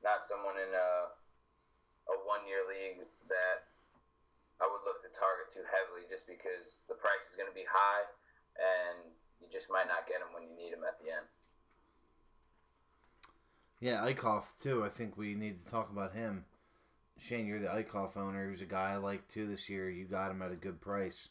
not 0.00 0.24
someone 0.24 0.56
in 0.56 0.72
a, 0.72 0.90
a 2.10 2.14
one 2.24 2.44
year 2.48 2.64
league 2.64 3.04
that 3.28 3.71
I 4.62 4.70
would 4.70 4.86
look 4.86 5.02
to 5.02 5.10
target 5.10 5.50
too 5.50 5.66
heavily 5.66 6.06
just 6.06 6.30
because 6.30 6.86
the 6.86 6.94
price 6.94 7.26
is 7.26 7.34
going 7.34 7.50
to 7.50 7.54
be 7.54 7.66
high 7.66 8.06
and 8.54 9.10
you 9.42 9.50
just 9.50 9.66
might 9.74 9.90
not 9.90 10.06
get 10.06 10.22
them 10.22 10.30
when 10.30 10.46
you 10.46 10.54
need 10.54 10.70
them 10.70 10.86
at 10.86 11.02
the 11.02 11.10
end. 11.10 11.26
Yeah, 13.82 14.06
Eickhoff 14.06 14.54
too. 14.62 14.84
I 14.86 14.88
think 14.88 15.18
we 15.18 15.34
need 15.34 15.58
to 15.58 15.68
talk 15.68 15.90
about 15.90 16.14
him. 16.14 16.44
Shane, 17.18 17.46
you're 17.46 17.58
the 17.58 17.66
Eickhoff 17.66 18.16
owner. 18.16 18.46
Who's 18.46 18.62
a 18.62 18.66
guy 18.66 18.92
I 18.92 18.96
like 18.96 19.26
too 19.26 19.46
this 19.48 19.68
year. 19.68 19.90
You 19.90 20.04
got 20.06 20.30
him 20.30 20.42
at 20.42 20.52
a 20.52 20.56
good 20.56 20.80
price. 20.80 21.28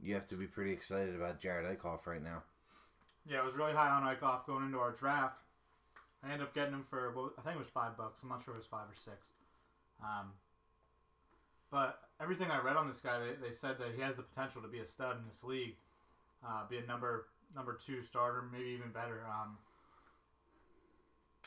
You 0.00 0.14
have 0.14 0.26
to 0.26 0.36
be 0.36 0.46
pretty 0.46 0.72
excited 0.72 1.14
about 1.14 1.40
Jerad 1.40 1.64
Eickhoff 1.64 2.06
right 2.06 2.22
now. 2.22 2.42
Yeah, 3.26 3.40
I 3.40 3.44
was 3.44 3.54
really 3.54 3.72
high 3.72 3.88
on 3.88 4.02
Eickhoff 4.02 4.46
going 4.46 4.64
into 4.64 4.78
our 4.78 4.92
draft. 4.92 5.40
I 6.22 6.32
ended 6.32 6.42
up 6.42 6.54
getting 6.54 6.74
him 6.74 6.84
for 6.88 7.12
I 7.38 7.42
think 7.42 7.56
it 7.56 7.58
was 7.58 7.68
five 7.68 7.96
bucks. 7.96 8.20
I'm 8.22 8.28
not 8.28 8.44
sure 8.44 8.54
it 8.54 8.58
was 8.58 8.66
five 8.66 8.86
or 8.88 8.96
six. 8.96 9.32
Um, 10.02 10.32
but 11.70 12.00
everything 12.22 12.50
I 12.50 12.60
read 12.60 12.76
on 12.76 12.86
this 12.86 13.00
guy, 13.00 13.18
they, 13.18 13.48
they 13.48 13.52
said 13.52 13.78
that 13.78 13.88
he 13.96 14.02
has 14.02 14.16
the 14.16 14.22
potential 14.22 14.62
to 14.62 14.68
be 14.68 14.78
a 14.78 14.86
stud 14.86 15.18
in 15.18 15.26
this 15.26 15.42
league, 15.42 15.74
uh, 16.46 16.62
be 16.68 16.78
a 16.78 16.86
number 16.86 17.26
number 17.54 17.74
two 17.74 18.00
starter, 18.02 18.44
maybe 18.52 18.70
even 18.70 18.90
better. 18.92 19.20
Um, 19.28 19.58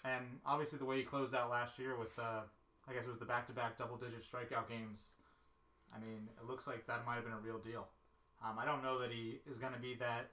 and 0.04 0.26
obviously, 0.46 0.78
the 0.78 0.86
way 0.86 0.98
he 0.98 1.04
closed 1.04 1.34
out 1.34 1.50
last 1.50 1.80
year 1.80 1.98
with, 1.98 2.18
uh, 2.20 2.42
I 2.88 2.94
guess 2.94 3.06
it 3.06 3.10
was 3.10 3.18
the 3.18 3.26
back-to-back 3.26 3.78
double-digit 3.78 4.22
strikeout 4.22 4.70
games. 4.70 5.10
I 5.96 6.00
mean, 6.00 6.30
it 6.40 6.48
looks 6.48 6.68
like 6.68 6.86
that 6.86 7.06
might 7.06 7.16
have 7.16 7.24
been 7.24 7.34
a 7.34 7.40
real 7.40 7.58
deal. 7.58 7.88
Um, 8.46 8.60
I 8.60 8.66
don't 8.66 8.84
know 8.84 9.00
that 9.00 9.10
he 9.10 9.40
is 9.50 9.58
going 9.58 9.74
to 9.74 9.80
be 9.80 9.96
that 9.96 10.30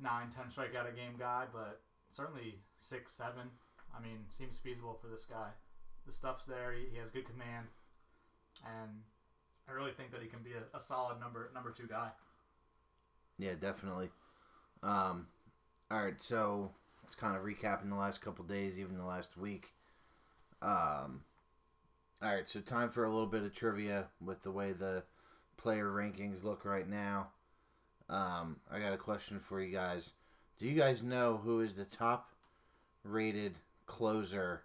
9, 0.00 0.30
10 0.34 0.44
strikeout 0.46 0.90
a 0.90 0.96
game 0.96 1.14
guy, 1.18 1.44
but 1.52 1.82
certainly 2.10 2.58
six, 2.78 3.12
seven. 3.12 3.46
I 3.96 4.02
mean, 4.02 4.18
seems 4.28 4.56
feasible 4.56 4.98
for 5.00 5.06
this 5.06 5.24
guy. 5.24 5.50
The 6.06 6.12
stuff's 6.12 6.46
there. 6.46 6.72
He, 6.72 6.86
he 6.92 6.98
has 6.98 7.10
good 7.10 7.26
command, 7.26 7.66
and 8.66 8.90
I 9.68 9.72
really 9.72 9.92
think 9.92 10.12
that 10.12 10.22
he 10.22 10.28
can 10.28 10.40
be 10.42 10.52
a, 10.52 10.76
a 10.76 10.80
solid 10.80 11.20
number 11.20 11.50
number 11.54 11.70
two 11.70 11.86
guy. 11.86 12.10
Yeah, 13.38 13.54
definitely. 13.60 14.10
Um, 14.82 15.26
all 15.90 16.04
right, 16.04 16.20
so 16.20 16.70
it's 17.04 17.14
kind 17.14 17.36
of 17.36 17.42
recapping 17.42 17.88
the 17.88 17.96
last 17.96 18.20
couple 18.20 18.44
days, 18.44 18.78
even 18.78 18.96
the 18.96 19.04
last 19.04 19.36
week. 19.36 19.72
Um, 20.60 21.22
all 22.22 22.32
right, 22.34 22.48
so 22.48 22.60
time 22.60 22.88
for 22.90 23.04
a 23.04 23.10
little 23.10 23.26
bit 23.26 23.42
of 23.42 23.52
trivia 23.52 24.06
with 24.24 24.42
the 24.42 24.50
way 24.50 24.72
the 24.72 25.02
player 25.56 25.86
rankings 25.86 26.42
look 26.42 26.64
right 26.64 26.88
now. 26.88 27.28
Um, 28.08 28.56
I 28.70 28.78
got 28.78 28.92
a 28.92 28.98
question 28.98 29.40
for 29.40 29.60
you 29.60 29.72
guys. 29.72 30.12
Do 30.58 30.68
you 30.68 30.78
guys 30.78 31.02
know 31.02 31.40
who 31.42 31.60
is 31.60 31.74
the 31.74 31.84
top 31.84 32.30
rated 33.04 33.54
closer 33.86 34.62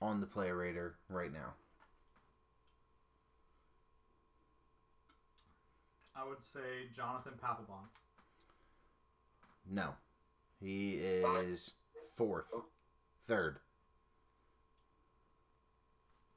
on 0.00 0.20
the 0.20 0.26
player 0.26 0.56
rater 0.56 0.96
right 1.08 1.32
now? 1.32 1.54
I 6.18 6.26
would 6.26 6.42
say 6.42 6.88
Jonathan 6.94 7.34
Papelbon. 7.42 7.88
No. 9.70 9.90
He 10.60 10.94
is 10.94 11.72
fourth. 12.14 12.52
Third. 13.26 13.58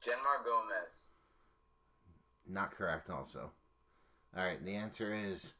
Jeanmar 0.04 0.44
Gomez. 0.44 1.06
Not 2.48 2.72
correct, 2.72 3.10
also. 3.10 3.50
All 4.36 4.44
right, 4.44 4.62
the 4.64 4.74
answer 4.74 5.14
is 5.14 5.54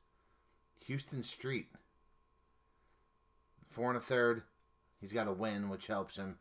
Huston 0.86 1.22
Street. 1.22 1.68
four 3.68 3.88
and 3.88 3.96
a 3.96 4.00
third. 4.00 4.42
He's 5.00 5.12
got 5.12 5.28
a 5.28 5.32
win, 5.32 5.68
which 5.70 5.86
helps 5.86 6.16
him. 6.16 6.38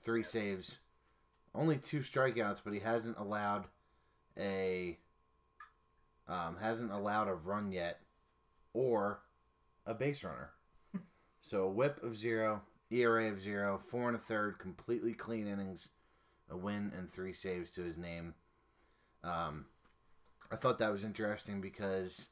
Three 0.00 0.22
saves, 0.22 0.78
only 1.54 1.78
two 1.78 2.00
strikeouts, 2.00 2.60
but 2.64 2.74
he 2.74 2.80
hasn't 2.80 3.18
allowed 3.18 3.64
a 4.38 4.98
um, 6.28 6.56
hasn't 6.60 6.92
allowed 6.92 7.28
a 7.28 7.34
run 7.34 7.72
yet 7.72 8.00
or 8.72 9.20
a 9.86 9.94
base 9.94 10.24
runner. 10.24 10.50
so 11.40 11.64
a 11.64 11.70
whip 11.70 12.02
of 12.02 12.16
zero, 12.16 12.62
ERA 12.90 13.30
of 13.30 13.40
zero, 13.40 13.78
four 13.78 14.08
and 14.08 14.16
a 14.16 14.20
third, 14.20 14.58
completely 14.58 15.12
clean 15.12 15.46
innings, 15.46 15.90
a 16.50 16.56
win 16.56 16.92
and 16.96 17.10
three 17.10 17.32
saves 17.32 17.70
to 17.70 17.82
his 17.82 17.98
name. 17.98 18.34
Um, 19.22 19.66
I 20.50 20.56
thought 20.56 20.78
that 20.78 20.92
was 20.92 21.04
interesting 21.04 21.60
because 21.60 22.28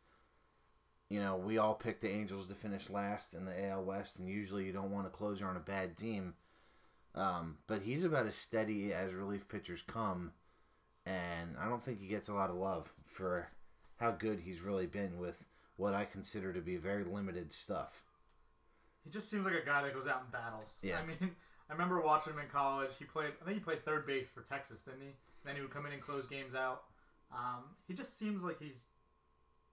you 1.09 1.21
know 1.21 1.37
we 1.37 1.59
all 1.59 1.75
picked 1.75 2.03
the 2.03 2.11
Angels 2.11 2.47
to 2.49 2.55
finish 2.55 2.91
last 2.91 3.35
in 3.35 3.45
the 3.45 3.69
AL 3.69 3.85
West, 3.85 4.19
and 4.19 4.29
usually 4.29 4.65
you 4.65 4.73
don't 4.73 4.93
want 4.93 5.07
a 5.07 5.11
closer 5.11 5.47
on 5.47 5.57
a 5.57 5.61
bad 5.61 5.97
team. 5.97 6.35
Um, 7.15 7.59
but 7.67 7.83
he's 7.83 8.05
about 8.05 8.27
as 8.27 8.35
steady 8.35 8.93
as 8.93 9.13
relief 9.13 9.47
pitchers 9.49 9.83
come, 9.83 10.33
and 11.05 11.57
I 11.61 11.69
don't 11.69 11.83
think 11.83 12.01
he 12.01 12.07
gets 12.07 12.29
a 12.29 12.35
lot 12.35 12.49
of 12.49 12.57
love 12.57 12.93
for 13.05 13.49
how 13.97 14.13
good 14.13 14.41
he's 14.41 14.61
really 14.61 14.87
been 14.87 15.19
with 15.19 15.45
what 15.77 15.95
I 15.95 16.05
consider 16.05 16.53
to 16.53 16.61
be 16.61 16.77
very 16.77 17.05
limited 17.05 17.53
stuff. 17.53 18.03
He 19.05 19.11
just 19.11 19.29
seems 19.29 19.45
like 19.45 19.55
a 19.55 19.67
guy 19.67 19.83
that 19.83 19.95
goes 19.95 20.07
out 20.07 20.23
and 20.23 20.33
battles. 20.33 20.73
Yeah. 20.83 20.99
I 20.99 21.07
mean, 21.07 21.31
I 21.71 21.73
remember 21.73 22.01
watching 22.01 22.33
him 22.33 22.39
in 22.39 22.49
college. 22.49 22.91
He 22.99 23.05
played. 23.05 23.33
I 23.41 23.45
think 23.45 23.59
he 23.59 23.63
played 23.63 23.85
third 23.85 24.07
base 24.07 24.29
for 24.29 24.43
Texas, 24.43 24.83
didn't 24.83 25.01
he? 25.01 25.15
Then 25.45 25.57
he 25.57 25.61
would 25.61 25.71
come 25.71 25.87
in 25.87 25.93
and 25.93 26.03
close 26.03 26.27
games 26.27 26.55
out. 26.55 26.83
Um, 27.33 27.65
he 27.89 27.95
just 27.95 28.19
seems 28.19 28.43
like 28.43 28.59
he's 28.59 28.85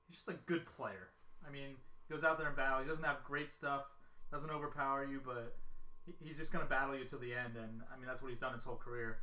he's 0.07 0.17
just 0.17 0.29
a 0.29 0.39
good 0.45 0.65
player. 0.65 1.09
I 1.47 1.51
mean, 1.51 1.75
he 2.07 2.13
goes 2.13 2.23
out 2.23 2.37
there 2.37 2.47
and 2.47 2.55
battles. 2.55 2.83
He 2.83 2.89
doesn't 2.89 3.05
have 3.05 3.23
great 3.23 3.51
stuff. 3.51 3.83
Doesn't 4.31 4.49
overpower 4.49 5.05
you, 5.05 5.21
but 5.23 5.57
he, 6.05 6.13
he's 6.27 6.37
just 6.37 6.51
gonna 6.51 6.65
battle 6.65 6.97
you 6.97 7.05
till 7.05 7.19
the 7.19 7.33
end. 7.33 7.55
And 7.57 7.81
I 7.93 7.97
mean, 7.97 8.07
that's 8.07 8.21
what 8.21 8.29
he's 8.29 8.39
done 8.39 8.53
his 8.53 8.63
whole 8.63 8.77
career. 8.77 9.19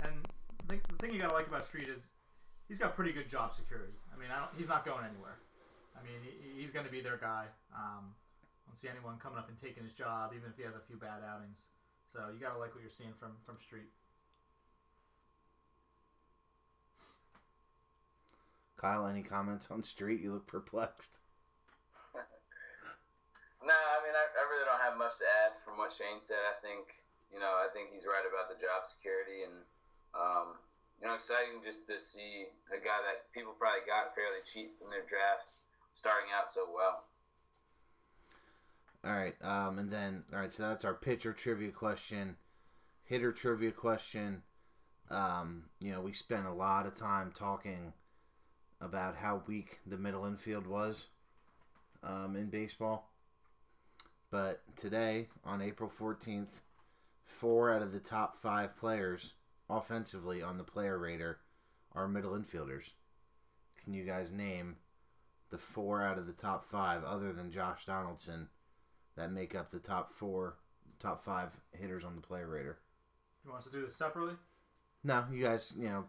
And 0.00 0.26
think 0.68 0.86
the 0.88 0.94
thing 0.96 1.12
you 1.12 1.20
gotta 1.20 1.34
like 1.34 1.46
about 1.46 1.64
Street 1.64 1.88
is 1.88 2.08
he's 2.68 2.78
got 2.78 2.94
pretty 2.96 3.12
good 3.12 3.28
job 3.28 3.54
security. 3.54 3.94
I 4.12 4.18
mean, 4.18 4.28
I 4.30 4.38
don't, 4.40 4.50
he's 4.56 4.68
not 4.68 4.84
going 4.84 5.04
anywhere. 5.04 5.38
I 5.96 6.02
mean, 6.04 6.20
he, 6.22 6.60
he's 6.60 6.72
going 6.72 6.84
to 6.84 6.92
be 6.92 7.00
their 7.00 7.16
guy. 7.16 7.46
Um, 7.74 8.12
I 8.12 8.70
don't 8.70 8.78
see 8.78 8.88
anyone 8.88 9.16
coming 9.18 9.38
up 9.38 9.48
and 9.48 9.56
taking 9.58 9.84
his 9.84 9.92
job, 9.94 10.32
even 10.34 10.50
if 10.50 10.56
he 10.56 10.64
has 10.64 10.74
a 10.74 10.84
few 10.86 10.96
bad 10.96 11.22
outings. 11.24 11.70
So 12.12 12.32
you 12.34 12.38
got 12.40 12.54
to 12.54 12.60
like 12.60 12.74
what 12.74 12.82
you're 12.82 12.94
seeing 12.94 13.14
from 13.18 13.36
from 13.44 13.56
Street. 13.60 13.90
Kyle, 18.76 19.08
any 19.08 19.24
comments 19.24 19.68
on 19.72 19.82
Street? 19.82 20.20
You 20.20 20.34
look 20.34 20.46
perplexed. 20.46 21.18
No, 23.66 23.74
I 23.74 23.98
mean, 24.06 24.14
I, 24.14 24.22
I 24.30 24.42
really 24.46 24.62
don't 24.62 24.78
have 24.78 24.94
much 24.94 25.18
to 25.18 25.26
add 25.42 25.58
from 25.66 25.74
what 25.74 25.90
Shane 25.90 26.22
said. 26.22 26.38
I 26.46 26.54
think, 26.62 27.02
you 27.34 27.42
know, 27.42 27.58
I 27.58 27.66
think 27.74 27.90
he's 27.90 28.06
right 28.06 28.22
about 28.22 28.46
the 28.46 28.54
job 28.62 28.86
security, 28.86 29.42
and 29.42 29.66
um, 30.14 30.54
you 31.00 31.06
know, 31.06 31.14
exciting 31.14 31.60
just 31.64 31.86
to 31.88 31.98
see 31.98 32.46
a 32.72 32.78
guy 32.78 32.98
that 33.04 33.32
people 33.34 33.52
probably 33.58 33.84
got 33.86 34.14
fairly 34.14 34.40
cheap 34.44 34.76
in 34.82 34.90
their 34.90 35.04
drafts 35.08 35.62
starting 35.94 36.28
out 36.38 36.48
so 36.48 36.66
well. 36.74 37.04
All 39.04 39.12
right, 39.12 39.34
um, 39.42 39.78
and 39.78 39.90
then 39.90 40.24
all 40.32 40.40
right, 40.40 40.52
so 40.52 40.64
that's 40.64 40.84
our 40.84 40.94
pitcher 40.94 41.32
trivia 41.32 41.70
question, 41.70 42.36
hitter 43.04 43.32
trivia 43.32 43.70
question. 43.70 44.42
Um, 45.10 45.64
you 45.80 45.92
know, 45.92 46.00
we 46.00 46.12
spent 46.12 46.46
a 46.46 46.52
lot 46.52 46.86
of 46.86 46.96
time 46.96 47.30
talking 47.32 47.92
about 48.80 49.16
how 49.16 49.42
weak 49.46 49.78
the 49.86 49.96
middle 49.96 50.26
infield 50.26 50.66
was 50.66 51.08
um, 52.02 52.34
in 52.34 52.46
baseball. 52.46 53.10
But 54.30 54.62
today, 54.74 55.28
on 55.44 55.62
April 55.62 55.90
14th, 55.90 56.60
four 57.24 57.72
out 57.72 57.82
of 57.82 57.92
the 57.92 58.00
top 58.00 58.36
five 58.36 58.76
players 58.76 59.34
offensively 59.68 60.42
on 60.42 60.58
the 60.58 60.64
player 60.64 60.98
rater 60.98 61.38
are 61.94 62.08
middle 62.08 62.32
infielders. 62.32 62.90
Can 63.82 63.94
you 63.94 64.04
guys 64.04 64.30
name 64.30 64.76
the 65.50 65.58
four 65.58 66.02
out 66.02 66.18
of 66.18 66.26
the 66.26 66.32
top 66.32 66.64
five, 66.64 67.04
other 67.04 67.32
than 67.32 67.50
Josh 67.50 67.84
Donaldson, 67.84 68.48
that 69.16 69.30
make 69.32 69.54
up 69.54 69.70
the 69.70 69.78
top 69.78 70.12
four, 70.12 70.56
top 70.98 71.24
five 71.24 71.50
hitters 71.72 72.04
on 72.04 72.16
the 72.16 72.20
player 72.22 72.46
rater? 72.48 72.78
You 73.44 73.50
want 73.50 73.62
us 73.64 73.70
to 73.70 73.78
do 73.78 73.84
this 73.86 73.94
separately? 73.96 74.34
No, 75.04 75.24
you 75.32 75.42
guys, 75.42 75.72
you 75.78 75.84
know, 75.88 76.04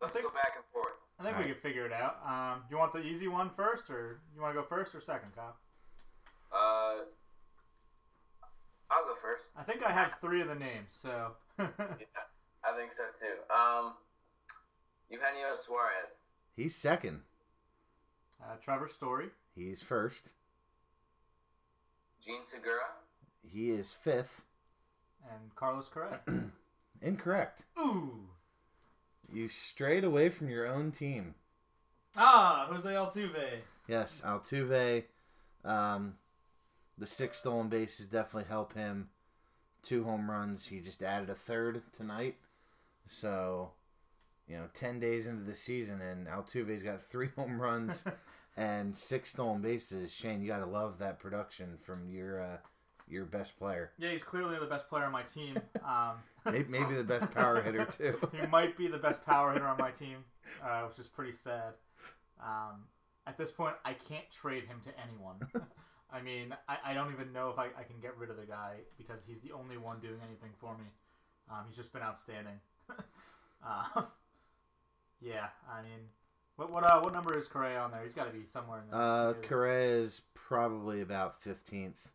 Let's 0.00 0.12
think- 0.12 0.24
go 0.26 0.32
back 0.32 0.54
and 0.56 0.64
forth. 0.72 0.88
I 1.18 1.22
think 1.22 1.36
All 1.36 1.42
we 1.42 1.48
right. 1.50 1.54
can 1.60 1.62
figure 1.70 1.84
it 1.86 1.92
out. 1.92 2.18
Um, 2.26 2.62
do 2.68 2.74
you 2.74 2.78
want 2.78 2.92
the 2.94 3.02
easy 3.02 3.28
one 3.28 3.50
first, 3.50 3.90
or 3.90 4.20
you 4.34 4.40
want 4.40 4.54
to 4.54 4.60
go 4.62 4.66
first 4.66 4.94
or 4.94 5.00
second, 5.02 5.34
Kyle? 5.36 5.54
Uh, 6.50 7.04
I'll 8.90 9.04
go 9.04 9.14
first. 9.22 9.50
I 9.56 9.62
think 9.62 9.84
I 9.84 9.92
have 9.92 10.14
three 10.20 10.40
of 10.40 10.48
the 10.48 10.54
names, 10.54 10.88
so 11.00 11.32
Yeah, 11.58 11.66
I 12.64 12.76
think 12.76 12.92
so 12.92 13.04
too. 13.18 13.52
Um, 13.54 13.92
Eugenio 15.08 15.54
Suarez, 15.54 16.22
he's 16.56 16.76
second. 16.76 17.20
uh, 18.42 18.56
Trevor 18.62 18.88
Story, 18.88 19.28
He's 19.54 19.82
first. 19.82 20.34
Jean 22.24 22.44
Segura, 22.44 22.80
He 23.42 23.70
is 23.70 23.92
fifth. 23.92 24.42
and 25.28 25.54
Carlos 25.54 25.88
Correa. 25.88 26.20
Incorrect. 27.02 27.64
Ooh, 27.78 28.28
You 29.32 29.48
strayed 29.48 30.04
away 30.04 30.28
from 30.28 30.48
your 30.48 30.66
own 30.66 30.92
team. 30.92 31.34
ah, 32.16 32.66
Jose 32.70 32.88
Altuve. 32.88 33.60
Yes, 33.88 34.22
Altuve. 34.24 35.04
Um, 35.64 36.14
the 36.98 37.06
six 37.06 37.38
stolen 37.38 37.68
bases 37.68 38.06
definitely 38.06 38.48
help 38.48 38.74
him. 38.74 39.08
Two 39.82 40.04
home 40.04 40.30
runs. 40.30 40.66
He 40.68 40.80
just 40.80 41.02
added 41.02 41.30
a 41.30 41.34
third 41.34 41.82
tonight. 41.92 42.36
So, 43.10 43.72
you 44.46 44.56
know, 44.56 44.66
10 44.72 45.00
days 45.00 45.26
into 45.26 45.42
the 45.42 45.54
season, 45.54 46.00
and 46.00 46.28
Altuve's 46.28 46.84
got 46.84 47.02
three 47.02 47.28
home 47.36 47.60
runs 47.60 48.04
and 48.56 48.96
six 48.96 49.32
stolen 49.32 49.60
bases. 49.60 50.12
Shane, 50.12 50.40
you 50.40 50.46
got 50.46 50.60
to 50.60 50.66
love 50.66 50.98
that 50.98 51.18
production 51.18 51.76
from 51.76 52.08
your 52.08 52.40
uh, 52.40 52.56
your 53.08 53.24
best 53.24 53.58
player. 53.58 53.90
Yeah, 53.98 54.10
he's 54.12 54.22
clearly 54.22 54.56
the 54.60 54.66
best 54.66 54.88
player 54.88 55.04
on 55.04 55.12
my 55.12 55.22
team. 55.22 55.58
Um, 55.84 56.18
Maybe, 56.46 56.68
maybe 56.68 56.94
the 56.94 57.04
best 57.04 57.34
power 57.34 57.60
hitter, 57.60 57.84
too. 57.84 58.18
he 58.32 58.46
might 58.46 58.76
be 58.76 58.86
the 58.86 58.98
best 58.98 59.26
power 59.26 59.52
hitter 59.52 59.66
on 59.66 59.76
my 59.78 59.90
team, 59.90 60.24
uh, 60.62 60.82
which 60.82 60.98
is 60.98 61.08
pretty 61.08 61.32
sad. 61.32 61.74
Um, 62.40 62.84
at 63.26 63.36
this 63.36 63.50
point, 63.50 63.74
I 63.84 63.92
can't 63.94 64.30
trade 64.30 64.64
him 64.64 64.80
to 64.84 64.90
anyone. 65.04 65.36
I 66.10 66.22
mean, 66.22 66.54
I, 66.68 66.76
I 66.84 66.94
don't 66.94 67.12
even 67.12 67.32
know 67.32 67.50
if 67.50 67.58
I, 67.58 67.66
I 67.78 67.82
can 67.82 67.98
get 68.00 68.16
rid 68.16 68.30
of 68.30 68.36
the 68.36 68.46
guy 68.46 68.76
because 68.96 69.24
he's 69.26 69.40
the 69.40 69.52
only 69.52 69.76
one 69.78 70.00
doing 70.00 70.20
anything 70.26 70.50
for 70.58 70.78
me. 70.78 70.84
Um, 71.50 71.64
he's 71.66 71.76
just 71.76 71.92
been 71.92 72.02
outstanding. 72.02 72.60
Uh, 73.66 74.02
yeah, 75.20 75.48
I 75.70 75.82
mean, 75.82 76.08
what 76.56 76.70
what 76.70 76.84
uh, 76.84 77.00
what 77.00 77.12
number 77.12 77.36
is 77.36 77.48
Correa 77.48 77.80
on 77.80 77.90
there? 77.90 78.02
He's 78.04 78.14
got 78.14 78.30
to 78.30 78.38
be 78.38 78.44
somewhere 78.46 78.80
in 78.80 78.90
there. 78.90 79.00
Uh, 79.00 79.32
Correa 79.42 80.00
is 80.00 80.22
probably 80.34 81.00
about 81.00 81.42
15th 81.42 82.08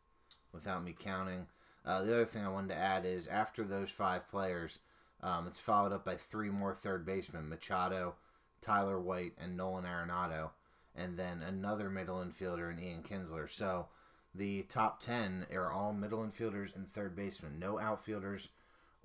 without 0.51 0.83
me 0.83 0.95
counting. 0.97 1.47
Uh, 1.85 2.01
the 2.03 2.13
other 2.13 2.25
thing 2.25 2.43
I 2.43 2.49
wanted 2.49 2.69
to 2.69 2.79
add 2.79 3.05
is 3.05 3.27
after 3.27 3.63
those 3.63 3.91
five 3.91 4.27
players, 4.29 4.79
um, 5.21 5.47
it's 5.47 5.59
followed 5.59 5.93
up 5.93 6.03
by 6.03 6.15
three 6.15 6.49
more 6.49 6.73
third 6.73 7.05
basemen 7.05 7.47
Machado, 7.47 8.15
Tyler 8.61 8.99
White, 8.99 9.33
and 9.37 9.55
Nolan 9.55 9.85
Arenado, 9.85 10.51
and 10.95 11.17
then 11.17 11.41
another 11.41 11.89
middle 11.89 12.17
infielder 12.17 12.71
in 12.71 12.83
Ian 12.83 13.03
Kinsler. 13.03 13.49
So 13.49 13.87
the 14.33 14.63
top 14.63 14.99
10 14.99 15.47
are 15.53 15.71
all 15.71 15.93
middle 15.93 16.23
infielders 16.23 16.75
and 16.75 16.87
third 16.87 17.15
basemen, 17.15 17.59
no 17.59 17.79
outfielders 17.79 18.49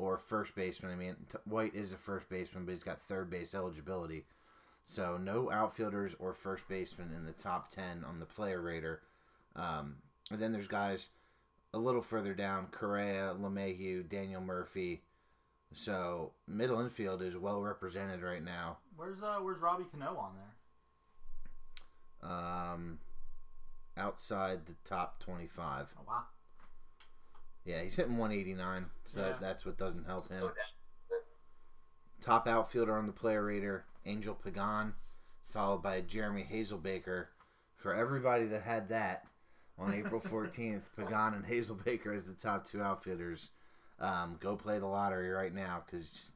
or 0.01 0.17
first 0.17 0.55
baseman. 0.55 0.93
I 0.93 0.95
mean, 0.95 1.17
White 1.45 1.75
is 1.75 1.93
a 1.93 1.97
first 1.97 2.29
baseman, 2.31 2.65
but 2.65 2.73
he's 2.73 2.83
got 2.83 3.03
third 3.03 3.29
base 3.29 3.55
eligibility. 3.55 4.25
So 4.85 5.19
no 5.19 5.51
outfielders 5.51 6.17
or 6.19 6.33
first 6.33 6.67
baseman 6.69 7.13
in 7.15 7.27
the 7.27 7.33
top 7.33 7.69
ten 7.69 8.03
on 8.09 8.19
the 8.19 8.25
player 8.25 8.61
rater. 8.61 9.03
Um, 9.55 9.97
and 10.31 10.41
then 10.41 10.53
there's 10.53 10.69
guys 10.69 11.11
a 11.75 11.79
little 11.79 12.01
further 12.01 12.33
down: 12.33 12.69
Correa, 12.71 13.35
LeMahieu, 13.39 14.09
Daniel 14.09 14.41
Murphy. 14.41 15.03
So 15.73 16.33
middle 16.49 16.81
infield 16.81 17.23
is 17.23 17.37
well 17.37 17.61
represented 17.61 18.23
right 18.23 18.43
now. 18.43 18.79
Where's 18.97 19.23
uh 19.23 19.39
Where's 19.41 19.61
Robbie 19.61 19.85
Cano 19.93 20.17
on 20.17 20.33
there? 22.23 22.31
Um, 22.31 22.99
outside 23.97 24.67
the 24.67 24.75
top 24.85 25.21
twenty-five. 25.21 25.95
Oh 25.99 26.05
wow. 26.09 26.25
Yeah, 27.65 27.83
he's 27.83 27.97
hitting 27.97 28.17
189, 28.17 28.87
so 29.05 29.21
Yeah. 29.21 29.29
that, 29.29 29.41
that's 29.41 29.67
what 29.67 29.77
doesn't 29.79 30.07
help 30.07 30.29
him. 30.29 30.51
Top 32.21 32.47
outfielder 32.47 32.97
on 32.97 33.07
the 33.07 33.13
player 33.13 33.45
rater, 33.45 33.85
Angel 34.05 34.35
Pagan, 34.35 34.95
followed 35.49 35.83
by 35.83 36.01
Jeremy 36.01 36.47
Hazelbaker. 36.51 37.27
For 37.77 37.95
everybody 37.95 38.45
that 38.47 38.63
had 38.63 38.89
that 38.91 39.25
on 39.79 39.95
April 39.99 40.21
14th, 40.21 40.83
Pagan 40.97 41.35
and 41.35 41.45
Hazelbaker 41.47 42.15
as 42.15 42.27
the 42.27 42.35
top 42.35 42.65
two 42.65 42.83
outfielders. 42.83 43.51
Um, 43.99 44.37
go 44.41 44.57
play 44.57 44.79
the 44.79 44.87
lottery 44.87 45.29
right 45.31 45.53
now 45.55 45.83
because 45.85 46.33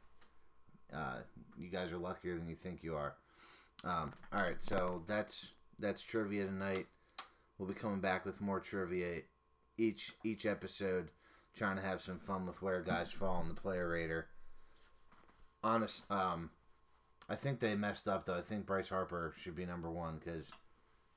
uh, 0.93 1.19
you 1.57 1.69
guys 1.69 1.93
are 1.93 1.99
luckier 1.99 2.37
than 2.37 2.49
you 2.49 2.55
think 2.55 2.83
you 2.83 2.95
are. 2.95 3.15
Um, 3.85 4.13
all 4.33 4.43
right, 4.43 4.61
so 4.63 5.03
that's 5.07 5.53
that's 5.79 6.03
trivia 6.03 6.45
tonight. 6.47 6.87
We'll 7.59 7.69
be 7.69 7.75
coming 7.75 8.01
back 8.01 8.25
with 8.25 8.41
more 8.41 8.61
trivia 8.61 9.21
each 9.77 10.13
each 10.25 10.47
episode 10.47 11.11
trying 11.55 11.77
to 11.77 11.83
have 11.83 12.01
some 12.01 12.19
fun 12.19 12.47
with 12.47 12.63
where 12.63 12.83
guys 12.83 13.11
fall 13.11 13.41
in 13.41 13.49
the 13.49 13.55
player 13.55 13.89
rater. 13.89 14.27
Honest, 15.63 16.05
um, 16.11 16.51
I 17.29 17.37
think 17.37 17.61
they 17.61 17.75
messed 17.75 18.09
up 18.09 18.27
though. 18.27 18.39
I 18.39 18.43
think 18.43 18.67
Bryce 18.67 18.89
Harper 18.89 19.33
should 19.37 19.55
be 19.55 19.65
number 19.65 19.91
one 19.91 20.21
because 20.23 20.53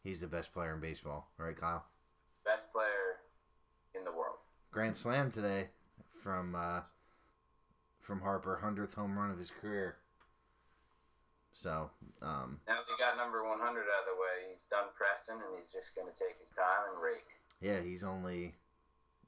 he's 0.03 0.19
the 0.19 0.27
best 0.27 0.53
player 0.53 0.73
in 0.73 0.79
baseball, 0.79 1.27
All 1.39 1.45
right, 1.45 1.57
Kyle? 1.57 1.85
Best 2.45 2.71
player 2.71 3.19
in 3.93 4.03
the 4.03 4.11
world. 4.11 4.37
Grand 4.71 4.95
slam 4.95 5.31
today 5.31 5.67
from 6.23 6.55
uh, 6.55 6.81
from 7.99 8.21
Harper, 8.21 8.59
hundredth 8.61 8.93
home 8.93 9.17
run 9.17 9.31
of 9.31 9.37
his 9.37 9.51
career. 9.51 9.97
So 11.53 11.89
um, 12.21 12.61
now 12.69 12.85
we 12.85 12.93
got 13.03 13.17
number 13.17 13.41
100 13.41 13.57
out 13.57 13.65
of 13.65 13.79
the 14.05 14.21
way. 14.21 14.53
He's 14.53 14.69
done 14.69 14.93
pressing, 14.93 15.41
and 15.41 15.57
he's 15.57 15.73
just 15.73 15.97
going 15.97 16.05
to 16.05 16.13
take 16.13 16.37
his 16.37 16.53
time 16.53 16.93
and 16.93 17.01
rake. 17.01 17.25
Yeah, 17.61 17.81
he's 17.81 18.03
only 18.03 18.55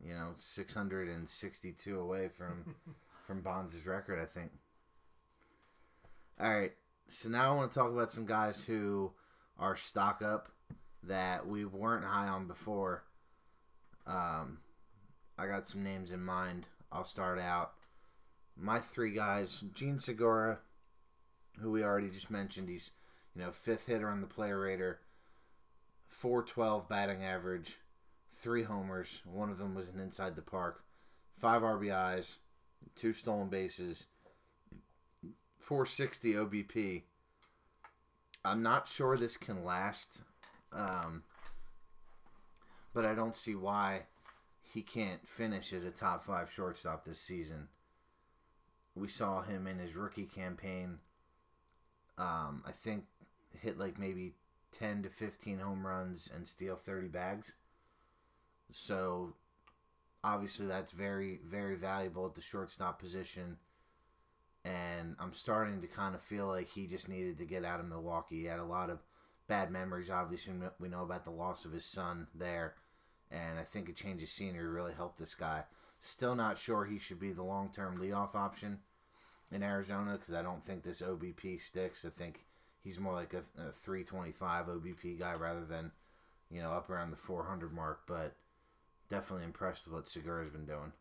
you 0.03 0.13
know 0.13 0.31
662 0.35 1.99
away 1.99 2.29
from 2.29 2.75
from 3.27 3.41
Bonds' 3.41 3.85
record, 3.85 4.19
I 4.19 4.25
think. 4.25 4.51
All 6.39 6.51
right, 6.53 6.71
so 7.07 7.29
now 7.29 7.51
I 7.51 7.55
want 7.55 7.71
to 7.71 7.77
talk 7.77 7.91
about 7.91 8.11
some 8.11 8.25
guys 8.25 8.63
who 8.63 9.11
are 9.59 9.75
stock 9.75 10.21
up 10.21 10.49
that 11.03 11.45
we 11.47 11.65
weren't 11.65 12.05
high 12.05 12.27
on 12.27 12.47
before. 12.47 13.03
Um, 14.07 14.59
I 15.37 15.47
got 15.47 15.67
some 15.67 15.83
names 15.83 16.11
in 16.11 16.23
mind. 16.23 16.65
I'll 16.91 17.03
start 17.03 17.39
out. 17.39 17.73
My 18.57 18.79
three 18.79 19.11
guys: 19.11 19.63
Jean 19.73 19.99
Segura, 19.99 20.59
who 21.59 21.71
we 21.71 21.83
already 21.83 22.09
just 22.09 22.31
mentioned. 22.31 22.69
He's 22.69 22.91
you 23.35 23.41
know 23.41 23.51
fifth 23.51 23.85
hitter 23.87 24.09
on 24.09 24.21
the 24.21 24.27
player 24.27 24.59
rater, 24.59 24.99
four 26.07 26.41
twelve 26.41 26.89
batting 26.89 27.23
average, 27.23 27.79
three 28.41 28.63
homers. 28.63 29.21
One 29.25 29.49
of 29.49 29.57
them 29.57 29.75
was 29.75 29.89
an 29.89 29.99
inside 29.99 30.35
the 30.35 30.41
park, 30.41 30.83
five 31.37 31.61
RBIs, 31.61 32.37
two 32.95 33.13
stolen 33.13 33.49
bases, 33.49 34.05
460 35.59 36.33
OBP. 36.33 37.03
I'm 38.45 38.63
not 38.63 38.87
sure 38.87 39.17
this 39.17 39.35
can 39.35 39.65
last, 39.65 40.23
um, 40.71 41.23
but 42.93 43.05
I 43.05 43.13
don't 43.13 43.35
see 43.35 43.55
why 43.55 44.03
he 44.61 44.81
can't 44.81 45.27
finish 45.27 45.73
as 45.73 45.83
a 45.83 45.91
top 45.91 46.23
five 46.23 46.51
shortstop 46.51 47.03
this 47.03 47.19
season. 47.19 47.67
We 48.95 49.07
saw 49.07 49.41
him 49.41 49.67
in 49.67 49.79
his 49.79 49.95
rookie 49.95 50.25
campaign. 50.25 50.99
Um, 52.17 52.63
I 52.65 52.71
think 52.71 53.05
hit 53.61 53.77
like 53.77 53.99
maybe 53.99 54.33
10 54.71 55.03
to 55.03 55.09
15 55.09 55.59
home 55.59 55.85
runs 55.85 56.29
and 56.33 56.47
steal 56.47 56.75
30 56.75 57.07
bags. 57.07 57.53
So 58.71 59.33
obviously 60.23 60.65
that's 60.65 60.91
very 60.91 61.39
very 61.47 61.75
valuable 61.75 62.25
at 62.25 62.35
the 62.35 62.41
shortstop 62.41 62.99
position 62.99 63.55
and 64.65 65.15
I'm 65.19 65.31
starting 65.31 65.79
to 65.81 65.87
kind 65.87 66.15
of 66.15 66.21
feel 66.21 66.47
like 66.47 66.69
he 66.69 66.85
just 66.85 67.09
needed 67.09 67.37
to 67.37 67.45
get 67.45 67.63
out 67.63 67.79
of 67.79 67.87
Milwaukee. 67.87 68.41
He 68.41 68.45
had 68.45 68.59
a 68.59 68.65
lot 68.65 68.89
of 68.89 68.99
bad 69.47 69.71
memories. 69.71 70.11
Obviously, 70.11 70.53
we 70.79 70.89
know 70.89 71.03
about 71.03 71.23
the 71.23 71.31
loss 71.31 71.65
of 71.65 71.71
his 71.71 71.85
son 71.85 72.27
there, 72.35 72.75
and 73.31 73.57
I 73.57 73.63
think 73.63 73.89
a 73.89 73.93
change 73.93 74.21
of 74.21 74.29
scenery 74.29 74.67
really 74.67 74.93
helped 74.93 75.17
this 75.17 75.33
guy. 75.33 75.63
Still 76.01 76.35
not 76.35 76.57
sure 76.57 76.85
he 76.85 76.99
should 76.99 77.19
be 77.19 77.31
the 77.31 77.43
long 77.43 77.69
term 77.69 77.99
leadoff 77.99 78.35
option 78.35 78.79
in 79.51 79.63
Arizona 79.63 80.13
because 80.13 80.33
I 80.33 80.41
don't 80.41 80.63
think 80.63 80.83
this 80.83 81.01
OBP 81.01 81.59
sticks. 81.61 82.05
I 82.05 82.09
think 82.09 82.45
he's 82.83 82.99
more 82.99 83.13
like 83.13 83.33
a, 83.33 83.39
a 83.69 83.71
325 83.71 84.67
OBP 84.67 85.19
guy 85.19 85.33
rather 85.33 85.65
than, 85.65 85.91
you 86.51 86.61
know, 86.61 86.71
up 86.71 86.89
around 86.89 87.11
the 87.11 87.17
400 87.17 87.73
mark, 87.73 88.01
but 88.07 88.35
definitely 89.09 89.45
impressed 89.45 89.85
with 89.85 89.93
what 89.93 90.07
Segura's 90.07 90.49
been 90.49 90.65
doing. 90.65 90.91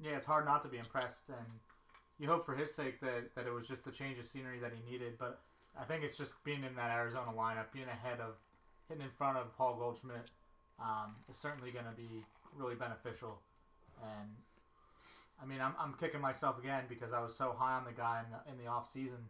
Yeah, 0.00 0.16
it's 0.16 0.26
hard 0.26 0.44
not 0.44 0.62
to 0.62 0.68
be 0.68 0.78
impressed, 0.78 1.28
and 1.28 1.46
you 2.18 2.28
hope 2.28 2.44
for 2.44 2.54
his 2.54 2.74
sake 2.74 3.00
that, 3.00 3.34
that 3.34 3.46
it 3.46 3.52
was 3.52 3.66
just 3.66 3.84
the 3.84 3.90
change 3.90 4.18
of 4.18 4.26
scenery 4.26 4.58
that 4.60 4.72
he 4.72 4.90
needed. 4.90 5.14
But 5.18 5.40
I 5.78 5.84
think 5.84 6.04
it's 6.04 6.16
just 6.16 6.42
being 6.44 6.62
in 6.64 6.74
that 6.76 6.90
Arizona 6.90 7.32
lineup, 7.36 7.72
being 7.72 7.88
ahead 7.88 8.20
of, 8.20 8.34
hitting 8.88 9.02
in 9.02 9.10
front 9.10 9.38
of 9.38 9.56
Paul 9.56 9.76
Goldschmidt, 9.76 10.30
um, 10.80 11.16
is 11.28 11.36
certainly 11.36 11.70
going 11.70 11.84
to 11.84 11.96
be 11.96 12.24
really 12.56 12.74
beneficial. 12.74 13.40
And 14.02 14.28
I 15.42 15.46
mean, 15.46 15.60
I'm, 15.60 15.74
I'm 15.78 15.94
kicking 15.94 16.20
myself 16.20 16.58
again 16.58 16.84
because 16.88 17.12
I 17.12 17.20
was 17.20 17.34
so 17.34 17.54
high 17.58 17.74
on 17.74 17.84
the 17.84 17.92
guy 17.92 18.22
in 18.24 18.30
the 18.30 18.52
in 18.52 18.64
the 18.64 18.70
off 18.70 18.88
season, 18.88 19.28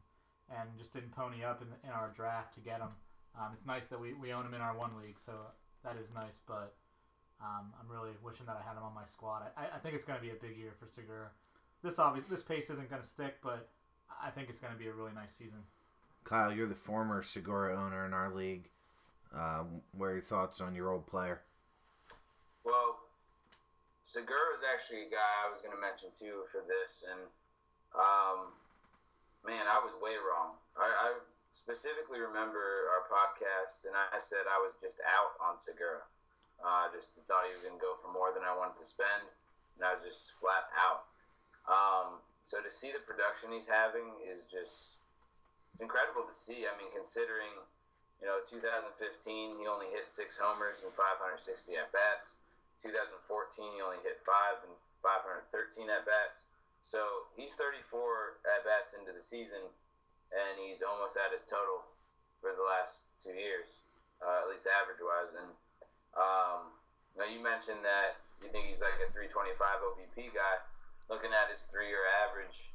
and 0.50 0.68
just 0.76 0.92
didn't 0.92 1.12
pony 1.12 1.44
up 1.44 1.62
in, 1.62 1.68
the, 1.68 1.76
in 1.88 1.92
our 1.94 2.12
draft 2.14 2.54
to 2.54 2.60
get 2.60 2.80
him. 2.80 2.92
Um, 3.38 3.52
it's 3.54 3.66
nice 3.66 3.86
that 3.88 4.00
we, 4.00 4.14
we 4.14 4.32
own 4.32 4.44
him 4.44 4.54
in 4.54 4.60
our 4.60 4.76
one 4.76 4.90
league, 5.00 5.18
so 5.18 5.32
that 5.84 5.96
is 6.02 6.08
nice. 6.14 6.40
But 6.46 6.74
um, 7.40 7.72
I'm 7.78 7.88
really 7.90 8.12
wishing 8.22 8.46
that 8.46 8.58
I 8.58 8.66
had 8.66 8.76
him 8.76 8.82
on 8.82 8.94
my 8.94 9.06
squad. 9.06 9.42
I, 9.56 9.76
I 9.76 9.78
think 9.78 9.94
it's 9.94 10.04
going 10.04 10.18
to 10.18 10.24
be 10.24 10.30
a 10.30 10.40
big 10.40 10.56
year 10.56 10.74
for 10.78 10.86
Segura 10.86 11.30
this 11.82 11.98
obvious 11.98 12.26
this 12.26 12.42
pace 12.42 12.70
isn't 12.70 12.90
going 12.90 13.02
to 13.02 13.08
stick, 13.08 13.36
but 13.42 13.68
I 14.22 14.30
think 14.30 14.48
it's 14.48 14.58
going 14.58 14.72
to 14.72 14.78
be 14.78 14.88
a 14.88 14.92
really 14.92 15.12
nice 15.14 15.34
season. 15.34 15.62
Kyle, 16.24 16.52
you're 16.52 16.68
the 16.68 16.74
former 16.74 17.22
Segura 17.22 17.80
owner 17.80 18.04
in 18.04 18.12
our 18.12 18.34
league. 18.34 18.68
Uh, 19.34 19.64
what 19.92 20.06
are 20.06 20.18
your 20.18 20.22
thoughts 20.22 20.60
on 20.60 20.74
your 20.74 20.90
old 20.90 21.06
player? 21.06 21.40
Well, 22.64 22.98
Segura 24.02 24.56
is 24.56 24.64
actually 24.64 25.06
a 25.06 25.10
guy 25.10 25.30
I 25.46 25.52
was 25.52 25.60
going 25.62 25.76
to 25.76 25.80
mention 25.80 26.10
too 26.18 26.48
for 26.50 26.64
this, 26.64 27.04
and 27.06 27.20
um, 27.94 28.52
man, 29.46 29.68
I 29.68 29.78
was 29.84 29.92
way 30.02 30.16
wrong. 30.18 30.56
I, 30.76 30.88
I 30.88 31.08
specifically 31.52 32.20
remember 32.20 32.90
our 32.92 33.04
podcast, 33.06 33.84
and 33.84 33.94
I 33.94 34.18
said 34.18 34.48
I 34.48 34.60
was 34.60 34.74
just 34.80 35.00
out 35.04 35.36
on 35.44 35.60
Segura. 35.60 36.04
Uh, 36.58 36.90
just 36.90 37.14
thought 37.30 37.46
he 37.46 37.54
was 37.54 37.62
going 37.62 37.78
to 37.78 37.82
go 37.82 37.94
for 37.94 38.10
more 38.10 38.34
than 38.34 38.42
I 38.42 38.50
wanted 38.50 38.82
to 38.82 38.86
spend, 38.86 39.22
and 39.78 39.86
I 39.86 39.94
was 39.94 40.02
just 40.02 40.34
flat 40.42 40.66
out. 40.74 41.06
Um, 41.70 42.18
so 42.42 42.58
to 42.58 42.70
see 42.70 42.90
the 42.90 43.02
production 43.04 43.52
he's 43.54 43.68
having 43.68 44.08
is 44.26 44.48
just 44.50 44.98
it's 45.72 45.82
incredible 45.84 46.26
to 46.26 46.34
see. 46.34 46.66
I 46.66 46.74
mean, 46.74 46.90
considering 46.90 47.54
you 48.18 48.26
know 48.26 48.42
2015 48.50 48.90
he 49.62 49.64
only 49.70 49.86
hit 49.94 50.10
six 50.10 50.34
homers 50.34 50.82
and 50.82 50.90
560 50.90 51.38
at 51.78 51.92
bats. 51.94 52.42
2014 52.82 53.14
he 53.74 53.78
only 53.82 54.02
hit 54.02 54.18
five 54.26 54.58
and 54.66 54.74
513 55.02 55.86
at 55.90 56.02
bats. 56.02 56.50
So 56.82 57.30
he's 57.36 57.54
34 57.54 58.42
at 58.48 58.64
bats 58.64 58.96
into 58.96 59.12
the 59.12 59.20
season, 59.20 59.60
and 60.32 60.52
he's 60.58 60.80
almost 60.80 61.20
at 61.20 61.30
his 61.30 61.44
total 61.46 61.84
for 62.40 62.54
the 62.54 62.64
last 62.64 63.04
two 63.20 63.34
years, 63.34 63.82
uh, 64.24 64.46
at 64.46 64.48
least 64.48 64.66
average 64.66 65.02
wise. 65.02 65.34
And 65.36 65.52
um, 66.18 66.74
now 67.16 67.24
you 67.24 67.38
mentioned 67.38 67.80
that 67.86 68.18
you 68.42 68.50
think 68.50 68.66
he's 68.66 68.82
like 68.82 68.98
a 68.98 69.08
325 69.10 69.54
OBP 69.58 70.34
guy 70.34 70.58
looking 71.08 71.32
at 71.32 71.48
his 71.52 71.64
three 71.68 71.88
year 71.88 72.04
average, 72.24 72.72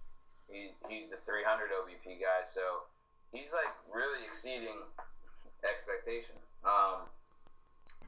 he, 0.49 0.73
he's 0.89 1.13
a 1.13 1.19
300 1.21 1.69
OBP 1.69 2.21
guy. 2.21 2.41
So 2.43 2.86
he's 3.32 3.53
like 3.53 3.69
really 3.89 4.25
exceeding 4.25 4.77
expectations. 5.62 6.58
Um, 6.65 7.08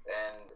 and 0.09 0.49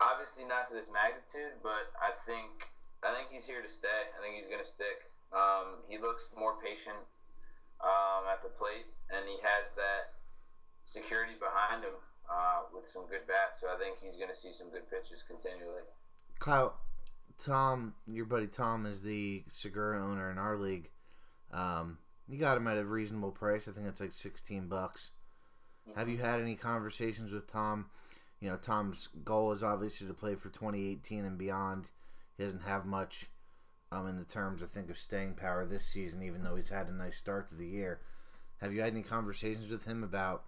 obviously 0.00 0.44
not 0.48 0.68
to 0.68 0.74
this 0.74 0.90
magnitude, 0.90 1.60
but 1.62 1.92
I 2.00 2.12
think 2.24 2.72
I 3.04 3.12
think 3.12 3.28
he's 3.28 3.44
here 3.44 3.60
to 3.60 3.68
stay. 3.68 4.08
I 4.16 4.18
think 4.24 4.40
he's 4.40 4.48
to 4.48 4.64
stick. 4.64 5.04
Um, 5.28 5.84
he 5.92 6.00
looks 6.00 6.32
more 6.32 6.56
patient 6.56 6.96
um, 7.84 8.24
at 8.32 8.40
the 8.40 8.48
plate, 8.48 8.88
and 9.12 9.28
he 9.28 9.36
has 9.44 9.76
that 9.76 10.16
security 10.88 11.36
behind 11.36 11.84
him 11.84 11.92
uh, 12.30 12.62
with 12.74 12.86
some 12.86 13.06
good 13.06 13.26
bats. 13.26 13.60
So 13.60 13.68
I 13.68 13.78
think 13.78 13.98
he's 14.02 14.16
going 14.16 14.30
to 14.30 14.36
see 14.36 14.52
some 14.52 14.70
good 14.70 14.88
pitches 14.90 15.22
continually. 15.22 15.82
Kyle, 16.38 16.74
Tom, 17.38 17.94
your 18.06 18.24
buddy 18.24 18.46
Tom, 18.46 18.86
is 18.86 19.02
the 19.02 19.44
Segura 19.48 20.02
owner 20.04 20.30
in 20.30 20.38
our 20.38 20.56
league. 20.56 20.90
Um, 21.52 21.98
you 22.28 22.38
got 22.38 22.56
him 22.56 22.66
at 22.66 22.78
a 22.78 22.84
reasonable 22.84 23.32
price. 23.32 23.68
I 23.68 23.72
think 23.72 23.86
it's 23.86 24.00
like 24.00 24.12
sixteen 24.12 24.68
bucks. 24.68 25.10
Mm-hmm. 25.88 25.98
Have 25.98 26.08
you 26.08 26.18
had 26.18 26.40
any 26.40 26.56
conversations 26.56 27.32
with 27.32 27.46
Tom? 27.46 27.86
You 28.40 28.50
know, 28.50 28.56
Tom's 28.56 29.08
goal 29.24 29.52
is 29.52 29.62
obviously 29.62 30.06
to 30.06 30.14
play 30.14 30.34
for 30.34 30.50
2018 30.50 31.24
and 31.24 31.38
beyond. 31.38 31.90
He 32.36 32.44
doesn't 32.44 32.62
have 32.62 32.84
much 32.84 33.30
um, 33.92 34.06
in 34.06 34.18
the 34.18 34.24
terms, 34.24 34.62
I 34.62 34.66
think, 34.66 34.90
of 34.90 34.98
staying 34.98 35.34
power 35.34 35.64
this 35.64 35.86
season, 35.86 36.22
even 36.22 36.42
though 36.42 36.56
he's 36.56 36.68
had 36.68 36.88
a 36.88 36.92
nice 36.92 37.16
start 37.16 37.48
to 37.48 37.54
the 37.54 37.66
year. 37.66 38.00
Have 38.60 38.72
you 38.72 38.80
had 38.80 38.92
any 38.92 39.02
conversations 39.02 39.70
with 39.70 39.84
him 39.84 40.02
about 40.02 40.44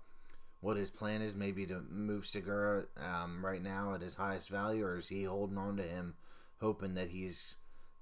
what 0.66 0.76
his 0.76 0.90
plan 0.90 1.22
is, 1.22 1.36
maybe 1.36 1.64
to 1.64 1.80
move 1.88 2.26
Segura 2.26 2.82
um, 2.98 3.38
right 3.38 3.62
now 3.62 3.94
at 3.94 4.02
his 4.02 4.16
highest 4.16 4.50
value, 4.50 4.84
or 4.84 4.98
is 4.98 5.06
he 5.06 5.22
holding 5.22 5.56
on 5.56 5.76
to 5.76 5.84
him 5.84 6.14
hoping 6.58 6.94
that 6.94 7.06
he's 7.06 7.54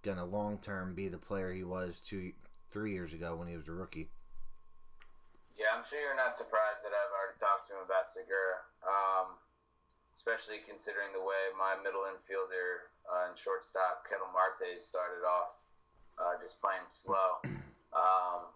to 0.03 0.24
long 0.24 0.57
term 0.57 0.94
be 0.94 1.09
the 1.09 1.20
player 1.20 1.53
he 1.53 1.62
was 1.62 2.00
two, 2.00 2.33
three 2.70 2.92
years 2.92 3.12
ago 3.12 3.37
when 3.37 3.48
he 3.48 3.57
was 3.57 3.68
a 3.68 3.72
rookie. 3.72 4.09
Yeah, 5.61 5.77
I'm 5.77 5.85
sure 5.85 6.00
you're 6.00 6.16
not 6.16 6.37
surprised 6.37 6.81
that 6.88 6.96
I've 6.96 7.12
already 7.12 7.37
talked 7.37 7.68
to 7.68 7.77
him 7.77 7.85
about 7.85 8.09
Segura, 8.09 8.64
um, 8.81 9.37
especially 10.16 10.64
considering 10.64 11.12
the 11.12 11.20
way 11.20 11.53
my 11.61 11.77
middle 11.85 12.09
infielder 12.09 12.88
uh, 13.05 13.29
and 13.29 13.37
shortstop 13.37 14.09
Ketel 14.09 14.29
Marte 14.33 14.81
started 14.81 15.20
off, 15.20 15.53
uh, 16.16 16.40
just 16.40 16.61
playing 16.64 16.88
slow. 16.88 17.44
Um, 17.94 18.50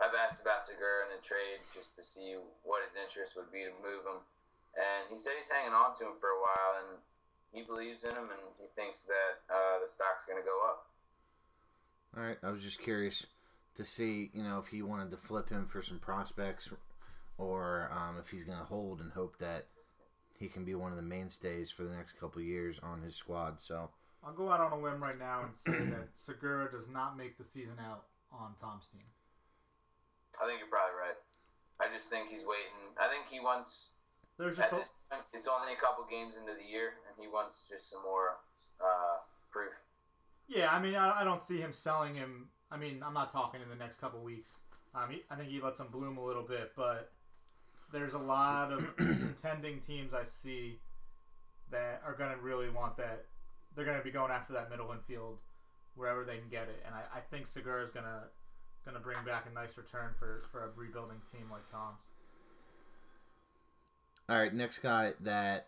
I've 0.00 0.14
asked 0.14 0.40
about 0.40 0.62
Segura 0.62 1.10
in 1.10 1.18
a 1.18 1.22
trade 1.22 1.60
just 1.74 1.96
to 1.96 2.02
see 2.02 2.36
what 2.62 2.84
his 2.84 2.96
interest 2.96 3.36
would 3.36 3.50
be 3.52 3.66
to 3.66 3.74
move 3.82 4.06
him, 4.06 4.20
and 4.78 5.10
he 5.10 5.18
said 5.18 5.34
he's 5.36 5.50
hanging 5.50 5.74
on 5.74 5.96
to 5.98 6.08
him 6.08 6.16
for 6.20 6.32
a 6.32 6.40
while, 6.40 6.72
and 6.80 6.90
he 7.52 7.62
believes 7.62 8.04
in 8.04 8.12
him, 8.12 8.30
and 8.30 8.42
he 8.56 8.68
thinks 8.76 9.04
that 9.04 9.42
uh, 9.52 9.82
the 9.84 9.90
stock's 9.90 10.24
going 10.24 10.40
to 10.40 10.46
go 10.46 10.56
up. 10.64 10.88
All 12.16 12.22
right, 12.22 12.38
I 12.42 12.50
was 12.50 12.62
just 12.62 12.80
curious 12.80 13.26
to 13.74 13.84
see, 13.84 14.30
you 14.32 14.42
know, 14.42 14.58
if 14.58 14.68
he 14.68 14.82
wanted 14.82 15.10
to 15.10 15.16
flip 15.16 15.48
him 15.48 15.66
for 15.66 15.82
some 15.82 15.98
prospects, 15.98 16.70
or 17.38 17.90
um, 17.92 18.16
if 18.18 18.28
he's 18.28 18.44
going 18.44 18.58
to 18.58 18.64
hold 18.64 19.00
and 19.00 19.12
hope 19.12 19.38
that 19.38 19.66
he 20.38 20.48
can 20.48 20.64
be 20.64 20.74
one 20.74 20.90
of 20.90 20.96
the 20.96 21.02
mainstays 21.02 21.70
for 21.70 21.84
the 21.84 21.94
next 21.94 22.18
couple 22.18 22.42
years 22.42 22.80
on 22.82 23.00
his 23.02 23.14
squad. 23.14 23.60
So 23.60 23.90
I'll 24.24 24.34
go 24.34 24.50
out 24.50 24.60
on 24.60 24.72
a 24.72 24.80
limb 24.80 25.02
right 25.02 25.18
now 25.18 25.42
and 25.44 25.56
say 25.56 25.84
that 25.90 26.08
Segura 26.14 26.70
does 26.70 26.88
not 26.88 27.16
make 27.16 27.38
the 27.38 27.44
season 27.44 27.74
out 27.80 28.04
on 28.32 28.54
Tom's 28.60 28.88
team. 28.88 29.02
I 30.40 30.46
think 30.46 30.60
you're 30.60 30.72
probably 30.72 30.96
right. 30.96 31.18
I 31.80 31.92
just 31.92 32.08
think 32.08 32.30
he's 32.30 32.46
waiting. 32.46 32.94
I 33.00 33.08
think 33.08 33.26
he 33.30 33.40
wants. 33.40 33.90
There's 34.38 34.56
just 34.56 34.72
a, 34.72 34.76
point, 34.76 34.88
it's 35.34 35.48
only 35.48 35.74
a 35.74 35.76
couple 35.76 36.04
games 36.08 36.34
into 36.40 36.52
the 36.54 36.64
year, 36.64 36.94
and 37.08 37.14
he 37.18 37.28
wants 37.28 37.68
just 37.68 37.90
some 37.90 38.02
more 38.02 38.38
uh, 38.80 39.20
proof. 39.50 39.72
yeah. 40.48 40.72
I 40.72 40.80
mean, 40.80 40.94
I, 40.94 41.20
I 41.20 41.24
don't 41.24 41.42
see 41.42 41.58
him 41.58 41.72
selling 41.72 42.14
him. 42.14 42.48
I 42.70 42.76
mean, 42.76 43.02
I'm 43.04 43.14
not 43.14 43.30
talking 43.30 43.60
in 43.60 43.68
the 43.68 43.76
next 43.76 44.00
couple 44.00 44.20
weeks. 44.20 44.52
Um, 44.94 45.10
he, 45.10 45.22
I 45.30 45.36
think 45.36 45.50
he 45.50 45.60
lets 45.60 45.80
him 45.80 45.88
bloom 45.90 46.16
a 46.18 46.24
little 46.24 46.42
bit, 46.42 46.72
but 46.76 47.12
there's 47.92 48.14
a 48.14 48.18
lot 48.18 48.72
of 48.72 48.96
contending 48.96 49.78
teams 49.80 50.14
I 50.14 50.24
see 50.24 50.78
that 51.70 52.02
are 52.06 52.14
going 52.14 52.30
to 52.30 52.36
really 52.38 52.70
want 52.70 52.96
that. 52.96 53.24
They're 53.74 53.84
going 53.84 53.98
to 53.98 54.04
be 54.04 54.10
going 54.10 54.30
after 54.30 54.52
that 54.54 54.70
middle 54.70 54.92
infield 54.92 55.38
wherever 55.94 56.24
they 56.24 56.36
can 56.36 56.48
get 56.50 56.64
it, 56.64 56.82
and 56.86 56.94
I, 56.94 57.18
I 57.18 57.20
think 57.20 57.46
Segura 57.46 57.84
is 57.84 57.90
going 57.90 58.04
to 58.04 58.24
going 58.84 58.96
to 58.96 59.02
bring 59.02 59.18
back 59.24 59.46
a 59.50 59.54
nice 59.54 59.76
return 59.76 60.10
for, 60.18 60.42
for 60.50 60.64
a 60.64 60.68
rebuilding 60.76 61.20
team 61.32 61.46
like 61.50 61.68
Tom's. 61.70 62.00
All 64.28 64.38
right, 64.38 64.54
next 64.54 64.78
guy 64.78 65.12
that 65.20 65.66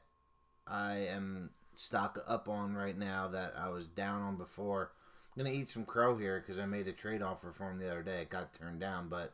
I 0.66 1.06
am 1.10 1.50
stock 1.74 2.22
up 2.26 2.48
on 2.48 2.74
right 2.74 2.96
now 2.96 3.28
that 3.28 3.54
I 3.58 3.68
was 3.68 3.88
down 3.88 4.22
on 4.22 4.36
before. 4.36 4.92
I'm 5.36 5.44
gonna 5.44 5.54
eat 5.54 5.68
some 5.68 5.84
crow 5.84 6.16
here 6.16 6.40
because 6.40 6.60
I 6.60 6.66
made 6.66 6.86
a 6.86 6.92
trade 6.92 7.20
offer 7.20 7.50
for 7.52 7.70
him 7.70 7.78
the 7.78 7.90
other 7.90 8.02
day. 8.02 8.22
It 8.22 8.30
got 8.30 8.54
turned 8.54 8.80
down, 8.80 9.08
but 9.08 9.32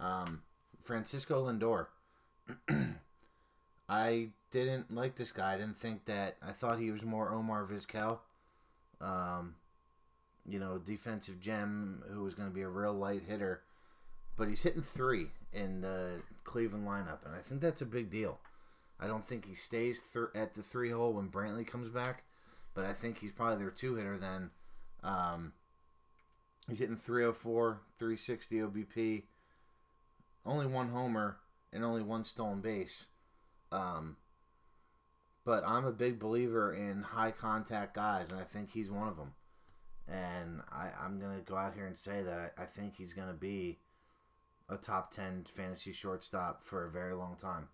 um, 0.00 0.42
Francisco 0.82 1.46
Lindor. 1.46 1.86
I 3.88 4.28
didn't 4.50 4.92
like 4.92 5.14
this 5.14 5.30
guy. 5.30 5.54
I 5.54 5.56
didn't 5.58 5.76
think 5.76 6.04
that. 6.06 6.36
I 6.42 6.50
thought 6.50 6.80
he 6.80 6.90
was 6.90 7.02
more 7.02 7.32
Omar 7.32 7.64
Vizquel. 7.64 8.18
Um, 9.00 9.54
you 10.48 10.58
know, 10.58 10.78
defensive 10.78 11.40
gem 11.40 12.02
who 12.10 12.22
was 12.22 12.34
going 12.34 12.48
to 12.48 12.54
be 12.54 12.62
a 12.62 12.68
real 12.68 12.94
light 12.94 13.22
hitter, 13.26 13.62
but 14.36 14.48
he's 14.48 14.62
hitting 14.62 14.82
three 14.82 15.28
in 15.52 15.80
the 15.80 16.22
Cleveland 16.44 16.86
lineup, 16.86 17.24
and 17.24 17.34
I 17.34 17.40
think 17.40 17.60
that's 17.60 17.80
a 17.80 17.86
big 17.86 18.10
deal. 18.10 18.38
I 19.00 19.06
don't 19.06 19.24
think 19.24 19.46
he 19.46 19.54
stays 19.54 20.00
th- 20.12 20.26
at 20.34 20.54
the 20.54 20.62
three 20.62 20.90
hole 20.90 21.14
when 21.14 21.28
Brantley 21.28 21.66
comes 21.66 21.88
back, 21.88 22.22
but 22.74 22.84
I 22.84 22.92
think 22.92 23.18
he's 23.18 23.32
probably 23.32 23.58
their 23.58 23.70
two 23.70 23.96
hitter 23.96 24.18
then. 24.18 24.50
Um, 25.02 25.52
he's 26.68 26.78
hitting 26.78 26.96
304, 26.96 27.80
360 27.98 28.56
OBP, 28.56 29.22
only 30.44 30.66
one 30.66 30.88
homer, 30.88 31.38
and 31.72 31.84
only 31.84 32.02
one 32.02 32.24
stolen 32.24 32.60
base. 32.60 33.06
Um, 33.72 34.16
but 35.44 35.62
I'm 35.66 35.84
a 35.84 35.92
big 35.92 36.18
believer 36.18 36.72
in 36.72 37.02
high 37.02 37.30
contact 37.30 37.94
guys, 37.94 38.30
and 38.30 38.40
I 38.40 38.44
think 38.44 38.72
he's 38.72 38.90
one 38.90 39.08
of 39.08 39.16
them. 39.16 39.34
And 40.08 40.60
I, 40.70 40.90
I'm 41.02 41.18
to 41.36 41.42
go 41.42 41.56
out 41.56 41.74
here 41.74 41.86
and 41.86 41.96
say 41.96 42.22
that 42.22 42.52
I, 42.58 42.62
I 42.62 42.66
think 42.66 42.94
he's 42.96 43.12
to 43.28 43.34
be 43.34 43.78
a 44.68 44.76
top 44.76 45.10
10 45.10 45.46
fantasy 45.52 45.92
shortstop 45.92 46.62
for 46.64 46.86
a 46.86 46.90
very 46.90 47.14
long 47.14 47.36
time. 47.36 47.68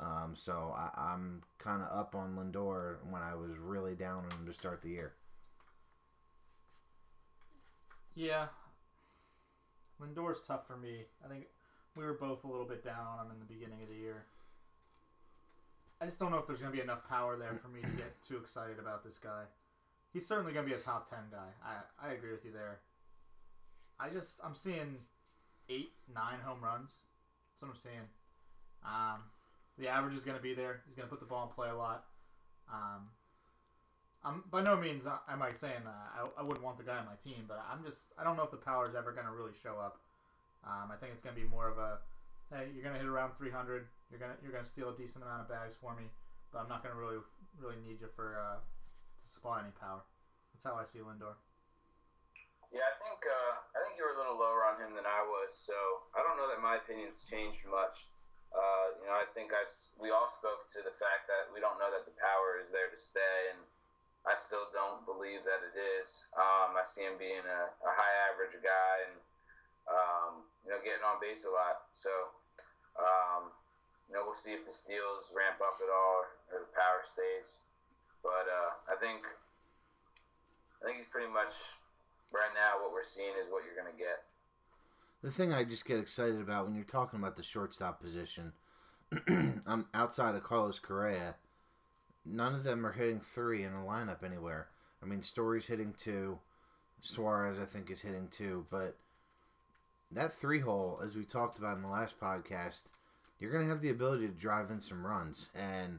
Um, 0.00 0.32
so 0.34 0.74
I, 0.76 0.90
I'm 0.96 1.42
kind 1.58 1.82
of 1.82 1.96
up 1.96 2.14
on 2.14 2.36
Lindor 2.36 2.96
when 3.08 3.22
I 3.22 3.34
was 3.34 3.52
really 3.58 3.94
down 3.94 4.24
on 4.24 4.38
him 4.38 4.46
to 4.46 4.52
start 4.52 4.82
the 4.82 4.88
year. 4.88 5.12
Yeah. 8.14 8.46
Lindor's 10.00 10.40
tough 10.40 10.66
for 10.66 10.76
me. 10.76 11.04
I 11.24 11.28
think 11.28 11.46
we 11.96 12.04
were 12.04 12.14
both 12.14 12.44
a 12.44 12.48
little 12.48 12.66
bit 12.66 12.84
down 12.84 13.06
on 13.06 13.26
him 13.26 13.32
in 13.32 13.38
the 13.38 13.44
beginning 13.44 13.82
of 13.82 13.88
the 13.88 13.94
year. 13.94 14.24
I 16.00 16.04
just 16.04 16.18
don't 16.18 16.32
know 16.32 16.38
if 16.38 16.46
there's 16.48 16.60
going 16.60 16.72
to 16.72 16.76
be 16.76 16.82
enough 16.82 17.08
power 17.08 17.36
there 17.36 17.56
for 17.62 17.68
me 17.68 17.80
to 17.80 17.96
get 17.96 18.20
too 18.26 18.36
excited 18.36 18.80
about 18.80 19.04
this 19.04 19.18
guy. 19.18 19.44
He's 20.12 20.26
certainly 20.26 20.52
going 20.52 20.66
to 20.66 20.74
be 20.74 20.78
a 20.78 20.82
top 20.82 21.08
10 21.08 21.18
guy. 21.30 21.48
I, 21.64 22.08
I 22.08 22.12
agree 22.12 22.32
with 22.32 22.44
you 22.44 22.52
there. 22.52 22.80
I 23.98 24.08
just, 24.10 24.40
I'm 24.44 24.54
seeing 24.54 24.98
eight, 25.68 25.92
nine 26.12 26.40
home 26.44 26.62
runs. 26.62 26.90
That's 26.90 27.62
what 27.62 27.70
I'm 27.70 27.76
seeing. 27.76 28.06
Um, 28.84 29.22
the 29.78 29.88
average 29.88 30.14
is 30.14 30.24
going 30.24 30.36
to 30.36 30.42
be 30.42 30.54
there. 30.54 30.80
He's 30.86 30.96
going 30.96 31.08
to 31.08 31.10
put 31.10 31.20
the 31.20 31.26
ball 31.26 31.44
in 31.44 31.54
play 31.54 31.70
a 31.70 31.76
lot. 31.76 32.04
Um, 32.72 33.08
I'm 34.24 34.44
by 34.50 34.62
no 34.62 34.76
means 34.76 35.06
am 35.06 35.42
I 35.42 35.52
saying 35.52 35.82
uh, 35.84 36.22
I, 36.22 36.40
I 36.40 36.42
wouldn't 36.42 36.62
want 36.62 36.78
the 36.78 36.84
guy 36.84 36.96
on 36.98 37.06
my 37.06 37.18
team, 37.26 37.44
but 37.48 37.58
I'm 37.66 37.82
just 37.82 38.14
I 38.16 38.22
don't 38.22 38.36
know 38.36 38.44
if 38.44 38.50
the 38.50 38.62
power 38.62 38.86
is 38.86 38.94
ever 38.94 39.10
going 39.10 39.26
to 39.26 39.32
really 39.32 39.50
show 39.62 39.78
up. 39.82 39.98
Um, 40.62 40.94
I 40.94 40.96
think 40.96 41.10
it's 41.12 41.22
going 41.22 41.34
to 41.34 41.42
be 41.42 41.48
more 41.48 41.68
of 41.68 41.78
a 41.78 41.98
hey, 42.54 42.70
you're 42.70 42.86
going 42.86 42.94
to 42.94 43.00
hit 43.02 43.08
around 43.08 43.34
300. 43.34 43.86
You're 44.10 44.20
going 44.20 44.30
to 44.30 44.38
you're 44.42 44.52
going 44.52 44.62
to 44.62 44.70
steal 44.70 44.90
a 44.90 44.96
decent 44.96 45.24
amount 45.24 45.42
of 45.42 45.48
bags 45.50 45.74
for 45.74 45.94
me, 45.98 46.06
but 46.52 46.62
I'm 46.62 46.68
not 46.68 46.86
going 46.86 46.94
to 46.94 47.00
really 47.00 47.18
really 47.58 47.82
need 47.82 47.98
you 47.98 48.06
for 48.14 48.38
uh, 48.38 48.62
to 49.22 49.28
supply 49.30 49.62
any 49.62 49.72
power. 49.78 50.02
That's 50.52 50.66
how 50.66 50.74
I 50.74 50.84
see 50.84 51.00
Lindor. 51.00 51.38
Yeah, 52.72 52.88
I 52.88 52.94
think 53.04 53.20
uh, 53.20 53.52
I 53.76 53.78
think 53.84 54.00
you 54.00 54.04
were 54.08 54.16
a 54.16 54.20
little 54.20 54.40
lower 54.40 54.64
on 54.64 54.80
him 54.80 54.96
than 54.96 55.04
I 55.04 55.20
was, 55.28 55.52
so 55.52 55.76
I 56.16 56.24
don't 56.24 56.40
know 56.40 56.48
that 56.48 56.64
my 56.64 56.80
opinion's 56.80 57.20
changed 57.28 57.68
much. 57.68 58.08
Uh, 58.48 58.96
you 59.00 59.06
know, 59.08 59.16
I 59.16 59.28
think 59.36 59.52
I 59.52 59.60
we 60.00 60.08
all 60.08 60.28
spoke 60.28 60.64
to 60.76 60.80
the 60.80 60.96
fact 60.96 61.28
that 61.28 61.52
we 61.52 61.60
don't 61.60 61.76
know 61.76 61.92
that 61.92 62.08
the 62.08 62.16
power 62.16 62.56
is 62.60 62.72
there 62.72 62.88
to 62.88 62.96
stay, 62.96 63.52
and 63.52 63.60
I 64.24 64.40
still 64.40 64.72
don't 64.72 65.04
believe 65.04 65.44
that 65.44 65.60
it 65.60 65.76
is. 66.00 66.24
Um, 66.32 66.72
I 66.72 66.84
see 66.88 67.04
him 67.04 67.20
being 67.20 67.44
a, 67.44 67.62
a 67.68 67.92
high 67.92 68.16
average 68.32 68.56
guy 68.64 68.94
and 69.08 69.16
um, 69.90 70.32
you 70.64 70.72
know 70.72 70.80
getting 70.80 71.04
on 71.04 71.20
base 71.20 71.44
a 71.44 71.52
lot. 71.52 71.92
So 71.92 72.12
um, 72.96 73.52
you 74.08 74.16
know 74.16 74.24
we'll 74.24 74.38
see 74.38 74.56
if 74.56 74.64
the 74.64 74.72
steals 74.72 75.28
ramp 75.36 75.60
up 75.60 75.76
at 75.76 75.92
all 75.92 76.24
or, 76.24 76.28
or 76.56 76.58
the 76.64 76.72
power 76.72 77.04
stays. 77.04 77.60
But 78.22 78.46
uh, 78.46 78.92
I 78.92 78.96
think 79.00 79.20
I 80.82 80.86
think 80.86 80.98
he's 80.98 81.10
pretty 81.10 81.32
much 81.32 81.52
right 82.32 82.50
now 82.54 82.82
what 82.82 82.92
we're 82.92 83.02
seeing 83.02 83.32
is 83.40 83.48
what 83.50 83.62
you're 83.64 83.76
gonna 83.76 83.96
get. 83.96 84.24
The 85.22 85.30
thing 85.30 85.52
I 85.52 85.64
just 85.64 85.86
get 85.86 86.00
excited 86.00 86.40
about 86.40 86.66
when 86.66 86.74
you're 86.74 86.84
talking 86.84 87.18
about 87.18 87.36
the 87.36 87.42
shortstop 87.42 88.00
position, 88.00 88.52
I'm 89.66 89.86
outside 89.94 90.34
of 90.34 90.42
Carlos 90.42 90.78
Correa. 90.78 91.36
None 92.24 92.54
of 92.54 92.64
them 92.64 92.86
are 92.86 92.92
hitting 92.92 93.20
three 93.20 93.64
in 93.64 93.72
a 93.72 93.84
lineup 93.84 94.24
anywhere. 94.24 94.68
I 95.02 95.06
mean, 95.06 95.22
Story's 95.22 95.66
hitting 95.66 95.94
two, 95.96 96.38
Suarez 97.00 97.58
I 97.58 97.64
think 97.64 97.90
is 97.90 98.00
hitting 98.00 98.28
two, 98.28 98.66
but 98.70 98.96
that 100.12 100.32
three 100.32 100.60
hole, 100.60 101.00
as 101.04 101.16
we 101.16 101.24
talked 101.24 101.58
about 101.58 101.76
in 101.76 101.82
the 101.82 101.88
last 101.88 102.20
podcast, 102.20 102.90
you're 103.40 103.52
gonna 103.52 103.68
have 103.68 103.80
the 103.80 103.90
ability 103.90 104.26
to 104.26 104.32
drive 104.32 104.70
in 104.70 104.80
some 104.80 105.04
runs 105.04 105.48
and 105.54 105.98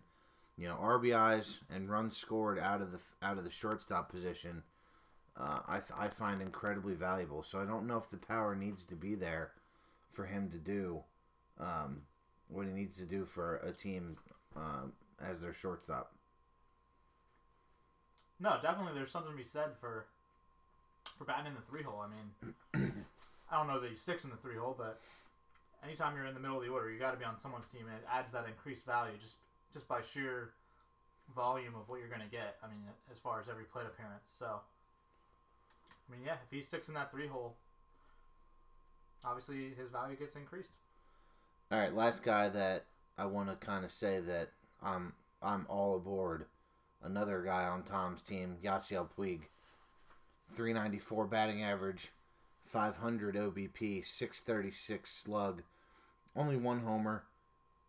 you 0.58 0.68
know 0.68 0.78
RBIs 0.82 1.60
and 1.70 1.90
runs 1.90 2.16
scored 2.16 2.60
out 2.60 2.82
of 2.82 2.92
the 2.92 3.00
out 3.22 3.38
of 3.38 3.44
the 3.44 3.52
shortstop 3.52 4.12
position 4.12 4.64
uh, 5.36 5.60
I, 5.68 5.80
th- 5.80 5.92
I 5.98 6.08
find 6.10 6.42
incredibly 6.42 6.94
valuable. 6.94 7.44
So 7.44 7.60
I 7.60 7.66
don't 7.66 7.88
know 7.88 7.98
if 7.98 8.10
the 8.10 8.18
power 8.18 8.56
needs 8.56 8.84
to 8.86 8.96
be 8.96 9.16
there 9.16 9.52
for 10.12 10.26
him 10.26 10.50
to 10.52 10.58
do 10.58 11.02
um, 11.60 12.02
what 12.50 12.68
he 12.68 12.74
needs 12.74 12.98
to 12.98 13.06
do 13.06 13.26
for 13.26 13.58
a 13.58 13.72
team 13.72 14.18
um, 14.56 14.94
as 15.24 15.42
their 15.42 15.54
shortstop. 15.54 16.14
No, 18.40 18.58
definitely. 18.62 18.94
There's 18.94 19.12
something 19.12 19.32
to 19.32 19.38
be 19.38 19.44
said 19.44 19.70
for 19.80 20.06
for 21.18 21.26
batting 21.26 21.48
in 21.48 21.54
the 21.54 21.62
three 21.62 21.84
hole. 21.84 22.02
I 22.02 22.10
mean, 22.10 22.94
I 23.52 23.58
don't 23.58 23.68
know 23.68 23.80
that 23.80 23.90
he 23.90 23.96
sticks 23.96 24.24
in 24.24 24.30
the 24.30 24.38
three 24.38 24.56
hole, 24.56 24.76
but 24.78 25.00
anytime 25.84 26.16
you're 26.16 26.26
in 26.26 26.34
the 26.34 26.40
middle 26.40 26.58
of 26.58 26.64
the 26.64 26.72
order, 26.72 26.92
you 26.92 27.00
got 27.00 27.12
to 27.12 27.18
be 27.18 27.26
on 27.26 27.40
someone's 27.40 27.68
team, 27.68 27.84
and 27.88 27.96
it 27.96 28.06
adds 28.12 28.32
that 28.32 28.46
increased 28.48 28.86
value 28.86 29.14
just 29.22 29.36
just 29.74 29.88
by 29.88 30.02
sheer 30.02 30.52
volume 31.36 31.74
of 31.76 31.90
what 31.90 32.00
you're 32.00 32.10
going 32.10 32.22
to 32.22 32.32
get. 32.32 32.58
I 32.64 32.68
mean, 32.68 32.84
as 33.12 33.18
far 33.18 33.40
as 33.40 33.50
every 33.50 33.66
plate 33.66 33.86
appearance. 33.86 34.32
So, 34.38 34.46
I 34.46 36.12
mean, 36.12 36.22
yeah, 36.26 36.34
if 36.34 36.52
he 36.52 36.62
sticks 36.62 36.88
in 36.88 36.94
that 36.94 37.12
three 37.12 37.28
hole, 37.28 37.56
obviously 39.26 39.74
his 39.78 39.90
value 39.90 40.16
gets 40.16 40.36
increased. 40.36 40.80
All 41.72 41.80
right, 41.80 41.94
last 41.94 42.24
guy 42.24 42.50
that 42.50 42.86
I 43.18 43.26
want 43.26 43.50
to 43.50 43.56
kind 43.66 43.84
of 43.84 43.92
say 43.92 44.20
that 44.20 44.50
I'm 44.84 45.14
I'm 45.42 45.66
all 45.70 45.96
aboard. 45.96 46.46
Another 47.02 47.42
guy 47.42 47.66
on 47.66 47.84
Tom's 47.84 48.22
team, 48.22 48.58
Yasiel 48.64 49.10
Puig. 49.18 49.42
394 50.56 51.26
batting 51.26 51.64
average, 51.64 52.12
500 52.66 53.36
OBP, 53.36 54.06
636 54.06 55.10
slug, 55.10 55.64
only 56.36 56.58
one 56.58 56.82
homer, 56.82 57.24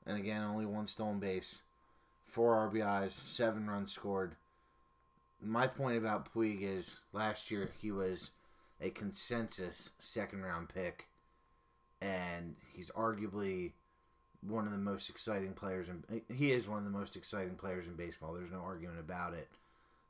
and 0.07 0.17
again 0.17 0.43
only 0.43 0.67
one 0.67 0.87
stolen 0.87 1.19
base, 1.19 1.63
four 2.35 2.69
RBIs, 2.69 3.13
seven 3.13 3.69
runs 3.71 3.93
scored. 3.93 4.35
My 5.41 5.69
point 5.69 5.97
about 5.97 6.35
Puig 6.35 6.63
is 6.63 6.99
last 7.13 7.49
year 7.49 7.71
he 7.79 7.93
was 7.93 8.33
a 8.81 8.91
consensus 8.91 9.91
second 10.01 10.43
round 10.43 10.69
pick, 10.69 11.07
and 12.03 12.57
he's 12.75 12.91
arguably 12.91 13.71
one 14.43 14.67
of 14.67 14.73
the 14.73 14.79
most 14.79 15.09
exciting 15.09 15.53
players 15.53 15.87
in 15.89 16.23
he 16.35 16.51
is 16.51 16.67
one 16.67 16.79
of 16.79 16.85
the 16.85 16.91
most 16.91 17.15
exciting 17.15 17.55
players 17.55 17.87
in 17.87 17.95
baseball. 17.95 18.35
There's 18.35 18.51
no 18.51 18.63
argument 18.63 18.99
about 18.99 19.35
it. 19.35 19.49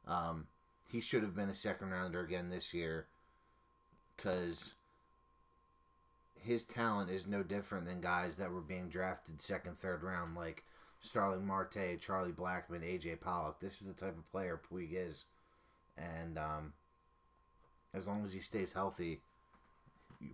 Um, 0.09 0.47
he 0.91 1.03
should 1.03 1.23
have 1.23 1.37
been 1.37 1.51
a 1.51 1.55
second 1.55 1.91
rounder 1.91 2.21
again 2.21 2.49
this 2.49 2.73
year 2.73 3.07
because 4.17 4.75
his 6.41 6.65
talent 6.65 7.11
is 7.11 7.27
no 7.27 7.43
different 7.43 7.87
than 7.87 8.01
guys 8.01 8.37
that 8.37 8.51
were 8.51 8.63
being 8.63 8.89
drafted 8.89 9.43
second, 9.43 9.77
third 9.77 10.03
round, 10.03 10.35
like 10.37 10.65
Starling 11.05 11.47
Marte, 11.47 12.01
Charlie 12.01 12.33
Blackmon, 12.33 12.81
AJ 12.81 13.21
Pollock. 13.21 13.61
This 13.61 13.83
is 13.83 13.87
the 13.87 13.93
type 13.93 14.17
of 14.17 14.31
player 14.31 14.59
Puig 14.59 14.93
is, 14.93 15.27
and 15.99 16.39
um, 16.39 16.73
as 17.93 18.09
long 18.09 18.25
as 18.25 18.33
he 18.33 18.41
stays 18.41 18.73
healthy, 18.73 19.21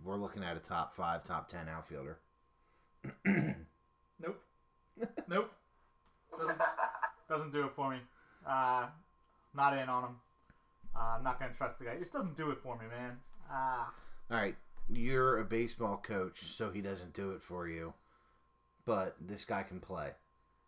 we're 0.01 0.15
looking 0.15 0.45
at 0.45 0.55
a 0.55 0.61
top 0.61 0.93
five, 0.93 1.25
top 1.25 1.49
ten 1.49 1.67
outfielder. 1.67 2.19
Nope. 4.23 4.39
nope. 5.27 5.51
Doesn't, 6.37 6.57
doesn't 7.27 7.51
do 7.51 7.65
it 7.65 7.71
for 7.75 7.89
me. 7.89 7.97
Uh, 8.47 8.85
not 9.55 9.75
in 9.75 9.89
on 9.89 10.03
him. 10.03 10.15
Uh, 10.95 11.15
I'm 11.17 11.23
not 11.23 11.39
gonna 11.39 11.53
trust 11.53 11.79
the 11.79 11.85
guy. 11.85 11.93
It 11.93 11.99
just 11.99 12.13
doesn't 12.13 12.37
do 12.37 12.51
it 12.51 12.59
for 12.59 12.77
me, 12.77 12.85
man. 12.87 13.17
Ah. 13.51 13.91
All 14.29 14.37
right, 14.37 14.55
you're 14.89 15.39
a 15.39 15.43
baseball 15.43 15.97
coach, 15.97 16.39
so 16.39 16.69
he 16.69 16.81
doesn't 16.81 17.13
do 17.13 17.31
it 17.31 17.41
for 17.41 17.67
you. 17.67 17.93
But 18.85 19.15
this 19.19 19.43
guy 19.43 19.63
can 19.63 19.79
play. 19.79 20.11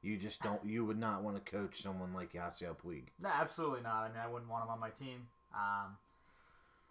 You 0.03 0.17
just 0.17 0.41
don't. 0.41 0.63
You 0.65 0.83
would 0.85 0.99
not 0.99 1.23
want 1.23 1.43
to 1.43 1.51
coach 1.51 1.81
someone 1.81 2.13
like 2.13 2.33
Yasiel 2.33 2.75
Puig. 2.75 3.03
No, 3.21 3.29
absolutely 3.29 3.81
not. 3.81 4.03
I 4.03 4.07
mean, 4.09 4.17
I 4.21 4.27
wouldn't 4.29 4.51
want 4.51 4.65
him 4.65 4.69
on 4.69 4.79
my 4.79 4.89
team. 4.89 5.27
Um, 5.55 5.95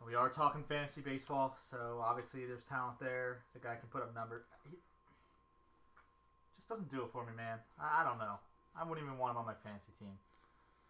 we 0.07 0.15
are 0.15 0.31
talking 0.31 0.65
fantasy 0.65 1.03
baseball, 1.03 1.57
so 1.71 2.03
obviously 2.03 2.47
there's 2.47 2.65
talent 2.65 2.99
there. 3.01 3.41
The 3.53 3.61
guy 3.61 3.77
can 3.77 3.89
put 3.91 4.03
up 4.03 4.15
numbers. 4.15 4.45
He 4.65 4.77
just 6.57 6.69
doesn't 6.71 6.91
do 6.91 7.03
it 7.03 7.11
for 7.13 7.25
me, 7.27 7.33
man. 7.37 7.59
I, 7.79 8.01
I 8.01 8.05
don't 8.05 8.19
know. 8.19 8.37
I 8.75 8.85
wouldn't 8.85 9.07
even 9.07 9.19
want 9.19 9.33
him 9.33 9.37
on 9.39 9.47
my 9.47 9.55
fantasy 9.63 9.93
team. 9.99 10.17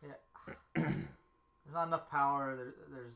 Yeah, 0.06 0.54
there's 0.74 1.74
not 1.74 1.88
enough 1.88 2.08
power. 2.08 2.54
There, 2.56 2.72
there's 2.92 3.14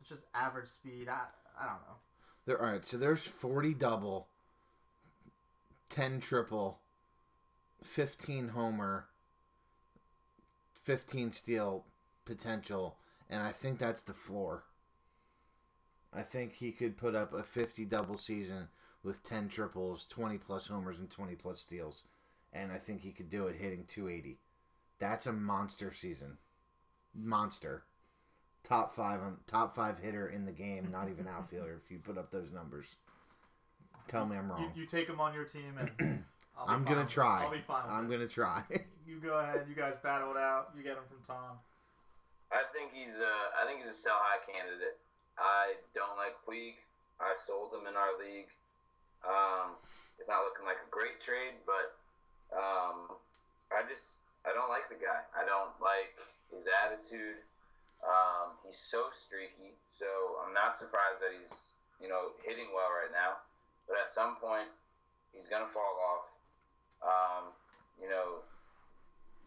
it's 0.00 0.08
just 0.08 0.22
average 0.34 0.68
speed. 0.68 1.08
I 1.08 1.22
I 1.60 1.64
don't 1.64 1.82
know. 1.82 1.98
There, 2.46 2.62
all 2.62 2.70
right. 2.70 2.86
So 2.86 2.96
there's 2.96 3.22
40 3.22 3.74
double, 3.74 4.28
10 5.90 6.20
triple, 6.20 6.78
15 7.82 8.48
homer, 8.48 9.06
15 10.82 11.32
steal 11.32 11.84
potential, 12.24 12.96
and 13.28 13.42
I 13.42 13.52
think 13.52 13.78
that's 13.78 14.02
the 14.02 14.12
floor. 14.12 14.64
I 16.12 16.22
think 16.22 16.54
he 16.54 16.72
could 16.72 16.96
put 16.96 17.14
up 17.14 17.32
a 17.32 17.42
50 17.42 17.84
double 17.84 18.16
season 18.16 18.68
with 19.02 19.22
10 19.22 19.48
triples, 19.48 20.04
20 20.08 20.38
plus 20.38 20.66
homers, 20.66 20.98
and 20.98 21.08
20 21.10 21.34
plus 21.36 21.60
steals. 21.60 22.04
And 22.52 22.72
I 22.72 22.78
think 22.78 23.00
he 23.00 23.12
could 23.12 23.30
do 23.30 23.46
it 23.46 23.56
hitting 23.56 23.84
280. 23.86 24.38
That's 24.98 25.26
a 25.26 25.32
monster 25.32 25.92
season. 25.92 26.36
Monster. 27.14 27.84
Top 28.64 28.92
five 28.94 29.20
on 29.20 29.36
top 29.46 29.74
five 29.74 29.98
hitter 29.98 30.26
in 30.26 30.44
the 30.44 30.52
game, 30.52 30.88
not 30.90 31.08
even 31.08 31.26
outfielder. 31.36 31.80
if 31.82 31.90
you 31.90 31.98
put 31.98 32.18
up 32.18 32.30
those 32.30 32.50
numbers, 32.50 32.96
tell 34.08 34.26
me 34.26 34.36
I'm 34.36 34.46
You, 34.46 34.52
wrong. 34.52 34.72
you 34.74 34.84
take 34.86 35.08
him 35.08 35.20
on 35.20 35.32
your 35.32 35.44
team, 35.44 35.78
and 35.78 36.24
I'll 36.60 36.66
be 36.68 36.72
I'm 36.72 36.84
gonna 36.84 37.06
try. 37.08 37.44
I'll 37.44 37.50
be 37.50 37.64
fine. 37.64 37.82
with 37.84 37.92
I'm 37.92 38.04
it. 38.06 38.10
gonna 38.16 38.28
try. 38.28 38.62
You 39.10 39.18
go 39.18 39.42
ahead. 39.42 39.66
You 39.66 39.74
guys 39.74 39.98
battle 40.06 40.30
it 40.30 40.38
out. 40.38 40.70
You 40.70 40.86
get 40.86 40.94
him 40.94 41.02
from 41.10 41.18
Tom. 41.26 41.58
I 42.54 42.62
think 42.70 42.94
he's 42.94 43.18
a 43.18 43.34
I 43.58 43.66
think 43.66 43.82
he's 43.82 43.90
a 43.90 43.98
sell 43.98 44.14
high 44.14 44.38
candidate. 44.46 45.02
I 45.34 45.82
don't 45.98 46.14
like 46.14 46.38
Puig. 46.46 46.78
I 47.18 47.34
sold 47.34 47.74
him 47.74 47.90
in 47.90 47.98
our 47.98 48.14
league. 48.22 48.46
Um, 49.26 49.74
it's 50.14 50.30
not 50.30 50.46
looking 50.46 50.62
like 50.62 50.78
a 50.78 50.86
great 50.94 51.18
trade, 51.18 51.58
but 51.66 51.98
um, 52.54 53.18
I 53.74 53.82
just 53.90 54.22
I 54.46 54.54
don't 54.54 54.70
like 54.70 54.86
the 54.86 54.96
guy. 55.02 55.26
I 55.34 55.42
don't 55.42 55.74
like 55.82 56.14
his 56.54 56.70
attitude. 56.86 57.42
Um, 58.06 58.54
he's 58.62 58.78
so 58.78 59.10
streaky, 59.10 59.74
so 59.90 60.06
I'm 60.46 60.54
not 60.54 60.78
surprised 60.78 61.18
that 61.18 61.34
he's 61.34 61.74
you 61.98 62.06
know 62.06 62.30
hitting 62.46 62.70
well 62.70 62.94
right 62.94 63.10
now. 63.10 63.42
But 63.90 63.98
at 63.98 64.06
some 64.06 64.38
point, 64.38 64.70
he's 65.34 65.50
gonna 65.50 65.66
fall 65.66 65.98
off. 66.14 66.29
Um, 67.00 67.52
you 68.00 68.08
know, 68.08 68.44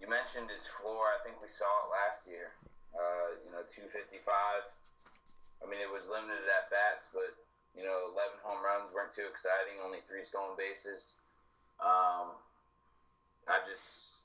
you 0.01 0.09
mentioned 0.09 0.49
his 0.49 0.65
floor. 0.81 1.13
I 1.13 1.21
think 1.21 1.39
we 1.41 1.49
saw 1.49 1.69
it 1.85 1.93
last 1.93 2.25
year. 2.25 2.53
Uh, 2.93 3.39
you 3.41 3.49
know, 3.53 3.63
255. 3.73 4.21
I 4.25 5.65
mean, 5.65 5.81
it 5.81 5.89
was 5.89 6.11
limited 6.11 6.45
at 6.49 6.69
bats, 6.69 7.09
but 7.13 7.33
you 7.73 7.81
know, 7.81 8.13
11 8.13 8.37
home 8.45 8.61
runs 8.61 8.93
weren't 8.93 9.13
too 9.15 9.25
exciting. 9.25 9.81
Only 9.81 10.05
three 10.05 10.21
stolen 10.21 10.53
bases. 10.53 11.17
Um, 11.81 12.37
I 13.49 13.63
just, 13.65 14.21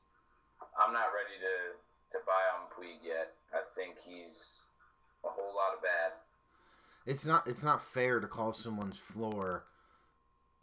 I'm 0.77 0.93
not 0.93 1.17
ready 1.17 1.41
to 1.41 1.79
to 2.13 2.19
buy 2.25 2.45
on 2.57 2.69
Puig 2.73 3.05
yet. 3.05 3.33
I 3.53 3.61
think 3.77 3.97
he's 4.07 4.65
a 5.25 5.29
whole 5.29 5.55
lot 5.55 5.77
of 5.77 5.83
bad. 5.83 6.13
It's 7.07 7.27
not 7.27 7.47
it's 7.47 7.65
not 7.65 7.83
fair 7.83 8.21
to 8.21 8.27
call 8.27 8.53
someone's 8.53 8.99
floor 8.99 9.65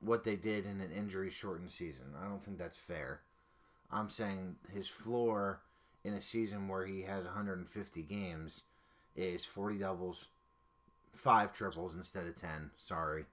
what 0.06 0.24
they 0.24 0.36
did 0.36 0.66
in 0.66 0.82
an 0.82 0.92
injury 0.96 1.30
shortened 1.30 1.72
season. 1.72 2.06
I 2.22 2.28
don't 2.28 2.44
think 2.44 2.58
that's 2.58 2.78
fair. 2.78 3.22
I'm 3.92 4.10
saying 4.10 4.56
his 4.74 4.88
floor 4.88 5.62
in 6.04 6.14
a 6.14 6.22
season 6.22 6.68
where 6.68 6.86
he 6.86 7.02
has 7.04 7.26
150 7.26 8.02
games 8.04 8.64
is 9.16 9.46
40 9.46 9.80
doubles, 9.80 10.28
5 11.14 11.54
triples 11.54 11.96
instead 11.96 12.28
of 12.28 12.36
10, 12.36 12.72
sorry. 12.76 13.26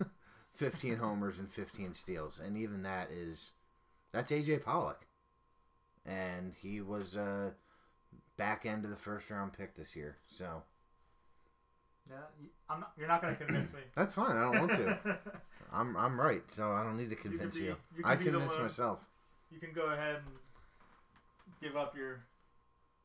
15 0.54 0.96
homers 0.96 1.38
and 1.38 1.50
15 1.50 1.92
steals. 1.92 2.40
And 2.44 2.56
even 2.56 2.82
that 2.82 3.10
is 3.10 3.52
that's 4.12 4.32
AJ 4.32 4.64
Pollock. 4.64 5.06
And 6.06 6.54
he 6.54 6.80
was 6.80 7.16
uh 7.16 7.50
back 8.36 8.66
end 8.66 8.84
of 8.84 8.90
the 8.90 8.96
first 8.96 9.30
round 9.30 9.52
pick 9.52 9.74
this 9.74 9.96
year. 9.96 10.16
So, 10.28 10.62
Yeah, 12.08 12.16
you, 12.40 12.48
I'm 12.70 12.80
not, 12.80 12.92
you're 12.98 13.08
not 13.08 13.20
going 13.22 13.36
to 13.36 13.44
convince 13.44 13.72
me. 13.72 13.80
that's 13.96 14.12
fine. 14.14 14.36
I 14.36 14.42
don't 14.52 14.58
want 14.60 14.70
to. 14.72 15.18
I'm 15.72 15.96
I'm 15.96 16.18
right, 16.20 16.42
so 16.48 16.70
I 16.70 16.82
don't 16.84 16.96
need 16.96 17.10
to 17.10 17.16
convince 17.16 17.56
be- 17.58 17.64
you. 17.64 17.76
you 17.96 18.02
can 18.02 18.12
I 18.12 18.14
be 18.16 18.24
the 18.24 18.30
convinced 18.30 18.54
one- 18.56 18.64
myself. 18.64 19.06
you 19.50 19.58
can 19.58 19.72
go 19.72 19.86
ahead 19.92 20.16
and 20.16 20.34
give 21.60 21.76
up 21.76 21.96
your 21.96 22.20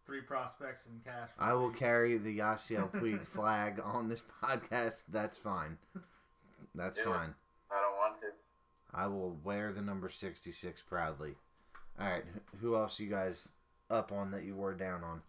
three 0.05 0.21
prospects 0.21 0.85
and 0.85 1.03
cash. 1.03 1.29
I 1.39 1.53
will 1.53 1.71
Puig. 1.71 1.77
carry 1.77 2.17
the 2.17 2.37
Yasiel 2.39 2.91
Puig 2.93 3.25
flag 3.25 3.81
on 3.83 4.07
this 4.09 4.23
podcast. 4.43 5.03
That's 5.11 5.37
fine. 5.37 5.77
That's 6.75 6.97
Yeah. 6.99 7.05
fine. 7.05 7.33
I 7.71 7.81
don't 7.81 7.97
want 7.97 8.15
to. 8.21 8.27
I 8.93 9.07
will 9.07 9.37
wear 9.43 9.71
the 9.71 9.81
number 9.81 10.09
66 10.09 10.81
proudly. 10.83 11.35
All 11.99 12.07
right, 12.07 12.23
who 12.61 12.75
else 12.75 12.99
you 12.99 13.09
guys 13.09 13.47
up 13.89 14.11
on 14.11 14.31
that 14.31 14.43
you 14.43 14.55
were 14.55 14.73
down 14.73 15.03
on? 15.03 15.21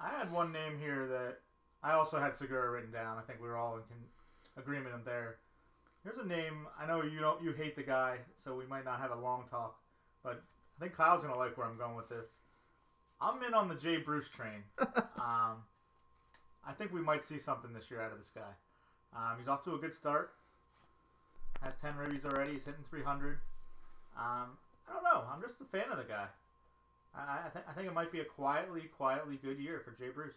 I 0.00 0.08
had 0.08 0.32
one 0.32 0.52
name 0.52 0.78
here 0.78 1.06
that 1.08 1.38
I 1.82 1.92
also 1.92 2.18
had 2.18 2.36
Segura 2.36 2.70
written 2.70 2.92
down. 2.92 3.18
I 3.18 3.22
think 3.22 3.40
we 3.40 3.48
were 3.48 3.56
all 3.56 3.76
in 3.76 3.82
con- 3.82 4.06
agreement 4.56 5.04
there. 5.04 5.36
Here's 6.04 6.18
a 6.18 6.26
name. 6.26 6.66
I 6.80 6.86
know 6.86 7.02
you 7.02 7.20
don't 7.20 7.42
you 7.42 7.52
hate 7.52 7.76
the 7.76 7.82
guy, 7.82 8.18
so 8.42 8.54
we 8.54 8.66
might 8.66 8.84
not 8.84 9.00
have 9.00 9.10
a 9.10 9.16
long 9.16 9.44
talk, 9.48 9.78
but 10.22 10.42
I 10.76 10.80
think 10.80 10.96
Kyle's 10.96 11.22
gonna 11.22 11.36
like 11.36 11.56
where 11.56 11.66
I'm 11.66 11.78
going 11.78 11.96
with 11.96 12.08
this. 12.08 12.38
I'm 13.20 13.42
in 13.44 13.54
on 13.54 13.68
the 13.68 13.76
Jay 13.76 13.98
Bruce 13.98 14.28
train. 14.28 14.64
um, 14.80 15.62
I 16.66 16.72
think 16.76 16.92
we 16.92 17.00
might 17.00 17.24
see 17.24 17.38
something 17.38 17.72
this 17.72 17.90
year 17.90 18.00
out 18.00 18.12
of 18.12 18.18
this 18.18 18.30
guy. 18.34 18.52
Um, 19.14 19.38
he's 19.38 19.48
off 19.48 19.62
to 19.64 19.74
a 19.74 19.78
good 19.78 19.94
start. 19.94 20.32
Has 21.62 21.74
10 21.80 21.94
ribbies 21.94 22.24
already. 22.24 22.54
He's 22.54 22.64
hitting 22.64 22.84
300. 22.90 23.38
Um, 24.16 24.58
I 24.88 24.92
don't 24.92 25.04
know. 25.04 25.22
I'm 25.32 25.40
just 25.40 25.60
a 25.60 25.64
fan 25.64 25.90
of 25.92 25.98
the 25.98 26.04
guy. 26.04 26.26
I, 27.14 27.46
I, 27.46 27.48
th- 27.52 27.64
I 27.68 27.72
think 27.72 27.86
it 27.86 27.94
might 27.94 28.10
be 28.10 28.20
a 28.20 28.24
quietly, 28.24 28.82
quietly 28.96 29.38
good 29.42 29.58
year 29.58 29.80
for 29.84 29.92
Jay 29.92 30.10
Bruce. 30.12 30.34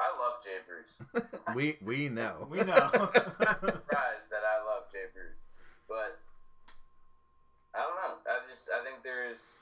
I 0.00 0.08
love 0.16 0.40
Jay 0.40 0.58
Bruce. 0.64 0.96
we 1.54 1.76
we 1.84 2.08
know. 2.08 2.48
We 2.48 2.64
know. 2.64 2.72
I'm 2.96 3.60
surprised 3.60 4.28
that 4.32 4.44
I 4.48 4.64
love 4.64 4.88
Jay 4.88 5.12
Bruce, 5.12 5.52
but 5.84 6.16
I 7.76 7.84
don't 7.84 8.00
know. 8.00 8.16
I 8.24 8.40
just 8.48 8.72
I 8.72 8.80
think 8.80 9.04
there's 9.04 9.60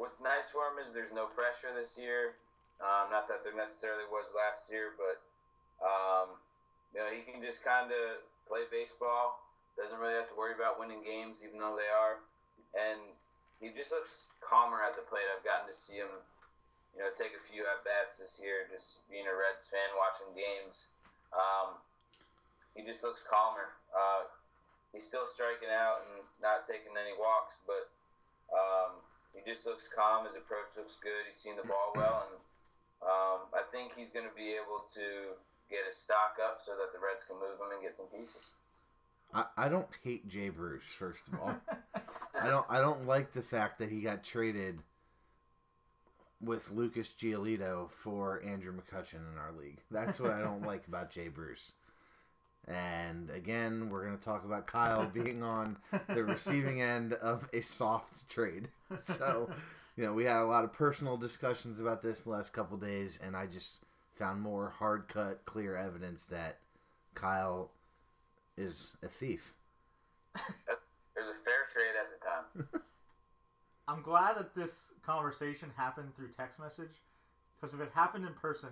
what's 0.00 0.24
nice 0.24 0.48
for 0.48 0.72
him 0.72 0.80
is 0.80 0.90
there's 0.96 1.12
no 1.12 1.28
pressure 1.36 1.68
this 1.76 2.00
year. 2.00 2.34
Um, 2.80 3.12
not 3.12 3.28
that 3.28 3.44
there 3.44 3.54
necessarily 3.54 4.08
was 4.10 4.32
last 4.32 4.72
year, 4.72 4.96
but 4.96 5.20
um, 5.84 6.34
you 6.96 6.98
know 7.04 7.12
he 7.12 7.20
can 7.22 7.44
just 7.44 7.60
kind 7.60 7.92
of 7.92 8.24
play 8.48 8.64
baseball. 8.72 9.38
Doesn't 9.76 10.00
really 10.00 10.16
have 10.16 10.28
to 10.32 10.36
worry 10.36 10.56
about 10.56 10.80
winning 10.80 11.04
games, 11.04 11.44
even 11.44 11.60
though 11.60 11.76
they 11.76 11.88
are, 11.88 12.20
and 12.76 13.00
he 13.60 13.72
just 13.72 13.92
looks 13.92 14.26
calmer 14.42 14.80
at 14.80 14.96
the 14.96 15.04
plate. 15.06 15.24
I've 15.30 15.44
gotten 15.44 15.68
to 15.68 15.76
see 15.76 15.96
him, 16.00 16.12
you 16.92 17.00
know, 17.00 17.08
take 17.16 17.32
a 17.32 17.42
few 17.48 17.64
at 17.64 17.80
bats 17.84 18.20
this 18.20 18.40
year, 18.42 18.68
just 18.68 19.00
being 19.08 19.24
a 19.24 19.34
Reds 19.34 19.68
fan, 19.68 19.92
watching 19.96 20.28
games. 20.36 20.92
Um, 21.32 21.80
he 22.76 22.84
just 22.84 23.00
looks 23.00 23.24
calmer. 23.24 23.72
Uh, 23.92 24.28
he's 24.92 25.04
still 25.04 25.24
striking 25.24 25.72
out 25.72 26.04
and 26.08 26.24
not 26.40 26.68
taking 26.68 26.92
any 26.96 27.16
walks, 27.16 27.56
but 27.64 27.88
um, 28.52 29.00
he 29.32 29.40
just 29.44 29.64
looks 29.64 29.88
calm. 29.88 30.28
His 30.28 30.36
approach 30.36 30.72
looks 30.76 31.00
good. 31.00 31.24
He's 31.24 31.40
seen 31.40 31.56
the 31.56 31.64
ball 31.64 31.96
well, 31.96 32.28
and 32.28 32.36
um, 33.00 33.40
I 33.56 33.64
think 33.72 33.96
he's 33.96 34.12
going 34.12 34.28
to 34.28 34.36
be 34.36 34.52
able 34.56 34.84
to 34.96 35.36
get 35.72 35.88
his 35.88 35.96
stock 35.96 36.36
up 36.40 36.60
so 36.60 36.76
that 36.76 36.92
the 36.92 37.00
Reds 37.00 37.24
can 37.24 37.40
move 37.40 37.56
him 37.56 37.72
and 37.72 37.80
get 37.80 37.96
some 37.96 38.08
pieces. 38.12 38.52
I, 39.32 39.44
I 39.56 39.68
don't 39.68 39.88
hate 40.04 40.28
Jay 40.28 40.50
Bruce. 40.50 40.84
First 40.84 41.24
of 41.32 41.40
all, 41.40 41.56
I 42.40 42.48
don't 42.48 42.66
I 42.68 42.80
don't 42.80 43.06
like 43.06 43.32
the 43.32 43.42
fact 43.42 43.78
that 43.78 43.88
he 43.90 44.00
got 44.00 44.22
traded 44.22 44.78
with 46.42 46.70
Lucas 46.72 47.14
Giolito 47.16 47.90
for 47.90 48.42
Andrew 48.44 48.72
McCutchen 48.72 49.20
in 49.32 49.38
our 49.38 49.52
league. 49.58 49.78
That's 49.90 50.18
what 50.18 50.32
I 50.32 50.40
don't 50.40 50.66
like 50.66 50.86
about 50.88 51.10
Jay 51.10 51.28
Bruce. 51.28 51.72
And 52.68 53.30
again, 53.30 53.88
we're 53.90 54.04
going 54.04 54.16
to 54.16 54.24
talk 54.24 54.44
about 54.44 54.66
Kyle 54.66 55.06
being 55.06 55.42
on 55.42 55.76
the 56.08 56.24
receiving 56.24 56.80
end 56.80 57.12
of 57.14 57.48
a 57.52 57.60
soft 57.60 58.28
trade. 58.28 58.68
So, 58.98 59.48
you 59.96 60.04
know, 60.04 60.12
we 60.12 60.24
had 60.24 60.36
a 60.36 60.44
lot 60.44 60.64
of 60.64 60.72
personal 60.74 61.16
discussions 61.16 61.80
about 61.80 62.02
this 62.02 62.20
the 62.20 62.30
last 62.30 62.52
couple 62.52 62.76
days, 62.76 63.18
and 63.24 63.34
I 63.34 63.46
just 63.46 63.80
found 64.16 64.42
more 64.42 64.68
hard 64.68 65.08
cut, 65.08 65.46
clear 65.46 65.74
evidence 65.74 66.26
that 66.26 66.58
Kyle 67.14 67.70
is 68.58 68.92
a 69.02 69.08
thief. 69.08 69.54
It 70.36 70.42
was 71.16 71.36
a 71.36 71.40
fair 71.42 71.64
trade 71.72 71.94
at 71.98 72.66
the 72.66 72.68
time. 72.76 72.82
I'm 73.88 74.02
glad 74.02 74.36
that 74.36 74.54
this 74.54 74.92
conversation 75.04 75.70
happened 75.76 76.14
through 76.14 76.28
text 76.28 76.58
message 76.58 77.02
because 77.60 77.74
if 77.74 77.80
it 77.80 77.90
happened 77.94 78.26
in 78.26 78.32
person, 78.34 78.68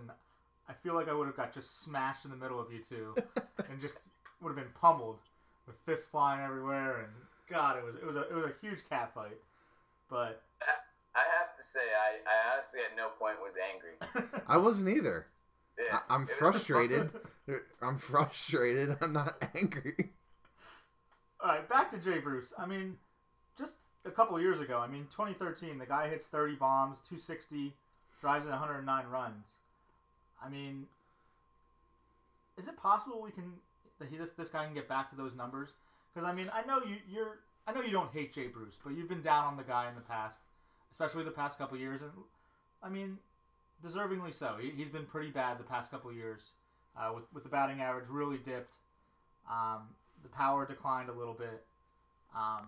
I 0.68 0.72
feel 0.72 0.94
like 0.94 1.08
I 1.08 1.12
would 1.12 1.26
have 1.26 1.36
got 1.36 1.52
just 1.52 1.82
smashed 1.82 2.24
in 2.24 2.30
the 2.30 2.36
middle 2.36 2.61
of 2.61 2.72
you 2.72 2.80
two 2.80 3.14
and 3.70 3.80
just 3.80 3.98
would 4.40 4.50
have 4.50 4.56
been 4.56 4.72
pummeled 4.80 5.18
with 5.66 5.76
fists 5.84 6.06
flying 6.06 6.40
everywhere 6.40 7.00
and 7.00 7.12
God, 7.48 7.76
it 7.78 7.84
was 7.84 7.96
it 7.96 8.06
was 8.06 8.14
a 8.14 8.20
it 8.20 8.32
was 8.32 8.44
a 8.44 8.52
huge 8.61 8.78
cat 8.88 9.12
fight. 9.12 9.38
But 10.08 10.42
I 11.14 11.20
have 11.38 11.56
to 11.56 11.62
say, 11.62 11.80
I, 11.80 12.28
I 12.28 12.54
honestly 12.54 12.80
at 12.88 12.96
no 12.96 13.08
point 13.18 13.36
was 13.42 13.54
angry. 13.72 14.38
I 14.46 14.56
wasn't 14.56 14.88
either. 14.88 15.26
Yeah, 15.78 15.98
I, 16.08 16.14
I'm 16.14 16.26
frustrated. 16.26 17.11
I'm 17.82 17.98
frustrated. 17.98 18.96
I'm 19.00 19.12
not 19.12 19.42
angry. 19.56 19.94
All 21.42 21.48
right, 21.50 21.68
back 21.68 21.90
to 21.90 21.98
Jay 21.98 22.18
Bruce. 22.18 22.52
I 22.56 22.66
mean, 22.66 22.96
just 23.58 23.78
a 24.05 24.11
couple 24.11 24.36
of 24.36 24.42
years 24.42 24.61
ago, 24.61 24.78
I 24.78 24.86
mean, 24.86 25.07
2013, 25.11 25.78
the 25.78 25.86
guy 25.86 26.09
hits 26.09 26.26
30 26.26 26.55
bombs, 26.55 26.98
260, 27.01 27.74
drives 28.20 28.44
in 28.44 28.51
109 28.51 29.07
runs. 29.07 29.57
I 30.42 30.48
mean, 30.48 30.86
is 32.59 32.68
it 32.68 32.76
possible 32.76 33.20
we 33.20 33.30
can 33.30 33.53
that 33.98 34.09
he 34.09 34.16
this 34.16 34.32
this 34.32 34.48
guy 34.48 34.64
can 34.64 34.74
get 34.74 34.88
back 34.88 35.11
to 35.11 35.16
those 35.16 35.34
numbers? 35.34 35.70
Because 36.12 36.28
I 36.28 36.32
mean, 36.32 36.51
I 36.55 36.66
know 36.66 36.78
you 36.78 36.96
you're 37.11 37.38
I 37.66 37.72
know 37.72 37.82
you 37.82 37.92
don't 37.92 38.12
hate 38.12 38.32
Jay 38.32 38.46
Bruce, 38.46 38.78
but 38.82 38.94
you've 38.94 39.09
been 39.09 39.22
down 39.22 39.44
on 39.44 39.57
the 39.57 39.62
guy 39.62 39.88
in 39.88 39.94
the 39.94 40.01
past, 40.01 40.38
especially 40.90 41.24
the 41.24 41.30
past 41.30 41.59
couple 41.59 41.76
years, 41.76 42.01
and 42.01 42.11
I 42.82 42.88
mean, 42.88 43.18
deservingly 43.84 44.34
so. 44.34 44.57
He, 44.61 44.70
he's 44.70 44.88
been 44.88 45.05
pretty 45.05 45.30
bad 45.30 45.59
the 45.59 45.64
past 45.64 45.90
couple 45.90 46.12
years, 46.12 46.40
uh, 46.96 47.12
with 47.14 47.24
with 47.34 47.42
the 47.42 47.51
batting 47.51 47.80
average 47.80 48.09
really 48.09 48.38
dipped. 48.38 48.74
Um, 49.51 49.88
the 50.22 50.28
power 50.28 50.66
declined 50.66 51.09
a 51.09 51.12
little 51.12 51.34
bit. 51.34 51.64
Um, 52.34 52.66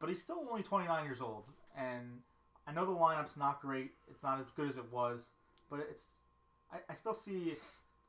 but 0.00 0.08
he's 0.08 0.20
still 0.20 0.42
only 0.50 0.62
29 0.62 1.04
years 1.04 1.20
old, 1.20 1.44
and 1.76 2.20
I 2.66 2.72
know 2.72 2.86
the 2.86 2.92
lineup's 2.92 3.36
not 3.36 3.60
great. 3.60 3.92
It's 4.10 4.22
not 4.22 4.40
as 4.40 4.46
good 4.56 4.68
as 4.68 4.78
it 4.78 4.90
was, 4.90 5.28
but 5.68 5.80
it's. 5.90 6.08
I, 6.72 6.78
I 6.88 6.94
still 6.94 7.14
see. 7.14 7.54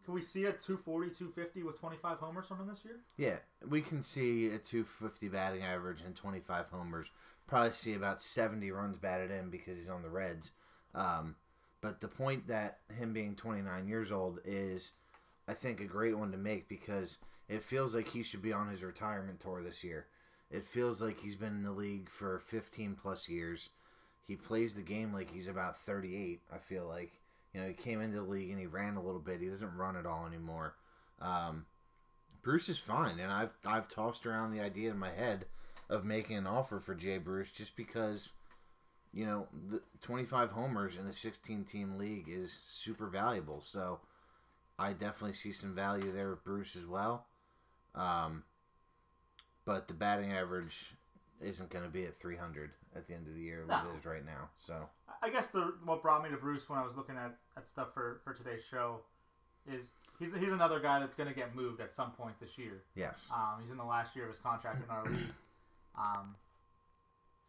Can 0.04 0.16
we 0.16 0.22
see 0.22 0.46
a 0.46 0.52
240, 0.52 1.10
250 1.10 1.62
with 1.62 1.80
25 1.80 2.18
homers 2.18 2.48
from 2.48 2.60
him 2.60 2.68
this 2.68 2.84
year? 2.84 2.96
Yeah, 3.18 3.38
we 3.70 3.82
can 3.82 4.02
see 4.02 4.48
a 4.48 4.58
250 4.58 5.28
batting 5.30 5.62
average 5.62 6.02
and 6.02 6.16
25 6.16 6.70
homers. 6.70 7.12
Probably 7.46 7.72
see 7.72 7.94
about 7.94 8.20
70 8.20 8.72
runs 8.72 8.98
batted 8.98 9.30
in 9.30 9.52
because 9.52 9.78
he's 9.78 9.90
on 9.90 10.02
the 10.02 10.10
Reds. 10.10 10.52
Um, 10.96 11.36
but 11.82 12.02
the 12.02 12.08
point 12.08 12.48
that 12.48 12.80
him 12.98 13.14
being 13.14 13.36
29 13.36 13.88
years 13.88 14.12
old 14.12 14.40
is, 14.44 14.94
I 15.48 15.54
think, 15.54 15.82
a 15.82 15.86
great 15.86 16.18
one 16.18 16.32
to 16.32 16.38
make 16.38 16.68
because 16.68 17.18
it 17.48 17.64
feels 17.64 17.94
like 17.94 18.08
he 18.08 18.24
should 18.24 18.42
be 18.42 18.54
on 18.54 18.70
his 18.70 18.82
retirement 18.82 19.40
tour 19.40 19.62
this 19.62 19.84
year. 19.84 20.08
It 20.52 20.66
feels 20.66 21.02
like 21.02 21.20
he's 21.20 21.36
been 21.36 21.54
in 21.54 21.64
the 21.64 21.72
league 21.72 22.10
for 22.10 22.40
15 22.40 22.96
plus 23.02 23.30
years. 23.30 23.70
He 24.28 24.36
plays 24.36 24.74
the 24.74 24.82
game 24.82 25.14
like 25.14 25.32
he's 25.32 25.48
about 25.48 25.80
38, 25.80 26.42
I 26.54 26.58
feel 26.58 26.88
like. 26.88 27.14
You 27.54 27.62
know, 27.62 27.68
he 27.68 27.74
came 27.74 28.02
into 28.02 28.18
the 28.18 28.24
league 28.24 28.50
and 28.50 28.60
he 28.60 28.66
ran 28.66 28.96
a 28.96 29.02
little 29.02 29.20
bit. 29.20 29.40
He 29.42 29.48
doesn't 29.48 29.76
run 29.76 29.96
at 29.96 30.06
all 30.06 30.26
anymore. 30.26 30.76
Um, 31.22 31.66
Bruce 32.42 32.70
is 32.70 32.80
fine, 32.80 33.20
and 33.20 33.32
I've 33.32 33.54
I've 33.66 33.88
tossed 33.88 34.26
around 34.26 34.52
the 34.52 34.62
idea 34.62 34.90
in 34.90 34.98
my 34.98 35.12
head 35.12 35.46
of 35.90 36.06
making 36.06 36.38
an 36.38 36.48
offer 36.48 36.80
for 36.80 36.96
Jay 36.96 37.18
Bruce 37.18 37.52
just 37.52 37.76
because, 37.76 38.32
you 39.14 39.26
know, 39.26 39.48
the 39.70 39.82
25 40.02 40.52
homers 40.52 40.96
in 40.96 41.06
a 41.06 41.14
16 41.14 41.66
team 41.66 41.98
league 41.98 42.28
is 42.28 42.60
super 42.64 43.08
valuable. 43.08 43.62
So 43.62 44.00
I 44.80 44.94
definitely 44.94 45.34
see 45.34 45.52
some 45.52 45.76
value 45.76 46.12
there 46.12 46.30
with 46.32 46.44
Bruce 46.44 46.76
as 46.76 46.86
well. 46.86 47.28
Um, 47.94 48.44
but 49.66 49.88
the 49.88 49.94
batting 49.94 50.32
average 50.34 50.94
isn't 51.42 51.70
going 51.70 51.84
to 51.84 51.90
be 51.90 52.06
at 52.06 52.16
300 52.16 52.72
at 52.96 53.08
the 53.08 53.14
end 53.14 53.28
of 53.28 53.34
the 53.34 53.42
year 53.42 53.64
No. 53.68 53.76
it 53.94 54.00
is 54.00 54.06
right 54.06 54.26
now. 54.26 54.50
So 54.60 54.88
I 55.22 55.30
guess 55.30 55.48
the 55.48 55.74
what 55.86 56.02
brought 56.02 56.24
me 56.24 56.30
to 56.30 56.38
Bruce 56.38 56.70
when 56.70 56.78
I 56.80 56.84
was 56.86 56.96
looking 56.96 57.16
at, 57.18 57.36
at 57.58 57.68
stuff 57.68 57.94
for, 57.94 58.22
for 58.24 58.34
today's 58.34 58.64
show 58.70 59.00
is 59.72 59.92
he's 60.20 60.34
he's 60.36 60.52
another 60.52 60.80
guy 60.80 61.00
that's 61.00 61.16
going 61.16 61.30
to 61.30 61.36
get 61.36 61.56
moved 61.56 61.80
at 61.82 61.94
some 61.94 62.12
point 62.12 62.40
this 62.40 62.58
year. 62.58 62.82
yes, 62.96 63.28
Um, 63.32 63.62
he's 63.62 63.70
in 63.72 63.78
the 63.78 63.84
last 63.84 64.16
year 64.16 64.26
of 64.26 64.32
his 64.32 64.40
contract 64.42 64.84
in 64.84 64.90
our 64.90 65.06
league. 65.06 65.34
Um, 65.98 66.36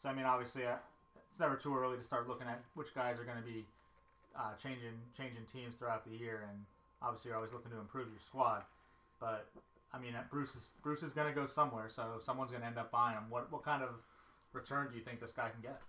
so 0.03 0.09
I 0.09 0.13
mean, 0.13 0.25
obviously, 0.27 0.67
uh, 0.67 0.75
it's 1.31 1.41
never 1.41 1.57
too 1.57 1.77
early 1.77 1.97
to 1.97 2.03
start 2.03 2.29
looking 2.29 2.47
at 2.49 2.61
which 2.75 2.95
guys 2.95 3.19
are 3.19 3.25
going 3.25 3.39
to 3.39 3.45
be 3.45 3.65
uh, 4.37 4.53
changing 4.63 4.93
changing 5.17 5.45
teams 5.51 5.75
throughout 5.77 6.05
the 6.05 6.11
year, 6.17 6.45
and 6.51 6.59
obviously, 7.01 7.29
you're 7.31 7.37
always 7.37 7.53
looking 7.53 7.71
to 7.71 7.79
improve 7.79 8.09
your 8.09 8.21
squad. 8.27 8.63
But 9.21 9.47
I 9.95 9.99
mean, 9.99 10.15
Bruce 10.31 10.55
is 10.55 10.71
Bruce 10.83 11.03
is 11.03 11.13
going 11.13 11.29
to 11.29 11.35
go 11.39 11.47
somewhere, 11.47 11.89
so 11.89 12.19
someone's 12.21 12.51
going 12.51 12.63
to 12.63 12.67
end 12.67 12.79
up 12.79 12.91
buying 12.91 13.17
him. 13.17 13.25
What 13.29 13.53
what 13.53 13.63
kind 13.65 13.83
of 13.83 13.91
return 14.53 14.89
do 14.91 14.97
you 14.97 15.03
think 15.03 15.21
this 15.21 15.33
guy 15.33 15.51
can 15.51 15.63
get? 15.63 15.81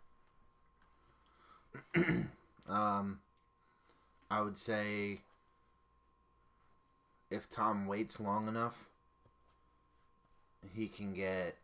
Um, 2.68 3.20
I 4.32 4.42
would 4.42 4.58
say 4.58 5.20
if 7.30 7.50
Tom 7.50 7.88
waits 7.88 8.20
long 8.20 8.48
enough, 8.48 8.90
he 10.74 10.88
can 10.88 11.14
get 11.14 11.58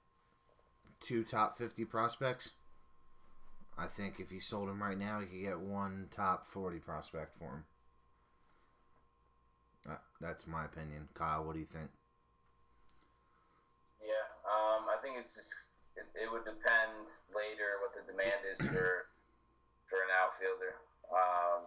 two 0.99 1.23
top 1.23 1.57
50 1.57 1.85
prospects. 1.85 2.51
I 3.77 3.85
think 3.85 4.19
if 4.19 4.29
he 4.29 4.39
sold 4.39 4.67
him 4.67 4.83
right 4.83 4.97
now, 4.97 5.21
he 5.21 5.25
could 5.25 5.41
get 5.41 5.59
one 5.59 6.07
top 6.11 6.45
40 6.45 6.79
prospect 6.79 7.37
for 7.37 7.45
him. 7.45 7.63
Uh, 9.89 9.95
that's 10.19 10.45
my 10.45 10.65
opinion. 10.65 11.07
Kyle, 11.13 11.45
what 11.45 11.53
do 11.53 11.59
you 11.59 11.65
think? 11.65 11.89
Yeah, 14.01 14.27
um, 14.45 14.85
I 14.89 14.98
think 15.09 15.25
it's 15.25 15.33
just 15.33 15.73
it, 15.97 16.05
it 16.13 16.29
would 16.29 16.45
depend 16.45 17.09
later 17.33 17.81
what 17.81 17.97
the 17.97 18.05
demand 18.05 18.45
is 18.45 18.61
for 18.61 19.09
for 19.89 20.05
an 20.05 20.13
outfielder. 20.13 20.77
Um, 21.09 21.65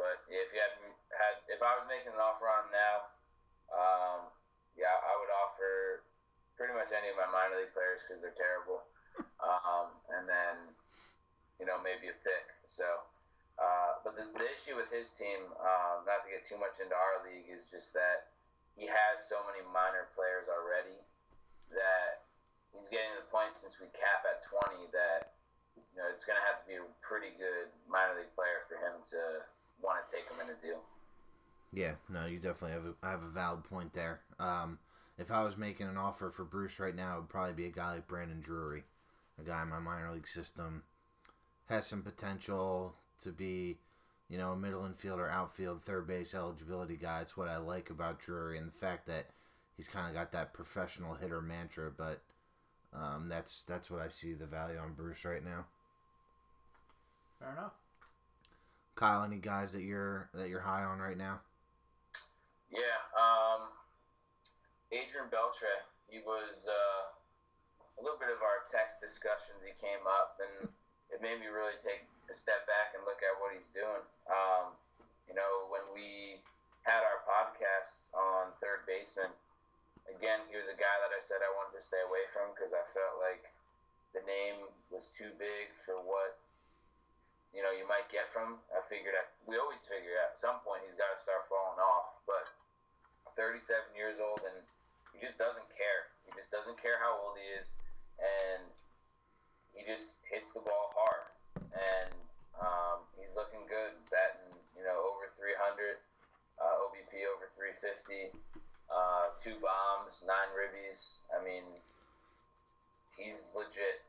but 0.00 0.24
if 0.32 0.48
you 0.56 0.56
had 0.56 0.72
had 1.12 1.34
if 1.52 1.60
I 1.60 1.76
was 1.76 1.84
making 1.84 2.16
an 2.16 2.24
offer 2.24 2.48
on 2.48 2.72
now, 2.72 2.96
um, 3.68 4.20
yeah, 4.80 4.96
I 4.96 5.12
would 5.20 5.28
offer 5.28 6.08
pretty 6.56 6.72
much 6.72 6.88
any 6.96 7.12
of 7.12 7.20
my 7.20 7.28
minor 7.28 7.60
league 7.60 7.76
players 7.76 8.00
because 8.00 8.24
they're 8.24 8.32
terrible, 8.32 8.80
um, 9.44 9.92
and 10.16 10.24
then 10.24 10.72
you 11.60 11.68
know 11.68 11.76
maybe 11.84 12.08
a 12.08 12.16
pick. 12.24 12.48
So. 12.64 12.88
Uh, 13.58 13.98
but 14.06 14.14
the, 14.14 14.22
the 14.38 14.46
issue 14.46 14.78
with 14.78 14.86
his 14.86 15.10
team, 15.18 15.50
um, 15.58 16.06
not 16.06 16.22
to 16.22 16.30
get 16.30 16.46
too 16.46 16.54
much 16.62 16.78
into 16.78 16.94
our 16.94 17.26
league, 17.26 17.50
is 17.50 17.66
just 17.66 17.90
that 17.90 18.30
he 18.78 18.86
has 18.86 19.18
so 19.26 19.42
many 19.50 19.58
minor 19.74 20.06
players 20.14 20.46
already 20.46 20.94
that 21.74 22.27
he's 22.78 22.88
getting 22.88 23.10
to 23.18 23.26
the 23.26 23.30
point 23.34 23.58
since 23.58 23.82
we 23.82 23.90
cap 23.90 24.22
at 24.22 24.46
20 24.46 24.94
that 24.94 25.34
you 25.74 25.98
know 25.98 26.06
it's 26.14 26.22
going 26.22 26.38
to 26.38 26.46
have 26.46 26.62
to 26.62 26.66
be 26.70 26.78
a 26.78 26.86
pretty 27.02 27.34
good 27.34 27.74
minor 27.90 28.14
league 28.14 28.32
player 28.38 28.62
for 28.70 28.78
him 28.78 29.02
to 29.02 29.42
want 29.82 29.98
to 29.98 30.06
take 30.06 30.30
him 30.30 30.38
in 30.38 30.54
a 30.54 30.58
deal. 30.62 30.82
Yeah, 31.74 31.98
no, 32.08 32.24
you 32.24 32.38
definitely 32.38 32.78
have 32.78 32.86
a, 32.86 32.94
have 33.06 33.22
a 33.22 33.28
valid 33.28 33.64
point 33.64 33.92
there. 33.92 34.20
Um, 34.38 34.78
if 35.18 35.30
I 35.30 35.42
was 35.42 35.56
making 35.56 35.88
an 35.88 35.98
offer 35.98 36.30
for 36.30 36.44
Bruce 36.44 36.78
right 36.80 36.94
now, 36.94 37.14
it 37.14 37.20
would 37.20 37.28
probably 37.28 37.52
be 37.52 37.66
a 37.66 37.70
guy 37.70 37.92
like 37.92 38.08
Brandon 38.08 38.40
Drury, 38.40 38.84
a 39.38 39.42
guy 39.42 39.62
in 39.62 39.68
my 39.68 39.80
minor 39.80 40.12
league 40.12 40.28
system, 40.28 40.84
has 41.68 41.86
some 41.86 42.02
potential 42.02 42.96
to 43.22 43.32
be, 43.32 43.76
you 44.30 44.38
know, 44.38 44.52
a 44.52 44.56
middle 44.56 44.82
infielder, 44.82 45.30
outfield, 45.30 45.82
third 45.82 46.06
base 46.06 46.34
eligibility 46.34 46.96
guy. 46.96 47.20
It's 47.20 47.36
what 47.36 47.48
I 47.48 47.58
like 47.58 47.90
about 47.90 48.20
Drury 48.20 48.56
and 48.56 48.68
the 48.68 48.78
fact 48.78 49.06
that 49.08 49.26
he's 49.76 49.88
kind 49.88 50.08
of 50.08 50.14
got 50.14 50.32
that 50.32 50.54
professional 50.54 51.14
hitter 51.14 51.42
mantra. 51.42 51.90
But 51.94 52.22
um, 52.94 53.28
that's 53.28 53.64
that's 53.68 53.90
what 53.90 54.00
I 54.00 54.08
see 54.08 54.32
the 54.32 54.46
value 54.46 54.78
on 54.78 54.94
Bruce 54.94 55.24
right 55.24 55.44
now. 55.44 55.66
Fair 57.38 57.52
enough. 57.52 57.74
Kyle, 58.94 59.22
any 59.22 59.38
guys 59.38 59.72
that 59.72 59.82
you're 59.82 60.28
that 60.34 60.48
you're 60.48 60.64
high 60.64 60.82
on 60.82 60.98
right 60.98 61.16
now? 61.16 61.40
Yeah, 62.68 63.00
um, 63.16 63.70
Adrian 64.92 65.30
Beltre, 65.32 65.70
he 66.10 66.20
was 66.20 66.68
uh, 66.68 67.02
a 67.96 68.00
little 68.02 68.18
bit 68.18 68.28
of 68.28 68.44
our 68.44 68.66
text 68.68 69.00
discussions. 69.00 69.62
He 69.64 69.72
came 69.80 70.02
up, 70.04 70.36
and 70.42 70.68
it 71.08 71.22
made 71.24 71.40
me 71.40 71.48
really 71.48 71.78
take 71.80 72.04
a 72.28 72.34
step 72.34 72.68
back 72.68 72.92
and 72.92 73.06
look 73.08 73.24
at 73.24 73.32
what 73.40 73.56
he's 73.56 73.72
doing. 73.72 74.04
Um, 74.28 74.76
you 75.28 75.32
know, 75.32 75.68
when 75.72 75.84
we 75.92 76.40
had 76.84 77.04
our 77.04 77.24
podcast 77.24 78.12
on 78.16 78.52
third 78.60 78.84
baseman, 78.88 79.32
again, 80.12 80.44
he 80.48 80.56
was 80.56 80.68
a 80.68 80.76
guy 80.76 80.96
that 81.04 81.12
I 81.12 81.20
said 81.20 81.44
I 81.44 81.52
wanted 81.56 81.76
to 81.76 81.84
stay 81.84 82.00
away 82.04 82.24
from 82.32 82.52
because 82.52 82.72
I 82.72 82.84
felt 82.96 83.20
like 83.20 83.44
the 84.16 84.24
name 84.24 84.64
was 84.88 85.12
too 85.12 85.28
big 85.36 85.72
for 85.84 86.00
what 86.00 86.40
you 87.52 87.60
know 87.60 87.72
you 87.72 87.84
might 87.84 88.08
get 88.08 88.28
from. 88.32 88.60
I 88.72 88.80
figured 88.88 89.16
out 89.16 89.28
we 89.44 89.60
always 89.60 89.84
figure 89.84 90.16
at 90.20 90.40
some 90.40 90.60
point 90.64 90.84
he's 90.84 90.96
got 90.96 91.12
to 91.12 91.20
start 91.20 91.48
falling 91.48 91.80
off, 91.80 92.16
but 92.24 92.48
37 93.36 93.94
years 93.94 94.20
old 94.20 94.40
and 94.44 94.58
he 95.12 95.20
just 95.20 95.36
doesn't 95.36 95.66
care. 95.72 96.12
He 96.24 96.30
just 96.36 96.52
doesn't 96.52 96.78
care 96.80 97.00
how 97.00 97.16
old 97.18 97.36
he 97.36 97.46
is, 97.58 97.74
and 98.20 98.62
he 99.74 99.82
just 99.82 100.20
hits 100.28 100.52
the 100.54 100.62
ball 100.62 100.94
hard, 100.94 101.26
and 101.74 102.12
um, 102.60 103.02
he's 103.18 103.34
looking 103.34 103.64
good, 103.66 103.96
batting 104.12 104.52
you 104.76 104.84
know 104.86 105.10
over 105.10 105.26
300, 105.34 105.98
uh, 106.60 106.84
OBP 106.86 107.26
over 107.34 107.50
350 107.58 108.36
uh, 108.90 109.30
two 109.42 109.54
bombs, 109.60 110.24
nine 110.26 110.50
ribbies. 110.56 111.18
I 111.32 111.44
mean, 111.44 111.64
he's 113.16 113.52
legit. 113.56 114.02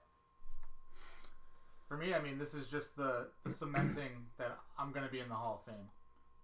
For 1.88 1.98
me, 1.98 2.14
I 2.14 2.22
mean, 2.22 2.38
this 2.38 2.54
is 2.54 2.70
just 2.70 2.96
the, 2.96 3.28
the 3.44 3.50
cementing 3.50 4.12
that 4.38 4.58
I'm 4.78 4.92
going 4.92 5.06
to 5.06 5.12
be 5.12 5.20
in 5.20 5.30
the 5.30 5.36
Hall 5.36 5.62
of 5.62 5.72
Fame 5.72 5.90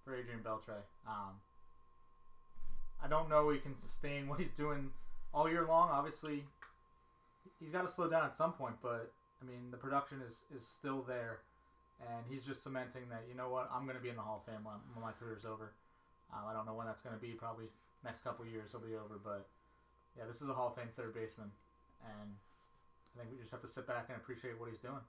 for 0.03 0.15
Adrian 0.15 0.39
Beltre. 0.39 0.81
Um, 1.07 1.39
I 3.03 3.07
don't 3.07 3.29
know 3.29 3.49
he 3.49 3.59
can 3.59 3.77
sustain 3.77 4.27
what 4.27 4.39
he's 4.39 4.49
doing 4.49 4.89
all 5.33 5.49
year 5.49 5.65
long. 5.67 5.89
Obviously, 5.91 6.43
he's 7.59 7.71
got 7.71 7.83
to 7.83 7.87
slow 7.87 8.09
down 8.09 8.25
at 8.25 8.33
some 8.33 8.53
point, 8.53 8.75
but 8.81 9.11
I 9.41 9.45
mean, 9.45 9.69
the 9.71 9.77
production 9.77 10.21
is, 10.27 10.43
is 10.55 10.65
still 10.65 11.03
there, 11.07 11.39
and 12.01 12.25
he's 12.29 12.43
just 12.43 12.63
cementing 12.63 13.03
that. 13.09 13.23
You 13.29 13.35
know 13.35 13.49
what? 13.49 13.69
I'm 13.73 13.83
going 13.83 13.97
to 13.97 14.01
be 14.01 14.09
in 14.09 14.15
the 14.15 14.21
Hall 14.21 14.43
of 14.45 14.51
Fame 14.51 14.63
when, 14.63 14.75
when 14.93 15.03
my 15.03 15.11
career's 15.19 15.45
over. 15.45 15.73
Um, 16.33 16.41
I 16.49 16.53
don't 16.53 16.65
know 16.65 16.73
when 16.73 16.87
that's 16.87 17.01
going 17.01 17.15
to 17.15 17.21
be. 17.21 17.33
Probably 17.33 17.65
next 18.05 18.23
couple 18.23 18.45
years 18.45 18.71
will 18.71 18.85
be 18.85 18.93
over. 18.93 19.17
But 19.17 19.49
yeah, 20.13 20.29
this 20.29 20.39
is 20.39 20.47
a 20.47 20.55
Hall 20.55 20.69
of 20.71 20.77
Fame 20.77 20.93
third 20.93 21.17
baseman, 21.17 21.49
and 22.05 22.29
I 23.17 23.25
think 23.25 23.33
we 23.33 23.41
just 23.41 23.51
have 23.51 23.65
to 23.65 23.71
sit 23.71 23.89
back 23.89 24.07
and 24.07 24.15
appreciate 24.15 24.55
what 24.61 24.69
he's 24.69 24.79
doing. 24.79 25.01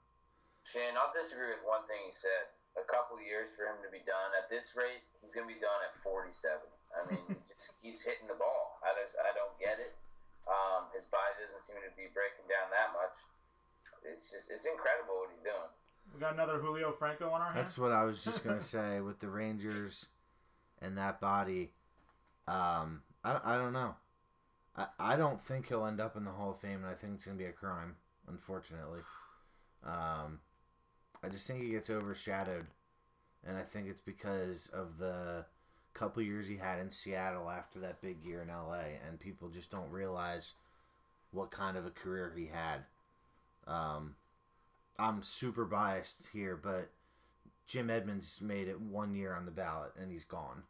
Shane, 0.65 0.99
I'll 0.99 1.15
disagree 1.15 1.53
with 1.55 1.63
one 1.63 1.87
thing 1.87 2.01
he 2.09 2.11
said. 2.11 2.51
A 2.75 2.85
couple 2.85 3.17
years 3.17 3.55
for 3.55 3.65
him 3.65 3.79
to 3.81 3.89
be 3.89 4.03
done. 4.05 4.29
At 4.37 4.51
this 4.53 4.77
rate, 4.77 5.01
he's 5.23 5.33
going 5.33 5.49
to 5.49 5.53
be 5.53 5.57
done 5.57 5.81
at 5.81 5.97
47. 6.05 6.61
I 6.93 7.09
mean, 7.09 7.23
he 7.25 7.33
just 7.57 7.73
keeps 7.81 8.05
hitting 8.05 8.29
the 8.29 8.37
ball. 8.37 8.77
I 8.85 8.93
just, 9.01 9.17
I 9.17 9.33
don't 9.33 9.55
get 9.57 9.81
it. 9.81 9.97
Um, 10.45 10.91
his 10.93 11.09
body 11.09 11.33
doesn't 11.41 11.63
seem 11.65 11.81
to 11.81 11.89
be 11.97 12.05
breaking 12.13 12.45
down 12.45 12.69
that 12.69 12.93
much. 12.93 13.17
It's 14.05 14.29
just, 14.29 14.53
it's 14.53 14.69
incredible 14.69 15.25
what 15.25 15.33
he's 15.33 15.41
doing. 15.41 15.71
We 16.13 16.19
got 16.21 16.37
another 16.37 16.59
Julio 16.59 16.93
Franco 16.93 17.29
on 17.33 17.41
our 17.41 17.51
hands. 17.51 17.73
That's 17.73 17.77
what 17.77 17.91
I 17.91 18.05
was 18.05 18.23
just 18.23 18.43
gonna 18.43 18.61
say 18.77 19.01
with 19.01 19.19
the 19.19 19.27
Rangers 19.27 20.09
and 20.81 20.97
that 20.97 21.19
body. 21.19 21.71
Um, 22.47 23.01
I, 23.23 23.39
I 23.43 23.57
don't 23.57 23.73
know. 23.73 23.95
I, 24.75 24.87
I 24.99 25.15
don't 25.15 25.41
think 25.41 25.67
he'll 25.67 25.85
end 25.85 25.99
up 25.99 26.15
in 26.15 26.25
the 26.25 26.31
Hall 26.31 26.51
of 26.51 26.59
Fame, 26.59 26.83
and 26.83 26.85
I 26.85 26.93
think 26.93 27.15
it's 27.15 27.25
gonna 27.25 27.37
be 27.37 27.45
a 27.45 27.51
crime, 27.51 27.95
unfortunately. 28.27 29.01
Um, 29.85 30.39
I 31.23 31.29
just 31.29 31.47
think 31.47 31.61
he 31.61 31.69
gets 31.69 31.89
overshadowed, 31.89 32.67
and 33.45 33.57
I 33.57 33.63
think 33.63 33.87
it's 33.87 34.01
because 34.01 34.69
of 34.73 34.97
the 34.97 35.45
couple 35.93 36.21
years 36.21 36.47
he 36.47 36.57
had 36.57 36.79
in 36.79 36.91
Seattle 36.91 37.49
after 37.49 37.79
that 37.79 38.01
big 38.01 38.23
year 38.23 38.43
in 38.43 38.49
LA, 38.49 38.99
and 39.07 39.19
people 39.19 39.49
just 39.49 39.71
don't 39.71 39.89
realize 39.89 40.53
what 41.31 41.49
kind 41.51 41.75
of 41.75 41.85
a 41.85 41.91
career 41.91 42.31
he 42.35 42.45
had. 42.45 42.85
Um, 43.65 44.15
I'm 44.99 45.23
super 45.23 45.65
biased 45.65 46.29
here, 46.33 46.55
but 46.55 46.89
Jim 47.65 47.89
Edmonds 47.89 48.39
made 48.41 48.67
it 48.67 48.79
one 48.79 49.15
year 49.15 49.35
on 49.35 49.45
the 49.45 49.51
ballot, 49.51 49.91
and 49.99 50.11
he's 50.11 50.23
gone. 50.23 50.63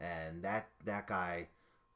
And 0.00 0.42
that 0.42 0.68
that 0.84 1.06
guy, 1.06 1.48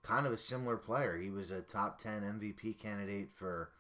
kind 0.02 0.26
of 0.26 0.32
a 0.32 0.38
similar 0.38 0.76
player. 0.76 1.16
He 1.16 1.30
was 1.30 1.50
a 1.50 1.62
top 1.62 1.98
ten 1.98 2.22
MVP 2.22 2.78
candidate 2.78 3.30
for, 3.32 3.70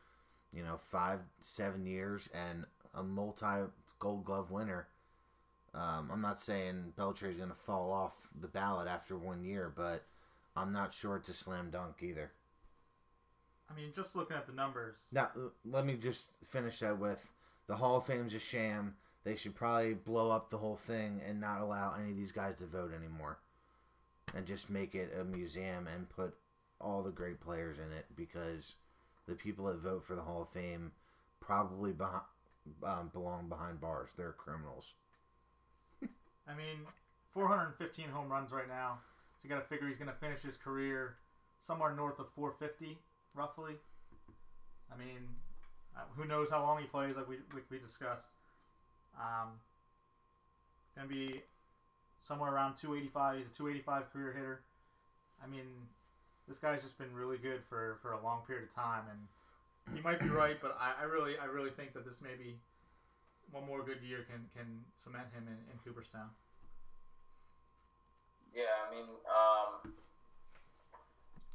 you 0.52 0.62
know, 0.62 0.78
five 0.78 1.20
seven 1.40 1.86
years, 1.86 2.30
and 2.34 2.64
a 2.94 3.02
multi 3.02 3.66
Gold 3.98 4.24
Glove 4.24 4.50
winner. 4.50 4.88
Um, 5.74 6.08
I'm 6.12 6.20
not 6.20 6.40
saying 6.40 6.92
Beltre 6.96 7.28
is 7.28 7.36
going 7.36 7.48
to 7.48 7.54
fall 7.54 7.90
off 7.90 8.28
the 8.40 8.46
ballot 8.46 8.86
after 8.86 9.18
one 9.18 9.44
year, 9.44 9.72
but 9.74 10.04
I'm 10.56 10.72
not 10.72 10.92
sure 10.92 11.16
it's 11.16 11.28
a 11.28 11.34
slam 11.34 11.70
dunk 11.70 11.96
either. 12.00 12.30
I 13.68 13.74
mean, 13.74 13.92
just 13.94 14.14
looking 14.14 14.36
at 14.36 14.46
the 14.46 14.52
numbers. 14.52 14.98
Now, 15.12 15.30
let 15.64 15.84
me 15.84 15.96
just 15.96 16.28
finish 16.48 16.78
that 16.78 16.98
with 16.98 17.28
the 17.66 17.74
Hall 17.74 17.96
of 17.96 18.06
Fame's 18.06 18.34
a 18.34 18.38
sham. 18.38 18.94
They 19.24 19.36
should 19.36 19.54
probably 19.54 19.94
blow 19.94 20.30
up 20.30 20.50
the 20.50 20.58
whole 20.58 20.76
thing 20.76 21.20
and 21.26 21.40
not 21.40 21.60
allow 21.60 21.94
any 21.98 22.10
of 22.10 22.16
these 22.16 22.30
guys 22.30 22.56
to 22.56 22.66
vote 22.66 22.92
anymore. 22.94 23.38
And 24.34 24.46
just 24.46 24.68
make 24.68 24.94
it 24.94 25.16
a 25.18 25.24
museum 25.24 25.86
and 25.86 26.08
put 26.08 26.34
all 26.80 27.02
the 27.02 27.10
great 27.10 27.40
players 27.40 27.78
in 27.78 27.92
it 27.96 28.06
because 28.16 28.74
the 29.28 29.34
people 29.34 29.66
that 29.66 29.78
vote 29.78 30.04
for 30.04 30.14
the 30.14 30.22
Hall 30.22 30.42
of 30.42 30.48
Fame 30.48 30.92
probably 31.40 31.94
um, 32.82 33.10
belong 33.12 33.48
behind 33.48 33.80
bars. 33.80 34.10
They're 34.16 34.32
criminals. 34.32 34.94
I 36.48 36.54
mean, 36.54 36.86
415 37.32 38.08
home 38.08 38.28
runs 38.28 38.52
right 38.52 38.68
now. 38.68 38.98
So 39.36 39.40
you 39.44 39.50
got 39.50 39.60
to 39.60 39.68
figure 39.68 39.88
he's 39.88 39.98
going 39.98 40.10
to 40.10 40.16
finish 40.16 40.40
his 40.40 40.56
career 40.56 41.16
somewhere 41.62 41.94
north 41.94 42.18
of 42.18 42.26
450, 42.34 42.98
roughly. 43.34 43.74
I 44.92 44.98
mean, 44.98 45.28
uh, 45.96 46.00
who 46.16 46.24
knows 46.24 46.50
how 46.50 46.62
long 46.62 46.80
he 46.80 46.86
plays, 46.86 47.16
like 47.16 47.28
we, 47.28 47.36
we, 47.54 47.60
we 47.70 47.78
discussed. 47.78 48.26
Um, 49.18 49.50
going 50.96 51.08
to 51.08 51.14
be 51.14 51.42
somewhere 52.24 52.52
around 52.52 52.74
285. 52.80 53.38
He's 53.38 53.48
a 53.48 53.54
285 53.54 54.12
career 54.12 54.32
hitter. 54.32 54.60
I 55.44 55.46
mean, 55.46 55.68
this 56.48 56.58
guy's 56.58 56.82
just 56.82 56.98
been 56.98 57.12
really 57.14 57.38
good 57.38 57.60
for, 57.68 58.00
for 58.00 58.12
a 58.12 58.20
long 58.24 58.42
period 58.48 58.64
of 58.64 58.74
time, 58.74 59.04
and 59.12 59.20
you 59.96 60.02
might 60.02 60.18
be 60.18 60.32
right, 60.32 60.56
but 60.60 60.76
I, 60.80 61.04
I 61.04 61.04
really 61.04 61.36
I 61.36 61.44
really 61.44 61.68
think 61.68 61.92
that 61.92 62.08
this 62.08 62.24
maybe 62.24 62.56
one 63.52 63.68
more 63.68 63.84
good 63.84 64.00
year 64.00 64.24
can 64.24 64.40
can 64.56 64.64
cement 64.96 65.28
him 65.36 65.44
in, 65.44 65.60
in 65.68 65.76
Cooperstown. 65.84 66.32
Yeah, 68.56 68.72
I 68.80 68.86
mean, 68.88 69.08
um, 69.28 69.92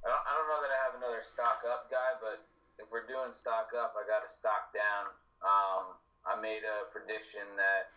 I 0.03 0.07
don't, 0.11 0.23
I 0.27 0.31
don't 0.35 0.49
know 0.51 0.61
that 0.61 0.69
I 0.69 0.79
have 0.85 0.95
another 0.99 1.23
stock 1.25 1.63
up 1.65 1.89
guy, 1.89 2.19
but 2.21 2.43
if 2.77 2.91
we're 2.91 3.07
doing 3.07 3.31
stock 3.31 3.71
up, 3.71 3.95
I 3.95 4.03
got 4.03 4.21
to 4.27 4.29
stock 4.29 4.75
down. 4.75 5.15
Um, 5.39 5.95
I 6.27 6.35
made 6.43 6.67
a 6.67 6.91
prediction 6.91 7.47
that 7.55 7.95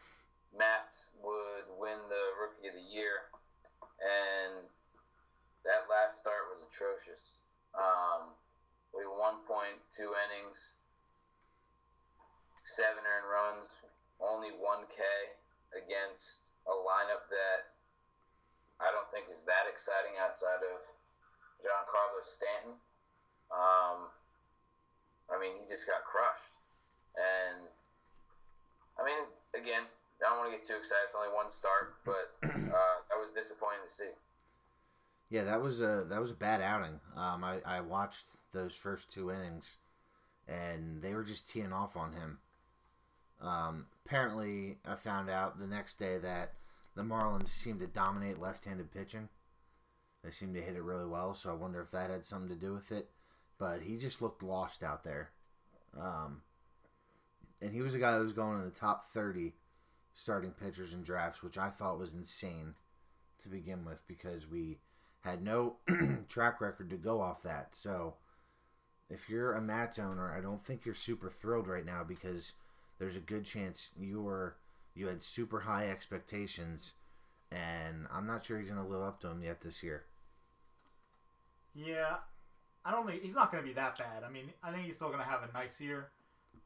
Matz 0.57 1.09
would 1.25 1.67
win 1.81 1.97
the 2.13 2.25
Rookie 2.37 2.69
of 2.69 2.77
the 2.77 2.89
Year, 2.93 3.25
and 4.01 4.69
that 5.65 5.89
last 5.89 6.21
start 6.21 6.53
was 6.53 6.61
atrocious. 6.61 7.41
Um, 7.73 8.37
we 8.93 9.09
one 9.09 9.41
point 9.49 9.81
two 9.97 10.13
innings, 10.13 10.77
seven 12.65 13.01
earned 13.01 13.29
runs, 13.33 13.81
only 14.21 14.53
one 14.61 14.85
K 14.93 15.01
against 15.73 16.45
a 16.69 16.75
lineup 16.77 17.25
that 17.33 17.73
I 18.77 18.93
don't 18.93 19.09
think 19.09 19.33
is 19.33 19.49
that 19.49 19.65
exciting 19.73 20.21
outside 20.21 20.61
of 20.61 20.79
Giancarlo 21.65 22.21
Stanton. 22.29 22.77
Um, 23.49 24.13
I 25.33 25.41
mean, 25.41 25.57
he 25.57 25.65
just 25.65 25.89
got 25.89 26.05
crushed, 26.05 26.53
and 27.17 27.65
I 29.01 29.07
mean, 29.07 29.25
again, 29.57 29.89
I 30.25 30.31
don't 30.31 30.39
want 30.39 30.53
to 30.53 30.59
get 30.59 30.67
too 30.67 30.77
excited. 30.79 31.05
It's 31.07 31.15
only 31.15 31.35
one 31.35 31.51
start, 31.51 31.95
but 32.05 32.33
uh, 32.43 32.97
that 33.11 33.19
was 33.19 33.31
disappointing 33.35 33.81
to 33.87 33.93
see. 33.93 34.11
Yeah, 35.31 35.45
that 35.45 35.63
was 35.63 35.81
a 35.81 36.05
that 36.09 36.21
was 36.21 36.31
a 36.31 36.35
bad 36.35 36.61
outing. 36.61 37.01
Um, 37.17 37.43
I, 37.43 37.59
I 37.65 37.81
watched 37.81 38.27
those 38.53 38.77
first 38.77 39.11
two 39.11 39.31
innings, 39.31 39.79
and 40.47 41.01
they 41.03 41.15
were 41.15 41.25
just 41.25 41.49
teeing 41.49 41.73
off 41.73 41.97
on 41.97 42.13
him. 42.13 42.39
Um, 43.41 43.87
apparently, 44.05 44.79
I 44.87 44.95
found 44.95 45.31
out 45.31 45.59
the 45.59 45.67
next 45.67 45.99
day 45.99 46.19
that 46.19 46.53
the 46.95 47.03
Marlins 47.03 47.49
seem 47.49 47.79
to 47.79 47.87
dominate 47.87 48.39
left-handed 48.39 48.93
pitching. 48.93 49.29
They 50.23 50.31
seem 50.31 50.55
to 50.55 50.61
hit 50.63 50.77
it 50.77 50.83
really 50.83 51.07
well, 51.07 51.35
so 51.35 51.51
I 51.51 51.55
wonder 51.55 51.81
if 51.81 51.91
that 51.91 52.11
had 52.11 52.25
something 52.25 52.51
to 52.51 52.55
do 52.55 52.73
with 52.73 52.93
it. 52.93 53.09
But 53.59 53.83
he 53.83 53.97
just 53.97 54.23
looked 54.23 54.43
lost 54.43 54.83
out 54.83 55.03
there. 55.03 55.31
Um, 55.99 56.43
and 57.61 57.73
he 57.73 57.81
was 57.81 57.95
a 57.95 57.99
guy 57.99 58.13
that 58.13 58.23
was 58.23 58.33
going 58.33 58.59
in 58.59 58.65
the 58.65 58.71
top 58.71 59.11
30 59.13 59.55
starting 60.15 60.51
pitchers 60.51 60.93
in 60.93 61.03
drafts, 61.03 61.43
which 61.43 61.59
I 61.59 61.71
thought 61.71 61.99
was 61.99 62.15
insane 62.15 62.75
to 63.43 63.49
begin 63.49 63.85
with 63.85 64.07
because 64.07 64.47
we 64.47 64.79
had 65.21 65.43
no 65.43 65.77
track 66.29 66.61
record 66.61 66.91
to 66.91 66.97
go 66.97 67.21
off 67.21 67.43
that. 67.43 67.75
So 67.75 68.15
if 69.09 69.29
you're 69.29 69.53
a 69.53 69.61
Matz 69.61 69.99
owner, 69.99 70.31
I 70.31 70.41
don't 70.41 70.63
think 70.63 70.85
you're 70.85 70.95
super 70.95 71.31
thrilled 71.31 71.69
right 71.69 71.87
now 71.87 72.03
because 72.05 72.53
there's 72.99 73.17
a 73.17 73.21
good 73.21 73.45
chance 73.45 73.91
you 73.99 74.23
were 74.23 74.57
you 74.95 75.07
had 75.07 75.23
super 75.23 75.61
high 75.61 75.89
expectations, 75.89 76.95
and 77.51 78.07
I'm 78.13 78.27
not 78.27 78.45
sure 78.45 78.59
he's 78.59 78.71
going 78.71 78.83
to 78.83 78.89
live 78.89 79.03
up 79.03 79.21
to 79.21 79.29
them 79.29 79.43
yet 79.43 79.63
this 79.63 79.83
year. 79.83 80.05
Yeah, 81.75 82.17
I 82.85 82.91
don't 82.91 83.07
think 83.07 83.23
he's 83.23 83.35
not 83.35 83.51
going 83.51 83.63
to 83.63 83.67
be 83.67 83.75
that 83.75 83.97
bad. 83.97 84.23
I 84.23 84.31
mean, 84.31 84.53
I 84.63 84.71
think 84.71 84.85
he's 84.85 84.97
still 84.97 85.09
going 85.09 85.21
to 85.21 85.25
have 85.25 85.41
a 85.43 85.53
nice 85.57 85.81
year, 85.81 86.09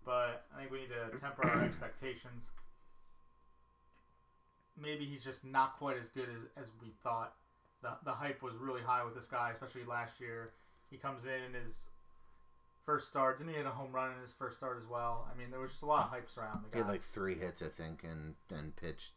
but 0.05 0.45
I 0.55 0.61
think 0.61 0.73
we 0.73 0.81
need 0.81 0.89
to 0.89 1.19
temper 1.19 1.49
our 1.49 1.63
expectations. 1.65 2.49
Maybe 4.81 5.05
he's 5.05 5.23
just 5.25 5.45
not 5.45 5.79
quite 5.79 5.97
as 5.97 6.09
good 6.09 6.29
as, 6.29 6.65
as 6.65 6.71
we 6.83 6.89
thought. 7.03 7.35
The, 7.83 7.91
the 8.05 8.13
hype 8.13 8.43
was 8.43 8.55
really 8.57 8.83
high 8.83 9.05
with 9.05 9.15
this 9.15 9.27
guy, 9.27 9.51
especially 9.53 9.85
last 9.85 10.21
year. 10.21 10.49
he 10.91 10.97
comes 10.97 11.25
in 11.25 11.55
in 11.55 11.63
his 11.63 11.85
first 12.85 13.09
start. 13.09 13.39
Didn't 13.39 13.53
he 13.53 13.57
hit 13.59 13.67
a 13.67 13.71
home 13.71 13.93
run 13.93 14.13
in 14.15 14.21
his 14.21 14.33
first 14.33 14.57
start 14.59 14.79
as 14.83 14.89
well? 14.89 15.27
I 15.33 15.39
mean, 15.39 15.51
there 15.51 15.61
was 15.61 15.71
just 15.73 15.83
a 15.83 15.87
lot 15.87 16.07
of 16.07 16.11
hypes 16.13 16.37
around 16.39 16.63
the 16.65 16.69
guy. 16.71 16.79
He 16.79 16.83
had 16.85 16.89
like 16.89 17.03
three 17.03 17.35
hits, 17.35 17.63
I 17.63 17.69
think, 17.69 18.05
and 18.05 18.35
and 18.57 18.75
pitched 18.77 19.13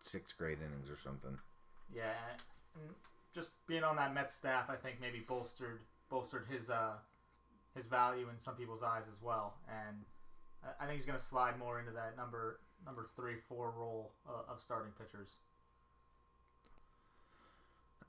six 0.00 0.32
great 0.32 0.58
innings 0.58 0.90
or 0.90 0.98
something. 1.02 1.38
yeah, 1.94 2.12
and 2.76 2.90
just 3.34 3.52
being 3.66 3.82
on 3.84 3.96
that 3.96 4.12
Mets 4.14 4.34
staff, 4.34 4.68
I 4.68 4.76
think 4.76 4.96
maybe 5.00 5.20
bolstered 5.26 5.80
bolstered 6.10 6.46
his 6.50 6.68
uh 6.70 6.92
his 7.74 7.86
value 7.86 8.28
in 8.30 8.38
some 8.38 8.54
people's 8.54 8.82
eyes 8.82 9.02
as 9.08 9.20
well. 9.22 9.54
And 9.68 10.04
I- 10.64 10.84
I 10.84 10.86
think 10.86 10.98
he's 10.98 11.06
going 11.06 11.18
to 11.18 11.24
slide 11.24 11.58
more 11.58 11.80
into 11.80 11.90
that 11.92 12.16
number 12.16 12.60
number 12.84 13.08
three 13.16 13.36
four 13.48 13.72
role 13.76 14.12
uh, 14.28 14.52
of 14.52 14.60
starting 14.60 14.92
pitchers. 14.98 15.28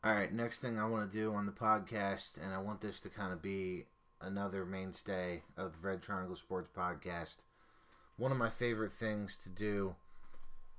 All 0.04 0.14
right, 0.14 0.32
next 0.32 0.60
thing 0.60 0.78
I 0.78 0.86
want 0.86 1.10
to 1.10 1.18
do 1.18 1.34
on 1.34 1.48
the 1.48 1.52
podcast, 1.52 2.38
and 2.44 2.54
I 2.54 2.60
want 2.60 2.80
this 2.80 3.00
to 3.02 3.10
kind 3.10 3.34
of 3.34 3.42
be 3.42 3.86
another 4.22 4.66
mainstay 4.66 5.42
of 5.58 5.74
the 5.74 5.88
Red 5.88 6.02
Triangle 6.02 6.36
Sports 6.36 6.70
podcast. 6.76 7.38
One 8.18 8.32
of 8.32 8.38
my 8.38 8.50
favorite 8.50 8.94
things 8.94 9.38
to 9.44 9.50
do 9.50 9.96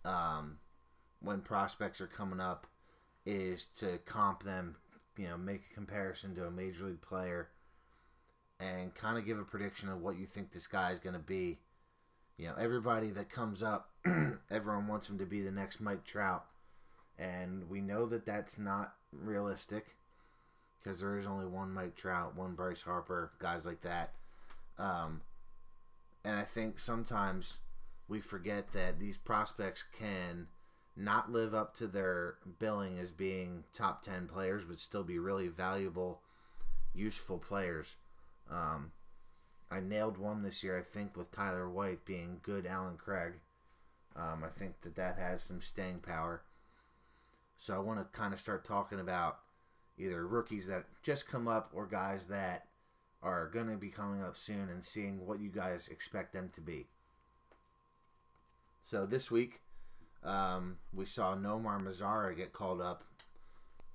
um, 0.05 0.59
when 1.21 1.41
prospects 1.41 2.01
are 2.01 2.07
coming 2.07 2.41
up 2.41 2.67
is 3.25 3.67
to 3.81 3.99
comp 4.07 4.45
them, 4.45 4.77
you 5.17 5.27
know, 5.27 5.37
make 5.37 5.63
a 5.71 5.75
comparison 5.75 6.35
to 6.37 6.47
a 6.47 6.51
major 6.51 6.85
league 6.85 7.03
player 7.03 7.49
and 8.61 8.95
kind 8.95 9.19
of 9.19 9.27
give 9.27 9.39
a 9.39 9.45
prediction 9.45 9.89
of 9.89 10.01
what 10.01 10.19
you 10.19 10.25
think 10.25 10.53
this 10.53 10.67
guy 10.67 10.93
is 10.93 10.99
going 10.99 11.15
to 11.15 11.19
be. 11.19 11.59
You 12.39 12.49
know, 12.49 12.55
everybody 12.59 13.11
that 13.11 13.31
comes 13.31 13.63
up, 13.63 13.91
everyone 14.51 14.89
wants 14.89 15.09
him 15.09 15.19
to 15.19 15.27
be 15.27 15.43
the 15.43 15.51
next 15.51 15.81
Mike 15.81 16.05
Trout 16.05 16.45
and 17.19 17.69
we 17.69 17.81
know 17.81 18.07
that 18.07 18.27
that's 18.27 18.59
not 18.59 18.95
realistic 19.13 19.97
because 20.83 21.01
there 21.01 21.17
is 21.17 21.27
only 21.27 21.47
one 21.47 21.73
Mike 21.73 21.97
Trout, 21.97 22.37
one 22.37 22.55
Bryce 22.55 22.83
Harper, 22.83 23.33
guys 23.39 23.65
like 23.65 23.81
that. 23.83 24.13
Um, 24.79 25.23
and 26.25 26.37
I 26.37 26.43
think 26.43 26.79
sometimes 26.79 27.59
we 28.09 28.21
forget 28.21 28.73
that 28.73 29.01
these 29.01 29.17
prospects 29.17 29.85
can 29.99 30.47
not 30.97 31.33
live 31.33 31.55
up 31.55 31.75
to 31.77 31.87
their 31.87 32.35
billing 32.59 32.99
as 32.99 33.11
being 33.11 33.65
top 33.73 34.03
10 34.03 34.27
players, 34.27 34.65
but 34.65 34.79
still 34.79 35.03
be 35.03 35.19
really 35.19 35.49
valuable, 35.49 36.21
useful 36.95 37.39
players. 37.39 37.97
Um, 38.51 38.93
I 39.71 39.81
nailed 39.81 40.17
one 40.17 40.43
this 40.43 40.63
year, 40.63 40.79
I 40.79 40.83
think, 40.83 41.17
with 41.17 41.33
Tyler 41.33 41.69
White 41.69 42.05
being 42.05 42.41
good 42.43 42.67
Allen 42.67 42.97
Craig. 42.97 43.35
Um, 44.15 44.45
I 44.45 44.49
think 44.49 44.81
that 44.83 44.97
that 44.97 45.19
has 45.19 45.43
some 45.43 45.61
staying 45.61 45.99
power. 45.99 46.43
So 47.59 47.75
I 47.75 47.79
want 47.79 47.99
to 47.99 48.19
kind 48.19 48.33
of 48.33 48.41
start 48.41 48.65
talking 48.65 49.01
about 49.01 49.39
either 49.99 50.27
rookies 50.27 50.67
that 50.69 50.85
just 51.03 51.29
come 51.29 51.49
up 51.49 51.71
or 51.75 51.87
guys 51.87 52.27
that 52.27 52.67
are 53.23 53.49
going 53.49 53.69
to 53.69 53.77
be 53.77 53.89
coming 53.89 54.23
up 54.23 54.37
soon 54.37 54.69
and 54.69 54.85
seeing 54.85 55.27
what 55.27 55.41
you 55.41 55.49
guys 55.49 55.89
expect 55.89 56.33
them 56.33 56.51
to 56.55 56.61
be. 56.61 56.87
So 58.81 59.05
this 59.05 59.31
week, 59.31 59.63
um, 60.23 60.77
we 60.95 61.07
saw 61.07 61.35
Nomar 61.35 61.83
Mazara 61.83 62.37
get 62.37 62.53
called 62.53 62.81
up 62.81 63.05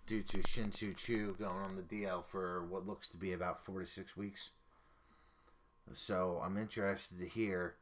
due 0.06 0.24
to 0.24 0.42
Shin 0.48 0.72
Shin-Soo 0.72 0.94
Choo 0.96 1.36
going 1.40 1.62
on 1.62 1.76
the 1.76 1.82
DL 1.82 2.26
for 2.26 2.66
what 2.66 2.86
looks 2.86 3.08
to 3.10 3.18
be 3.18 3.32
about 3.32 3.64
four 3.64 3.80
to 3.80 3.86
six 3.86 4.18
weeks. 4.18 4.52
So 5.94 6.42
I'm 6.44 6.58
interested 6.58 7.20
to 7.20 7.28
hear 7.28 7.76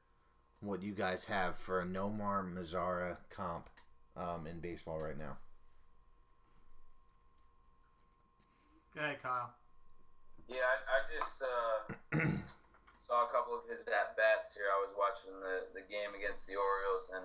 what 0.62 0.82
you 0.82 0.94
guys 0.94 1.26
have 1.26 1.58
for 1.58 1.82
a 1.82 1.86
Nomar 1.86 2.44
Mazara 2.44 3.18
comp 3.30 3.70
um, 4.18 4.48
in 4.48 4.60
baseball 4.60 5.00
right 5.00 5.18
now. 5.18 5.38
Go 8.96 9.02
ahead, 9.02 9.22
Kyle. 9.22 9.54
Yeah, 10.50 10.66
I, 10.66 10.78
I 10.82 11.00
just 11.14 11.44
uh, 11.46 11.80
saw 13.00 13.24
a 13.24 13.30
couple 13.32 13.54
of 13.54 13.64
his 13.70 13.86
at 13.86 14.18
bats 14.18 14.58
here. 14.58 14.66
I 14.68 14.82
was 14.82 14.92
watching 14.98 15.38
the, 15.40 15.70
the 15.78 15.86
game 15.86 16.18
against 16.18 16.50
the 16.50 16.58
Orioles, 16.58 17.14
and 17.14 17.24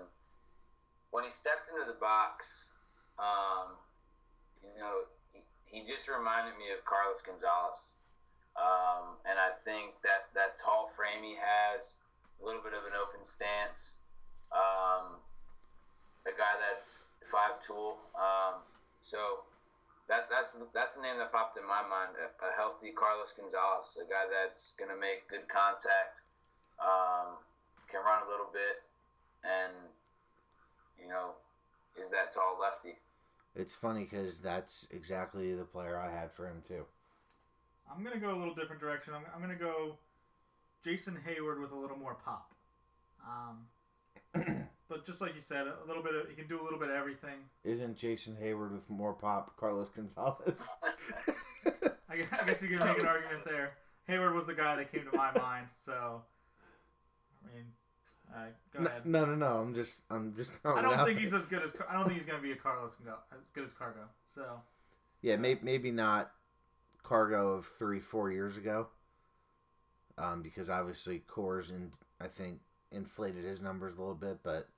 when 1.10 1.24
he 1.24 1.32
stepped 1.32 1.72
into 1.72 1.88
the 1.88 1.96
box, 1.96 2.68
um, 3.18 3.80
you 4.60 4.76
know, 4.76 5.08
he, 5.32 5.40
he 5.64 5.88
just 5.88 6.06
reminded 6.06 6.54
me 6.60 6.68
of 6.76 6.84
Carlos 6.84 7.24
Gonzalez. 7.24 7.96
Um, 8.54 9.18
and 9.26 9.38
I 9.38 9.50
think 9.66 9.98
that 10.06 10.30
that 10.34 10.58
tall 10.58 10.90
frame 10.94 11.22
he 11.22 11.34
has, 11.34 11.98
a 12.38 12.46
little 12.46 12.62
bit 12.62 12.74
of 12.74 12.86
an 12.86 12.94
open 12.94 13.24
stance, 13.26 13.98
um, 14.54 15.18
a 16.26 16.32
guy 16.38 16.54
that's 16.62 17.10
five 17.26 17.58
tool. 17.66 17.98
Um, 18.14 18.62
so 19.02 19.42
that 20.08 20.28
that's 20.30 20.54
that's 20.72 20.94
the 20.94 21.02
name 21.02 21.18
that 21.18 21.32
popped 21.32 21.58
in 21.58 21.66
my 21.66 21.82
mind. 21.82 22.14
A, 22.20 22.30
a 22.46 22.50
healthy 22.54 22.94
Carlos 22.94 23.32
Gonzalez, 23.34 23.98
a 23.98 24.06
guy 24.06 24.30
that's 24.30 24.74
going 24.78 24.90
to 24.90 24.98
make 24.98 25.26
good 25.28 25.48
contact, 25.50 26.22
um, 26.78 27.40
can 27.90 28.04
run 28.06 28.22
a 28.22 28.28
little 28.30 28.48
bit, 28.52 28.84
and 29.42 29.74
you 31.00 31.08
know, 31.08 31.34
is 32.00 32.10
that 32.10 32.32
tall 32.32 32.58
lefty. 32.60 32.96
It's 33.56 33.74
funny 33.74 34.04
because 34.04 34.40
that's 34.40 34.88
exactly 34.90 35.54
the 35.54 35.64
player 35.64 35.96
I 35.96 36.10
had 36.10 36.32
for 36.32 36.46
him 36.46 36.62
too. 36.66 36.86
I'm 37.90 38.02
gonna 38.02 38.18
go 38.18 38.34
a 38.34 38.38
little 38.38 38.54
different 38.54 38.80
direction. 38.80 39.14
I'm, 39.14 39.22
I'm 39.34 39.40
gonna 39.40 39.54
go 39.54 39.96
Jason 40.82 41.18
Heyward 41.26 41.60
with 41.60 41.72
a 41.72 41.76
little 41.76 41.96
more 41.96 42.14
pop. 42.14 42.52
Um, 43.26 44.66
but 44.88 45.06
just 45.06 45.20
like 45.20 45.34
you 45.34 45.40
said, 45.40 45.66
a 45.66 45.86
little 45.86 46.02
bit 46.02 46.14
of 46.14 46.28
he 46.28 46.34
can 46.34 46.46
do 46.46 46.60
a 46.60 46.64
little 46.64 46.78
bit 46.78 46.90
of 46.90 46.96
everything. 46.96 47.36
Isn't 47.64 47.96
Jason 47.96 48.36
Heyward 48.42 48.72
with 48.72 48.88
more 48.90 49.12
pop 49.12 49.56
Carlos 49.56 49.88
Gonzalez? 49.88 50.68
I, 52.08 52.16
gu- 52.16 52.26
I 52.40 52.44
guess 52.46 52.62
you 52.62 52.68
can 52.68 52.78
make 52.86 53.00
an 53.00 53.06
argument 53.06 53.44
there. 53.44 53.72
Heyward 54.08 54.34
was 54.34 54.46
the 54.46 54.54
guy 54.54 54.76
that 54.76 54.92
came 54.92 55.04
to 55.10 55.16
my 55.16 55.32
mind, 55.38 55.66
so 55.84 56.20
I 57.42 57.56
mean, 57.56 57.64
uh, 58.34 58.46
go 58.72 58.80
no, 58.82 58.90
ahead. 58.90 59.06
no, 59.06 59.24
no, 59.24 59.34
no. 59.34 59.60
I'm 59.60 59.74
just, 59.74 60.02
I'm 60.10 60.34
just. 60.34 60.52
I 60.64 60.82
don't 60.82 60.94
think 61.04 61.06
there. 61.06 61.14
he's 61.16 61.32
as 61.32 61.46
good 61.46 61.62
as 61.62 61.74
I 61.88 61.94
don't 61.94 62.04
think 62.04 62.18
he's 62.18 62.26
gonna 62.26 62.42
be 62.42 62.52
a 62.52 62.56
Carlos 62.56 62.94
Gonzalez, 62.96 63.20
as 63.32 63.38
good 63.54 63.64
as 63.64 63.72
Cargo. 63.72 64.00
So 64.34 64.60
Yeah, 65.22 65.36
may, 65.36 65.56
maybe 65.62 65.90
not 65.90 66.32
Cargo 67.04 67.52
of 67.52 67.66
three, 67.66 68.00
four 68.00 68.32
years 68.32 68.56
ago. 68.56 68.88
Um, 70.18 70.42
because 70.42 70.68
obviously 70.68 71.22
Coors 71.28 71.70
and 71.70 71.92
I 72.20 72.26
think 72.26 72.60
inflated 72.92 73.44
his 73.44 73.60
numbers 73.60 73.96
a 73.96 73.98
little 74.00 74.14
bit, 74.14 74.38
but 74.42 74.68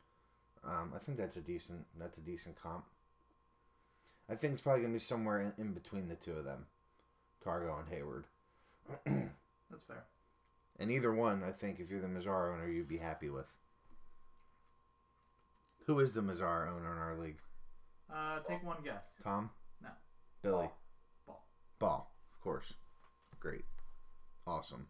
um, 0.65 0.93
I 0.95 0.99
think 0.99 1.19
that's 1.19 1.37
a 1.37 1.41
decent 1.41 1.85
that's 1.99 2.19
a 2.19 2.23
decent 2.23 2.61
comp. 2.61 2.85
I 4.29 4.35
think 4.35 4.53
it's 4.53 4.63
probably 4.63 4.83
gonna 4.83 4.95
be 4.95 4.99
somewhere 4.99 5.41
in, 5.41 5.53
in 5.59 5.73
between 5.73 6.09
the 6.09 6.15
two 6.15 6.33
of 6.33 6.45
them, 6.45 6.67
Cargo 7.45 7.79
and 7.79 7.89
Heyward. 7.89 8.25
that's 9.71 9.85
fair. 9.87 10.05
and 10.79 10.91
either 10.91 11.13
one, 11.13 11.43
I 11.43 11.53
think, 11.53 11.81
if 11.81 11.91
you're 11.91 12.01
the 12.01 12.09
Mazara 12.09 12.55
owner, 12.55 12.69
you'd 12.69 12.89
be 12.89 12.99
happy 12.99 13.29
with. 13.29 13.51
Who 15.87 16.01
is 16.01 16.15
the 16.15 16.21
Mazara 16.21 16.73
owner 16.75 16.93
in 16.93 16.99
our 16.99 17.17
league? 17.17 17.39
Uh, 18.13 18.41
take 18.41 18.65
one 18.65 18.79
guess. 18.85 19.05
Tom? 19.23 19.51
No. 19.83 19.91
Billy? 20.43 20.69
Ball. 21.27 21.45
Ball, 21.79 22.11
of 22.11 22.16
course. 22.47 22.75
Great. 23.41 23.65
Awesome. 24.47 24.87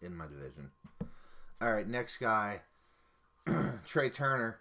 In 0.00 0.16
my 0.16 0.26
division. 0.26 0.70
All 1.60 1.72
right, 1.72 1.88
next 1.88 2.18
guy, 2.18 2.60
Trea 3.86 4.08
Turner. 4.08 4.60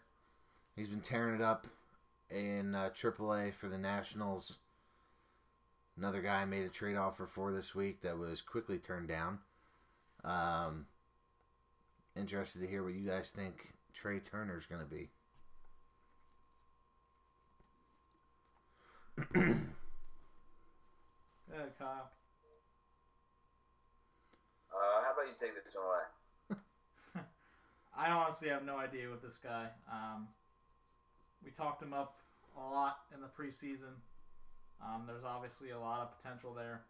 He's 0.76 0.90
been 0.90 1.02
tearing 1.02 1.36
it 1.36 1.42
up 1.42 1.68
in 2.32 2.74
uh, 2.74 2.90
AAA 2.96 3.54
for 3.54 3.68
the 3.68 3.78
Nationals. 3.78 4.58
Another 5.98 6.22
guy 6.22 6.42
I 6.42 6.46
made 6.46 6.66
a 6.66 6.70
trade 6.70 6.98
offer 6.98 7.28
for 7.28 7.54
this 7.54 7.76
week 7.76 8.02
that 8.02 8.18
was 8.18 8.42
quickly 8.42 8.80
turned 8.80 9.08
down. 9.08 9.38
Um, 10.24 10.88
interested 12.16 12.62
to 12.62 12.68
hear 12.68 12.84
what 12.84 12.96
you 12.96 13.08
guys 13.08 13.30
think 13.30 13.74
Trea 13.94 14.20
Turner's 14.20 14.66
going 14.66 14.82
to 14.82 14.88
be. 14.88 15.10
Go 21.56 21.62
ahead, 21.62 21.72
Kyle. 21.80 22.10
How 25.26 25.32
you 25.32 25.38
take 25.42 25.58
this 25.58 25.74
one 25.74 25.90
away? 25.90 26.06
I 27.98 28.12
honestly 28.12 28.50
have 28.50 28.64
no 28.64 28.78
idea 28.78 29.10
with 29.10 29.24
this 29.24 29.40
guy. 29.42 29.74
Um, 29.90 30.28
we 31.44 31.50
talked 31.50 31.82
him 31.82 31.94
up 31.94 32.20
a 32.54 32.62
lot 32.62 33.10
in 33.10 33.22
the 33.22 33.28
preseason. 33.34 33.98
Um, 34.78 35.06
there's 35.08 35.24
obviously 35.26 35.72
a 35.72 35.80
lot 35.80 36.02
of 36.02 36.14
potential 36.22 36.54
there. 36.54 36.86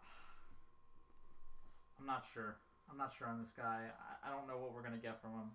I'm 2.00 2.06
not 2.06 2.24
sure. 2.32 2.56
I'm 2.90 2.96
not 2.96 3.12
sure 3.12 3.28
on 3.28 3.38
this 3.38 3.52
guy. 3.52 3.92
I, 3.92 4.16
I 4.24 4.30
don't 4.32 4.48
know 4.48 4.56
what 4.56 4.72
we're 4.72 4.80
gonna 4.80 4.96
get 4.96 5.20
from 5.20 5.32
him. 5.32 5.52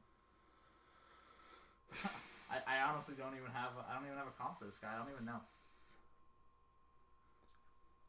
I, 2.54 2.62
I 2.78 2.86
honestly 2.86 3.16
don't 3.18 3.34
even 3.34 3.50
have. 3.58 3.74
A, 3.74 3.82
I 3.90 3.98
don't 3.98 4.06
even 4.06 4.22
have 4.22 4.30
a 4.30 4.38
comp 4.38 4.60
for 4.60 4.66
this 4.66 4.78
guy. 4.78 4.94
I 4.94 5.00
don't 5.02 5.10
even 5.10 5.26
know. 5.26 5.42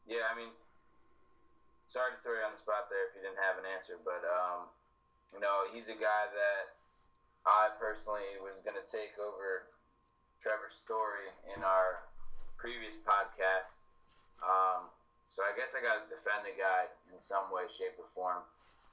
Yeah, 0.05 0.29
I 0.29 0.37
mean, 0.37 0.53
sorry 1.95 2.11
to 2.11 2.19
throw 2.19 2.35
you 2.35 2.43
on 2.43 2.51
the 2.51 2.59
spot 2.59 2.91
there 2.91 3.07
if 3.07 3.15
you 3.15 3.23
didn't 3.23 3.39
have 3.39 3.55
an 3.55 3.63
answer, 3.63 3.95
but 4.03 4.19
um, 4.27 4.67
you 5.31 5.39
know, 5.39 5.63
he's 5.71 5.87
a 5.87 5.95
guy 5.95 6.27
that 6.27 6.75
I 7.47 7.71
personally 7.79 8.35
was 8.43 8.59
going 8.67 8.75
to 8.75 8.83
take 8.83 9.15
over 9.15 9.63
Trevor 10.43 10.67
Story's 10.67 11.31
in 11.55 11.63
our 11.63 12.03
previous 12.59 12.99
podcast. 12.99 13.79
Um, 14.43 14.91
so 15.31 15.47
I 15.47 15.55
guess 15.55 15.71
I 15.71 15.79
got 15.79 16.03
to 16.03 16.05
defend 16.11 16.43
the 16.43 16.51
guy 16.59 16.91
in 17.07 17.15
some 17.15 17.47
way, 17.47 17.63
shape, 17.71 17.95
or 17.95 18.11
form. 18.11 18.43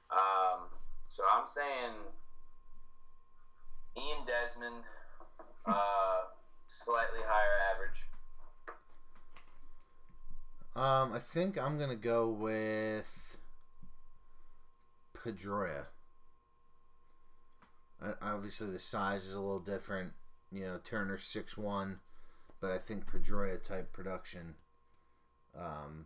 Um, 0.07 0.71
so 1.11 1.27
I'm 1.27 1.43
saying 1.43 2.07
Ian 3.99 4.23
Desmond, 4.23 4.87
uh, 5.67 6.31
slightly 6.71 7.19
higher 7.19 7.57
average. 7.75 8.02
Um, 10.75 11.13
I 11.13 11.19
think 11.19 11.57
I'm 11.57 11.77
gonna 11.77 11.95
go 11.95 12.29
with 12.29 13.37
Pedroia. 15.15 15.85
Obviously, 18.21 18.69
the 18.71 18.79
size 18.79 19.25
is 19.25 19.33
a 19.33 19.39
little 19.39 19.59
different. 19.59 20.13
You 20.51 20.65
know, 20.65 20.79
Turner 20.83 21.17
six 21.17 21.57
one, 21.57 21.99
but 22.59 22.71
I 22.71 22.77
think 22.77 23.05
Pedroia 23.05 23.61
type 23.61 23.93
production 23.93 24.55
um, 25.57 26.05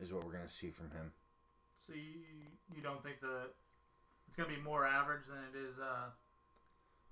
is 0.00 0.12
what 0.12 0.24
we're 0.24 0.32
gonna 0.32 0.48
see 0.48 0.70
from 0.70 0.90
him. 0.90 1.12
So 1.86 1.94
you, 1.94 2.20
you 2.76 2.82
don't 2.82 3.02
think 3.02 3.20
that 3.20 3.50
it's 4.28 4.36
going 4.36 4.50
to 4.50 4.54
be 4.54 4.60
more 4.60 4.86
average 4.86 5.22
than 5.26 5.38
it 5.38 5.56
is 5.56 5.78
uh, 5.80 6.10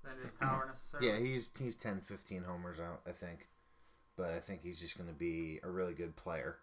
than 0.03 0.13
it 0.21 0.27
is 0.27 0.31
power 0.39 0.67
necessarily? 0.67 1.07
Yeah, 1.07 1.17
he's 1.19 1.51
he's 1.59 1.75
10, 1.75 2.01
15 2.01 2.43
homers 2.43 2.79
out, 2.79 3.01
I 3.07 3.11
think, 3.11 3.47
but 4.15 4.29
I 4.29 4.39
think 4.39 4.61
he's 4.63 4.79
just 4.79 4.97
gonna 4.97 5.13
be 5.13 5.59
a 5.63 5.69
really 5.69 5.93
good 5.93 6.15
player. 6.15 6.57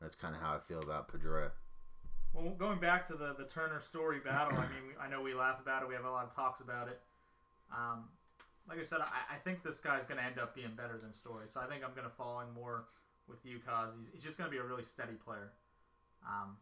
That's 0.00 0.14
kind 0.14 0.34
of 0.34 0.40
how 0.40 0.54
I 0.54 0.58
feel 0.58 0.80
about 0.80 1.12
Pedroia. 1.12 1.50
Well, 2.32 2.54
going 2.58 2.78
back 2.78 3.06
to 3.08 3.14
the, 3.14 3.34
the 3.36 3.44
Turner 3.44 3.80
Story 3.80 4.20
battle, 4.20 4.56
I 4.58 4.68
mean, 4.68 4.94
I 5.00 5.08
know 5.08 5.22
we 5.22 5.34
laugh 5.34 5.60
about 5.60 5.82
it. 5.82 5.88
We 5.88 5.94
have 5.94 6.04
a 6.04 6.10
lot 6.10 6.24
of 6.24 6.34
talks 6.34 6.60
about 6.60 6.88
it. 6.88 7.00
Um, 7.72 8.04
like 8.68 8.78
I 8.78 8.82
said, 8.82 9.00
I, 9.00 9.34
I 9.34 9.38
think 9.42 9.62
this 9.62 9.78
guy's 9.78 10.04
going 10.04 10.18
to 10.18 10.24
end 10.24 10.38
up 10.38 10.54
being 10.54 10.72
better 10.76 10.98
than 11.00 11.14
Story. 11.14 11.46
So 11.48 11.60
I 11.60 11.66
think 11.66 11.82
I'm 11.82 11.94
going 11.94 12.06
to 12.06 12.14
fall 12.14 12.40
in 12.40 12.52
more 12.54 12.84
with 13.28 13.44
you, 13.44 13.58
cause 13.66 13.92
he's, 13.98 14.08
he's 14.12 14.22
just 14.22 14.38
going 14.38 14.48
to 14.48 14.52
be 14.52 14.60
a 14.60 14.64
really 14.64 14.84
steady 14.84 15.16
player. 15.24 15.52
Um, 16.22 16.56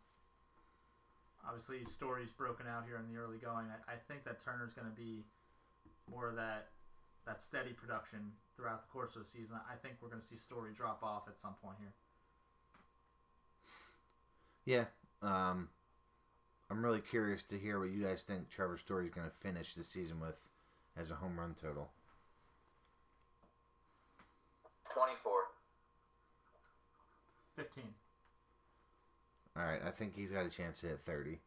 obviously, 1.45 1.85
Story's 1.85 2.31
broken 2.31 2.67
out 2.67 2.85
here 2.87 2.97
in 2.97 3.13
the 3.13 3.19
early 3.19 3.39
going. 3.39 3.67
I, 3.69 3.95
I 3.95 3.97
think 4.09 4.25
that 4.25 4.43
Turner's 4.43 4.73
going 4.73 4.89
to 4.89 4.97
be 4.97 5.25
more 6.11 6.29
of 6.29 6.37
that 6.37 6.69
that 7.27 7.41
steady 7.43 7.75
production 7.75 8.31
throughout 8.55 8.87
the 8.87 8.91
course 8.95 9.17
of 9.19 9.27
the 9.27 9.29
season. 9.29 9.59
I 9.67 9.75
think 9.83 9.99
we're 10.01 10.09
going 10.09 10.23
to 10.23 10.27
see 10.27 10.39
Story 10.39 10.71
drop 10.71 11.03
off 11.03 11.27
at 11.27 11.39
some 11.39 11.59
point 11.59 11.75
here. 11.83 11.91
Yeah. 14.67 14.85
Um, 15.23 15.69
I'm 16.71 16.85
really 16.85 17.01
curious 17.01 17.45
to 17.45 17.59
hear 17.59 17.79
what 17.79 17.91
you 17.91 18.05
guys 18.05 18.23
think 18.23 18.51
Trevor 18.51 18.77
Story's 18.77 19.11
going 19.15 19.29
to 19.29 19.35
finish 19.35 19.75
the 19.75 19.85
season 19.85 20.21
with 20.21 20.49
as 20.97 21.11
a 21.11 21.15
home 21.15 21.39
run 21.39 21.55
total. 21.55 21.89
24. 24.93 25.33
15. 27.57 27.85
All 29.57 29.65
right, 29.65 29.81
I 29.87 29.91
think 29.91 30.15
he's 30.15 30.33
got 30.33 30.45
a 30.45 30.51
chance 30.51 30.81
to 30.81 30.89
hit 30.89 31.01
30. 31.01 31.39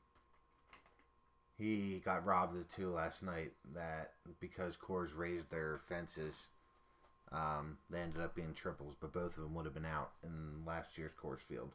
He 1.58 2.02
got 2.04 2.26
robbed 2.26 2.58
of 2.58 2.68
two 2.70 2.90
last 2.92 3.22
night. 3.22 3.52
That 3.76 4.14
because 4.40 4.78
Coors 4.78 5.16
raised 5.16 5.52
their 5.52 5.80
fences, 5.90 6.48
um, 7.32 7.78
they 7.90 8.00
ended 8.00 8.22
up 8.22 8.34
being 8.34 8.54
triples, 8.54 8.96
but 9.00 9.14
both 9.14 9.36
of 9.38 9.44
them 9.44 9.54
would 9.56 9.66
have 9.66 9.74
been 9.74 9.86
out 9.86 10.12
in 10.24 10.66
last 10.66 10.98
year's 10.98 11.12
Coors 11.22 11.42
Field. 11.42 11.72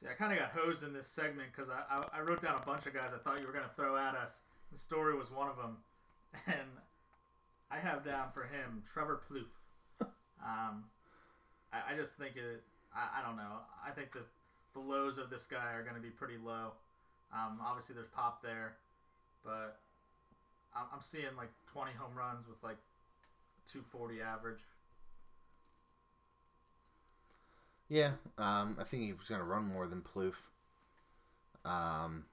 See, 0.00 0.08
I 0.08 0.14
kind 0.14 0.32
of 0.32 0.38
got 0.38 0.50
hosed 0.50 0.82
in 0.82 0.92
this 0.92 1.06
segment 1.06 1.48
because 1.54 1.70
I, 1.70 1.82
I, 1.88 2.18
I 2.18 2.20
wrote 2.20 2.42
down 2.42 2.60
a 2.60 2.66
bunch 2.66 2.86
of 2.86 2.94
guys 2.94 3.10
I 3.14 3.18
thought 3.18 3.40
you 3.40 3.46
were 3.46 3.52
going 3.52 3.64
to 3.64 3.74
throw 3.74 3.96
at 3.96 4.14
us. 4.14 4.40
The 4.72 4.78
story 4.78 5.16
was 5.16 5.30
one 5.30 5.48
of 5.48 5.56
them. 5.56 5.76
And 6.48 6.66
I 7.70 7.78
have 7.78 8.04
down 8.04 8.32
for 8.34 8.42
him 8.42 8.82
Trevor 8.92 9.20
Plouffe. 9.30 10.06
um, 10.42 10.82
I, 11.72 11.92
I 11.92 11.96
just 11.96 12.18
think 12.18 12.34
it, 12.34 12.62
I, 12.92 13.20
I 13.20 13.26
don't 13.26 13.36
know. 13.36 13.62
I 13.86 13.92
think 13.92 14.12
the, 14.12 14.24
the 14.74 14.80
lows 14.80 15.16
of 15.18 15.30
this 15.30 15.46
guy 15.46 15.72
are 15.74 15.84
going 15.84 15.94
to 15.94 16.02
be 16.02 16.10
pretty 16.10 16.34
low. 16.44 16.72
Um, 17.32 17.58
obviously, 17.64 17.94
there's 17.94 18.08
pop 18.08 18.42
there, 18.42 18.74
but 19.44 19.78
I'm, 20.74 20.86
I'm 20.92 21.02
seeing 21.02 21.34
like 21.36 21.50
20 21.72 21.92
home 21.92 22.14
runs 22.16 22.46
with 22.48 22.62
like 22.62 22.78
240 23.70 24.20
average. 24.22 24.60
Yeah, 27.88 28.12
um, 28.38 28.76
I 28.80 28.84
think 28.84 29.02
he's 29.04 29.28
going 29.28 29.40
to 29.40 29.46
run 29.46 29.66
more 29.66 29.86
than 29.86 30.00
Plouffe. 30.02 30.48
Um, 31.64 32.24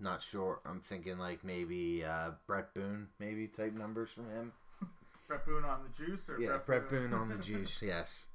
not 0.00 0.22
sure. 0.22 0.60
I'm 0.64 0.80
thinking 0.80 1.18
like 1.18 1.44
maybe 1.44 2.04
uh, 2.04 2.30
Bret 2.46 2.72
Boone, 2.74 3.08
maybe 3.18 3.46
type 3.46 3.74
numbers 3.74 4.10
from 4.10 4.30
him. 4.30 4.52
Bret 5.28 5.44
Boone 5.44 5.64
on 5.64 5.80
the 5.82 6.04
juice 6.04 6.28
or 6.28 6.40
Yeah, 6.40 6.58
Brett, 6.64 6.66
Bret 6.66 6.88
Boone 6.88 7.12
on 7.12 7.28
the 7.28 7.36
juice. 7.42 7.82
Yes. 7.82 8.26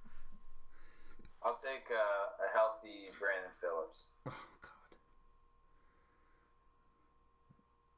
I'll 1.43 1.55
take 1.57 1.87
uh, 1.91 2.43
a 2.45 2.57
healthy 2.57 3.09
Brandon 3.19 3.51
Phillips. 3.59 4.07
Oh 4.27 4.31
God. 4.61 4.97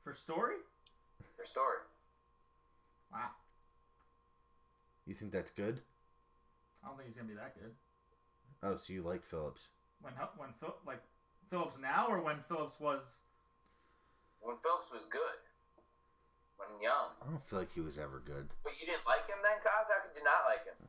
for 0.03 0.13
Story? 0.15 0.55
For 1.37 1.45
Story. 1.45 1.77
Wow, 3.13 3.29
You 5.05 5.13
think 5.13 5.31
that's 5.31 5.51
good? 5.51 5.81
I 6.85 6.89
don't 6.89 6.97
think 6.97 7.09
he's 7.09 7.17
gonna 7.17 7.27
be 7.29 7.35
that 7.35 7.55
good. 7.59 7.73
Oh, 8.61 8.75
so 8.75 8.93
you 8.93 9.01
like 9.01 9.23
Phillips? 9.25 9.69
When 10.01 10.13
when 10.37 10.49
Phil- 10.59 10.77
like 10.85 11.01
Phillips 11.49 11.77
now 11.81 12.07
or 12.07 12.21
when 12.21 12.39
Phillips 12.39 12.79
was 12.79 13.21
When 14.41 14.55
Phillips 14.57 14.91
was 14.93 15.05
good. 15.09 15.41
When 16.57 16.69
young. 16.81 17.09
I 17.25 17.29
don't 17.29 17.43
feel 17.43 17.59
like 17.59 17.73
he 17.73 17.81
was 17.81 17.97
ever 17.97 18.21
good. 18.23 18.47
But 18.63 18.73
you 18.79 18.85
didn't 18.85 19.05
like 19.05 19.27
him 19.27 19.37
then, 19.43 19.57
Kaz? 19.59 19.89
How 19.89 20.05
could 20.05 20.15
you 20.15 20.23
not 20.23 20.45
like 20.47 20.63
him? 20.65 20.87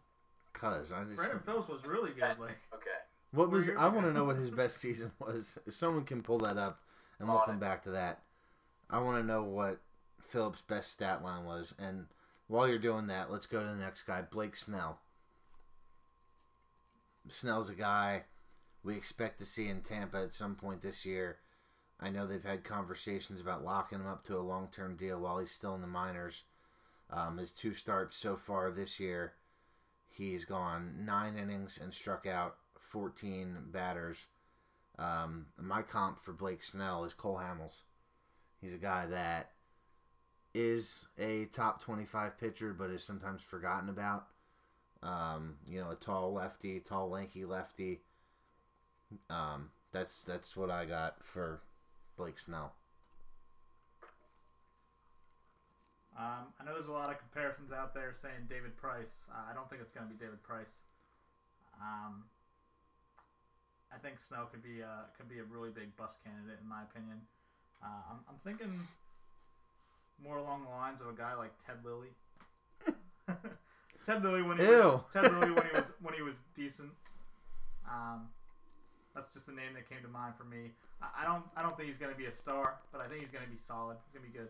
Cause 0.53 0.93
I 0.93 1.05
just 1.05 1.17
Brandon 1.17 1.41
Phillips 1.45 1.69
was 1.69 1.85
really 1.85 2.13
good. 2.13 2.39
Like 2.39 2.59
Okay. 2.73 3.01
what 3.33 3.51
was 3.51 3.69
I 3.77 3.89
want 3.89 4.07
to 4.07 4.13
know 4.13 4.25
what 4.25 4.37
his 4.37 4.51
best 4.51 4.79
season 4.79 5.13
was. 5.19 5.59
If 5.67 5.75
someone 5.75 6.05
can 6.05 6.23
pull 6.23 6.39
that 6.39 6.57
up, 6.59 6.81
and 7.19 7.29
we'll 7.29 7.41
come 7.41 7.59
back 7.59 7.83
to 7.85 7.91
that. 7.93 8.23
I 8.91 9.01
want 9.01 9.21
to 9.21 9.27
know 9.27 9.43
what 9.43 9.81
Phillips' 10.21 10.61
best 10.63 10.93
stat 10.93 11.25
line 11.25 11.45
was, 11.45 11.75
and 11.79 12.07
while 12.47 12.69
you're 12.69 12.79
doing 12.79 13.09
that, 13.09 13.33
let's 13.33 13.47
go 13.47 13.61
to 13.61 13.67
the 13.67 13.75
next 13.75 14.03
guy, 14.03 14.23
Blake 14.23 14.55
Snell. 14.55 15.01
Snell's 17.29 17.71
a 17.71 17.75
guy 17.75 18.25
we 18.83 18.97
expect 18.97 19.39
to 19.41 19.47
see 19.47 19.69
in 19.69 19.81
Tampa 19.81 20.19
at 20.19 20.33
some 20.33 20.55
point 20.55 20.83
this 20.83 21.05
year. 21.05 21.39
I 21.99 22.11
know 22.11 22.27
they've 22.27 22.43
had 22.43 22.63
conversations 22.63 23.41
about 23.41 23.65
locking 23.65 24.01
him 24.01 24.07
up 24.07 24.25
to 24.25 24.37
a 24.37 24.41
long 24.41 24.69
term 24.69 24.97
deal 24.97 25.19
while 25.19 25.39
he's 25.39 25.51
still 25.51 25.75
in 25.75 25.81
the 25.81 25.87
minors. 25.87 26.45
Um, 27.11 27.39
his 27.39 27.53
two 27.53 27.73
starts 27.73 28.17
so 28.17 28.37
far 28.37 28.71
this 28.71 28.99
year, 28.99 29.35
he's 30.09 30.45
gone 30.45 31.05
nine 31.05 31.37
innings 31.37 31.79
and 31.81 31.93
struck 31.93 32.27
out 32.27 32.57
14 32.81 33.57
batters. 33.71 34.27
Um, 34.99 35.47
my 35.61 35.83
comp 35.83 36.19
for 36.19 36.33
Blake 36.33 36.63
Snell 36.63 37.05
is 37.05 37.15
Cole 37.15 37.39
Hamels. 37.39 37.83
He's 38.61 38.75
a 38.75 38.79
guy 38.79 39.07
that 39.07 39.51
is 40.55 41.07
a 41.19 41.45
top 41.47 41.83
25 41.83 42.39
pitcher, 42.39 42.73
but 42.73 42.91
is 42.91 43.05
sometimes 43.05 43.43
forgotten 43.43 43.89
about. 43.89 44.27
Um, 45.03 45.57
you 45.69 45.81
know, 45.81 45.91
a 45.91 45.97
tall 45.97 46.33
lefty, 46.33 46.81
tall 46.81 47.09
lanky 47.11 47.45
lefty. 47.45 48.01
Um, 49.31 49.71
that's 49.93 50.25
that's 50.25 50.57
what 50.57 50.71
I 50.71 50.85
got 50.85 51.25
for 51.25 51.61
Blake 52.17 52.39
Snell. 52.39 52.75
um, 56.19 56.49
I 56.59 56.65
know 56.65 56.73
there's 56.73 56.89
a 56.89 56.93
lot 56.93 57.11
of 57.11 57.19
comparisons 57.19 57.73
out 57.73 57.93
there 57.95 58.13
saying 58.15 58.49
David 58.49 58.77
Price. 58.77 59.27
Uh, 59.31 59.51
I 59.51 59.55
don't 59.55 59.69
think 59.69 59.83
it's 59.83 59.93
gonna 59.93 60.09
be 60.09 60.17
David 60.17 60.43
Price. 60.43 60.81
Um, 61.81 62.25
I 63.93 63.99
think 63.99 64.19
Snell 64.19 64.47
could 64.47 64.63
be 64.63 64.81
a 64.81 65.07
could 65.17 65.29
be 65.29 65.39
a 65.39 65.45
really 65.45 65.71
big 65.71 65.95
bust 65.97 66.25
candidate 66.25 66.59
in 66.61 66.69
my 66.69 66.83
opinion. 66.83 67.21
Uh, 67.83 68.03
I'm, 68.11 68.21
I'm 68.29 68.41
thinking 68.43 68.81
more 70.23 70.39
along 70.39 70.65
the 70.65 70.71
lines 70.71 71.01
of 71.01 71.09
a 71.09 71.13
guy 71.13 71.35
like 71.35 71.53
Ted 71.65 71.77
Lilly. 71.85 72.17
Ted 74.07 74.23
Lilly 74.25 74.43
when 74.43 74.57
he 74.57 74.65
Ew. 74.65 74.71
Was, 74.71 75.01
Ted 75.13 75.25
Lilly 75.33 75.53
when 75.53 75.65
he 75.67 75.73
was 75.77 75.93
when 76.03 76.15
he 76.15 76.23
was 76.23 76.37
decent. 76.55 76.91
Um, 77.91 78.29
that's 79.15 79.33
just 79.35 79.47
the 79.47 79.53
name 79.53 79.75
that 79.75 79.89
came 79.89 80.03
to 80.03 80.09
mind 80.09 80.35
for 80.39 80.45
me. 80.45 80.71
I, 81.03 81.23
I 81.23 81.25
don't 81.27 81.45
I 81.57 81.63
don't 81.63 81.77
think 81.77 81.89
he's 81.89 81.99
gonna 81.99 82.15
be 82.15 82.27
a 82.27 82.33
star, 82.33 82.77
but 82.93 83.01
I 83.01 83.09
think 83.09 83.21
he's 83.21 83.31
gonna 83.31 83.47
be 83.51 83.59
solid. 83.61 83.97
He's 84.07 84.19
gonna 84.19 84.31
be 84.33 84.39
good. 84.39 84.49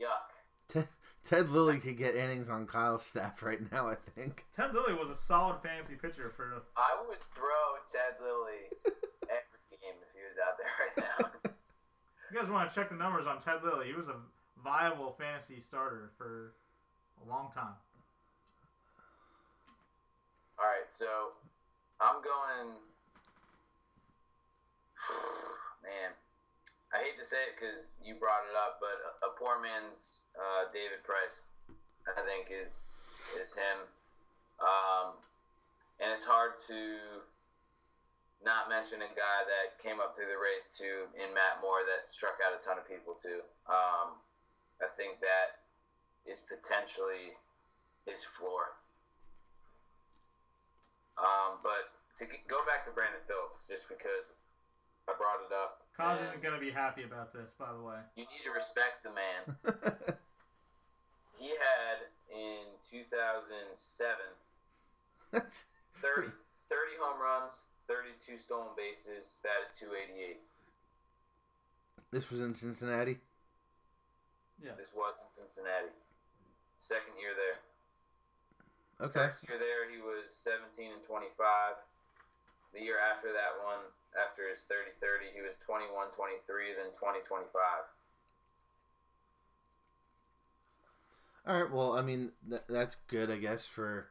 Yuck. 0.00 0.28
Ted, 0.68 0.88
Ted 1.26 1.50
Lilly 1.50 1.78
could 1.78 1.96
get 1.96 2.14
innings 2.14 2.50
on 2.50 2.66
Kyle's 2.66 3.04
staff 3.04 3.42
right 3.42 3.60
now. 3.72 3.88
I 3.88 3.94
think. 4.14 4.44
Ted 4.54 4.74
Lilly 4.74 4.94
was 4.94 5.08
a 5.08 5.14
solid 5.14 5.62
fantasy 5.62 5.94
pitcher 5.94 6.32
for. 6.36 6.62
I 6.76 6.96
would 7.08 7.20
throw 7.34 7.80
Ted 7.90 8.16
Lilly 8.20 8.68
every 9.24 9.78
game 9.80 9.96
if 10.02 10.12
he 10.12 10.20
was 10.20 10.36
out 10.46 10.56
there 10.58 10.72
right 10.86 10.96
now. 11.20 11.50
You 12.32 12.40
guys 12.40 12.50
want 12.50 12.68
to 12.68 12.74
check 12.74 12.88
the 12.90 12.96
numbers 12.96 13.24
on 13.24 13.38
Ted 13.38 13.62
Lilly? 13.64 13.86
He 13.86 13.92
was 13.94 14.08
a 14.08 14.16
viable 14.62 15.12
fantasy 15.16 15.60
starter 15.60 16.10
for 16.18 16.54
a 17.24 17.28
long 17.28 17.50
time. 17.52 17.76
All 20.58 20.64
right, 20.64 20.88
so 20.88 21.36
I'm 22.00 22.22
going. 22.24 22.80
Man, 25.84 26.10
I 26.92 26.98
hate 27.04 27.18
to 27.20 27.24
say 27.24 27.36
it 27.46 27.54
because 27.60 27.94
you 28.02 28.16
brought 28.16 28.48
it 28.48 28.56
up, 28.56 28.80
but 28.80 28.96
a, 29.22 29.30
poor 29.36 29.60
man's 29.60 30.24
uh, 30.34 30.72
David 30.72 31.04
Price, 31.04 31.44
I 32.08 32.24
think 32.24 32.48
is 32.48 33.04
is 33.40 33.52
him. 33.54 33.84
Um, 34.58 35.20
and 36.00 36.08
it's 36.12 36.24
hard 36.24 36.56
to 36.68 37.20
not 38.44 38.68
mention 38.68 39.00
a 39.04 39.10
guy 39.12 39.44
that 39.44 39.76
came 39.80 40.00
up 40.00 40.16
through 40.16 40.32
the 40.32 40.40
Rays 40.40 40.72
too 40.72 41.08
in 41.16 41.32
Matt 41.36 41.60
Moore 41.60 41.84
that 41.84 42.08
struck 42.08 42.40
out 42.40 42.56
a 42.56 42.60
ton 42.60 42.80
of 42.80 42.88
people 42.88 43.16
too. 43.20 43.44
Um, 43.68 44.16
I 44.80 44.88
think 44.96 45.20
that 45.20 45.65
is 46.30 46.42
potentially 46.44 47.34
his 48.04 48.24
floor. 48.24 48.76
Um, 51.16 51.58
but 51.62 51.90
to 52.18 52.26
go 52.48 52.60
back 52.68 52.84
to 52.84 52.92
Brandon 52.92 53.20
Phillips, 53.26 53.66
just 53.66 53.88
because 53.88 54.36
I 55.08 55.14
brought 55.16 55.40
it 55.46 55.52
up, 55.54 55.86
Kaz 55.96 56.20
and 56.20 56.28
isn't 56.28 56.42
going 56.42 56.54
to 56.54 56.60
be 56.60 56.70
happy 56.70 57.04
about 57.04 57.32
this, 57.32 57.54
by 57.58 57.72
the 57.72 57.80
way. 57.80 57.96
you 58.16 58.28
need 58.28 58.44
to 58.44 58.52
respect 58.52 59.02
the 59.02 59.12
man. 59.16 60.16
He 61.38 61.48
had 61.52 62.08
in 62.32 62.64
2007 62.90 64.16
30, 65.32 65.52
30 66.00 66.32
home 67.00 67.20
runs, 67.20 67.64
32 67.88 68.36
stolen 68.36 68.68
bases, 68.76 69.36
batted 69.42 69.72
288. 69.78 70.40
this 72.10 72.30
was 72.30 72.40
in 72.40 72.54
Cincinnati. 72.54 73.18
Yeah. 74.64 74.72
This 74.78 74.88
was 74.96 75.16
in 75.22 75.28
Cincinnati. 75.28 75.92
Second 76.78 77.14
year 77.18 77.32
there. 77.34 77.58
Okay. 79.08 79.26
First 79.28 79.44
year 79.48 79.58
there, 79.58 79.90
he 79.90 80.00
was 80.00 80.32
17 80.32 80.92
and 80.92 81.02
25. 81.02 81.32
The 82.72 82.80
year 82.80 82.96
after 83.00 83.32
that 83.32 83.56
one, 83.64 83.84
after 84.16 84.48
his 84.48 84.60
30 84.64 84.96
30, 85.00 85.32
he 85.34 85.42
was 85.42 85.56
21 85.58 86.08
23, 86.12 86.76
then 86.76 86.92
20 86.92 87.20
25. 87.20 87.52
All 91.46 91.62
right. 91.62 91.70
Well, 91.70 91.92
I 91.92 92.02
mean, 92.02 92.32
th- 92.48 92.62
that's 92.68 92.96
good, 93.08 93.30
I 93.30 93.36
guess, 93.36 93.66
for 93.66 94.08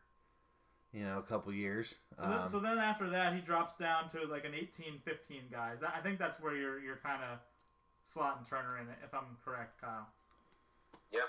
you 0.93 1.03
know 1.03 1.20
a 1.20 1.24
couple 1.24 1.51
years. 1.53 1.95
So, 2.18 2.24
then, 2.24 2.39
Um, 2.39 2.49
so 2.49 2.59
then 2.59 2.78
after 2.78 3.09
that, 3.09 3.34
he 3.34 3.41
drops 3.41 3.76
down 3.76 4.09
to 4.11 4.26
like 4.26 4.45
an 4.45 4.53
18, 4.53 4.99
15 5.03 5.41
guys. 5.51 5.84
I 5.84 5.99
think 5.99 6.18
that's 6.18 6.39
where 6.39 6.55
you're 6.55 6.80
you're 6.80 6.97
kind 7.03 7.22
of 7.24 7.39
slotting 8.07 8.47
Turner 8.47 8.78
in, 8.78 8.88
if 9.03 9.13
I'm 9.13 9.36
correct, 9.43 9.82
Kyle. 9.82 10.07
Yep. 11.11 11.28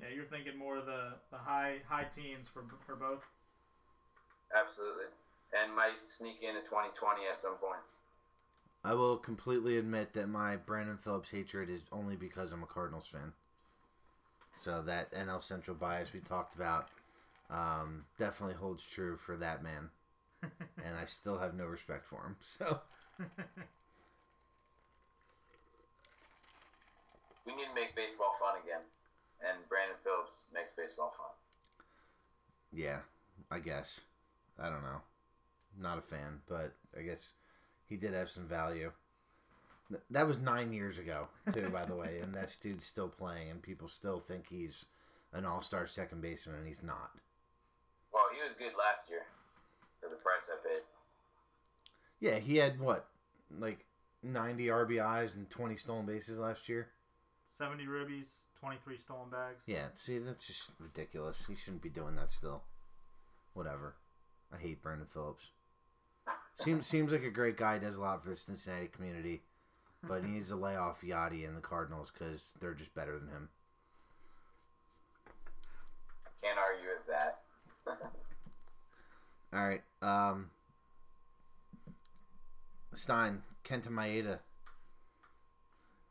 Yeah, 0.00 0.08
you're 0.14 0.24
thinking 0.24 0.56
more 0.56 0.78
of 0.78 0.86
the, 0.86 1.12
the 1.30 1.36
high 1.36 1.76
high 1.88 2.04
teens 2.04 2.46
for 2.52 2.64
for 2.86 2.96
both. 2.96 3.22
Absolutely. 4.56 5.04
And 5.60 5.74
might 5.74 5.98
sneak 6.06 6.42
into 6.42 6.60
2020 6.60 7.22
at 7.30 7.40
some 7.40 7.56
point. 7.56 7.80
I 8.84 8.94
will 8.94 9.18
completely 9.18 9.76
admit 9.76 10.14
that 10.14 10.28
my 10.28 10.56
Brandon 10.56 10.96
Phillips 10.96 11.30
hatred 11.30 11.68
is 11.68 11.82
only 11.92 12.16
because 12.16 12.52
I'm 12.52 12.62
a 12.62 12.66
Cardinals 12.66 13.06
fan. 13.06 13.32
So 14.56 14.82
that 14.82 15.12
NL 15.12 15.40
Central 15.40 15.76
bias 15.76 16.12
we 16.12 16.20
talked 16.20 16.54
about 16.54 16.88
um, 17.50 18.04
definitely 18.18 18.54
holds 18.54 18.86
true 18.86 19.16
for 19.16 19.36
that 19.36 19.62
man, 19.62 19.90
and 20.42 20.96
I 20.98 21.04
still 21.04 21.38
have 21.38 21.54
no 21.54 21.66
respect 21.66 22.06
for 22.06 22.22
him. 22.22 22.36
So 22.40 22.80
We 27.46 27.56
need 27.56 27.66
to 27.66 27.74
make 27.74 27.96
baseball 27.96 28.36
fun 28.38 28.60
again. 28.62 28.80
And 29.48 29.58
Brandon 29.68 29.96
Phillips 30.04 30.44
makes 30.54 30.72
baseball 30.72 31.14
fun. 31.16 31.34
yeah, 32.72 32.98
I 33.50 33.58
guess 33.58 34.00
I 34.58 34.68
don't 34.68 34.82
know. 34.82 35.00
Not 35.80 35.98
a 35.98 36.02
fan, 36.02 36.40
but 36.48 36.74
I 36.98 37.02
guess 37.02 37.32
he 37.86 37.96
did 37.96 38.12
have 38.12 38.28
some 38.28 38.46
value. 38.46 38.92
That 40.10 40.26
was 40.26 40.38
nine 40.38 40.72
years 40.72 40.98
ago, 40.98 41.28
too, 41.52 41.68
by 41.70 41.84
the 41.84 41.96
way, 41.96 42.20
and 42.22 42.32
that 42.34 42.56
dude's 42.60 42.84
still 42.86 43.08
playing, 43.08 43.50
and 43.50 43.60
people 43.62 43.88
still 43.88 44.20
think 44.20 44.46
he's 44.48 44.86
an 45.32 45.44
all-star 45.44 45.86
second 45.86 46.20
baseman, 46.22 46.56
and 46.58 46.66
he's 46.66 46.82
not. 46.82 47.10
Well, 48.12 48.24
he 48.36 48.42
was 48.42 48.52
good 48.54 48.72
last 48.78 49.08
year 49.08 49.22
for 50.00 50.08
the 50.08 50.16
price 50.16 50.48
I 50.52 50.56
paid. 50.68 50.82
Yeah, 52.20 52.38
he 52.38 52.56
had 52.56 52.78
what, 52.78 53.08
like 53.58 53.86
ninety 54.22 54.66
RBIs 54.66 55.34
and 55.34 55.48
twenty 55.50 55.76
stolen 55.76 56.06
bases 56.06 56.38
last 56.38 56.68
year. 56.68 56.88
70 57.48 57.84
ribbies, 57.86 58.28
23 58.60 58.98
stolen 58.98 59.30
bags. 59.30 59.62
Yeah, 59.66 59.86
see, 59.94 60.18
that's 60.18 60.46
just 60.46 60.70
ridiculous. 60.78 61.44
He 61.48 61.54
shouldn't 61.54 61.82
be 61.82 61.88
doing 61.88 62.14
that 62.16 62.30
still. 62.30 62.62
Whatever. 63.54 63.94
I 64.52 64.58
hate 64.58 64.82
Brandon 64.82 65.06
Phillips. 65.12 65.48
Seems 66.54 66.86
seems 66.88 67.12
like 67.12 67.22
a 67.22 67.30
great 67.30 67.56
guy. 67.56 67.78
Does 67.78 67.96
a 67.96 68.00
lot 68.00 68.22
for 68.22 68.30
the 68.30 68.36
Cincinnati 68.36 68.88
community, 68.88 69.40
but 70.06 70.22
he 70.22 70.30
needs 70.30 70.50
to 70.50 70.56
lay 70.56 70.76
off 70.76 71.02
Yadi 71.02 71.46
and 71.46 71.56
the 71.56 71.60
Cardinals 71.60 72.12
because 72.12 72.52
they're 72.60 72.74
just 72.74 72.94
better 72.94 73.18
than 73.18 73.28
him. 73.28 73.48
Can't 76.42 76.58
argue 76.58 76.88
with 76.96 77.06
that. 77.08 77.40
All 79.52 79.66
right, 79.66 79.82
um, 80.00 80.50
Stein, 82.92 83.42
Kenta 83.64 83.88
Maeda. 83.88 84.38